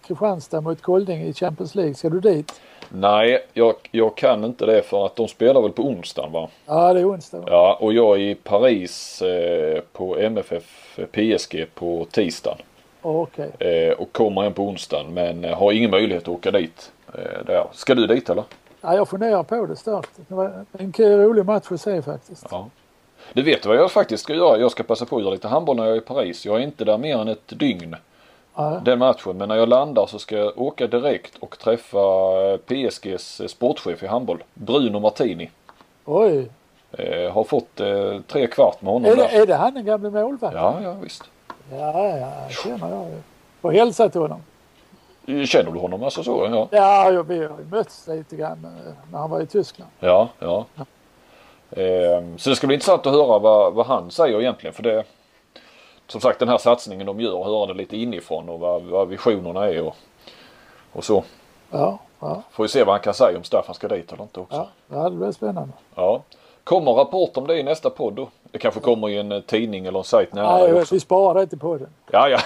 [0.06, 1.94] Kristianstad mot Kolding i Champions League.
[1.94, 2.60] Ska du dit?
[2.94, 6.48] nej, jag, jag kan inte det för att de spelar väl på onsdagen va?
[6.66, 7.38] Ja, det är onsdag.
[7.38, 7.44] va?
[7.50, 12.58] Ja, och jag är i Paris eh, på MFF PSG på tisdagen.
[13.02, 13.50] Okej.
[13.58, 16.92] Eh, och kommer hem på onsdagen men eh, har ingen möjlighet att åka dit.
[17.14, 17.66] Eh, där.
[17.72, 18.44] Ska du dit eller?
[18.80, 20.10] Ja, jag funderar på det starkt.
[20.28, 22.46] Det var en kul, rolig match att se faktiskt.
[22.50, 22.68] Ja.
[23.32, 24.58] Du vet vad jag faktiskt ska göra?
[24.58, 26.46] Jag ska passa på att göra lite handboll när jag är i Paris.
[26.46, 27.96] Jag är inte där mer än ett dygn
[28.54, 29.36] Ja, den matchen.
[29.36, 31.98] Men när jag landar så ska jag åka direkt och träffa
[32.66, 34.42] PSGs sportchef i handboll.
[34.54, 35.50] Bruno Martini.
[36.04, 36.48] Oj.
[36.92, 39.42] Eh, har fått eh, tre kvart med honom Är det, där.
[39.42, 40.62] är det han den gamle målvakten?
[40.62, 41.24] Ja, ja visst.
[41.78, 43.22] Ja, ja, känner jag ju.
[43.60, 44.42] Och hälsat honom.
[45.46, 46.48] Känner du honom alltså så?
[46.50, 46.68] Ja.
[46.70, 49.90] Ja, jag, vi har ju mötts lite grann eh, när han var i Tyskland.
[50.00, 50.66] Ja, ja.
[51.70, 54.74] Ehm, så det ska bli intressant att höra vad, vad han säger egentligen.
[54.74, 55.04] För det
[56.06, 59.68] som sagt den här satsningen de gör, höra det lite inifrån och vad, vad visionerna
[59.68, 59.96] är och,
[60.92, 61.24] och så.
[61.70, 64.40] Ja, ja, Får vi se vad han kan säga om Staffan ska dit eller inte
[64.40, 64.56] också.
[64.56, 64.68] ja.
[64.96, 65.72] ja det blir spännande.
[65.94, 66.22] Ja.
[66.64, 68.28] Kommer rapport om det i nästa podd då?
[68.50, 70.94] Det kanske kommer i en eh, tidning eller en sajt nära dig Nej, också.
[70.94, 71.88] vi sparar det till podden.
[72.10, 72.38] Ja, ja.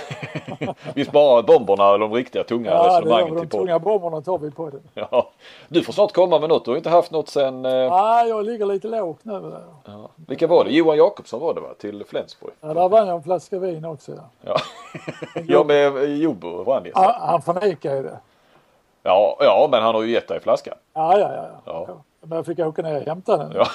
[0.95, 3.67] vi sparar bomberna och de riktiga tunga Ja, det resonemangen till De podden.
[3.67, 4.81] tunga bomberna tar vi i podden.
[4.95, 5.29] Ja.
[5.69, 6.65] Du får snart komma med något.
[6.65, 7.65] Du har inte haft något sen...
[7.65, 9.53] Eh, Ja, jag ligger lite lågt nu.
[9.85, 10.09] ja.
[10.29, 10.71] Vilka var det?
[10.71, 11.69] Johan Jakobsson var det va?
[11.79, 12.53] Till Flensburg?
[12.61, 14.13] Ja, där vann jag en flaska vin också.
[14.13, 14.21] Ja.
[14.45, 14.57] Ja,
[15.49, 16.93] ja med eh, Jobo vann jag.
[17.05, 18.19] Ja, han förnekar ju det.
[19.03, 20.75] Ja, ja, men han har ju gett dig flaskan.
[20.95, 21.45] Ja, ja, ja.
[21.65, 21.85] Ja.
[21.89, 21.95] ja.
[22.29, 23.53] Men jag fick åka ner och hämta den.
[23.55, 23.67] Ja,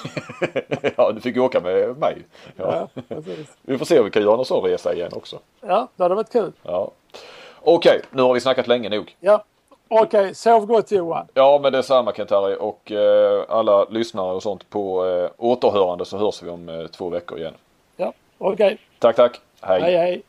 [0.96, 2.26] ja du fick åka med mig.
[2.56, 2.88] Ja.
[2.96, 3.22] Ja.
[3.62, 5.40] Vi får se om vi kan göra någon sån resa igen också.
[5.62, 6.52] Ja, det hade varit kul.
[6.64, 6.92] Ja.
[7.64, 9.16] Okej, nu har vi snackat länge nog.
[9.20, 9.44] Ja.
[9.94, 11.28] Okej, sov gott Johan.
[11.34, 16.06] Ja, men det är samma Kent-Harry och eh, alla lyssnare och sånt på eh, återhörande
[16.06, 17.54] så hörs vi om eh, två veckor igen.
[17.98, 18.78] Ja, okej.
[19.00, 19.42] Tack, tack.
[19.62, 20.22] Hej, hej.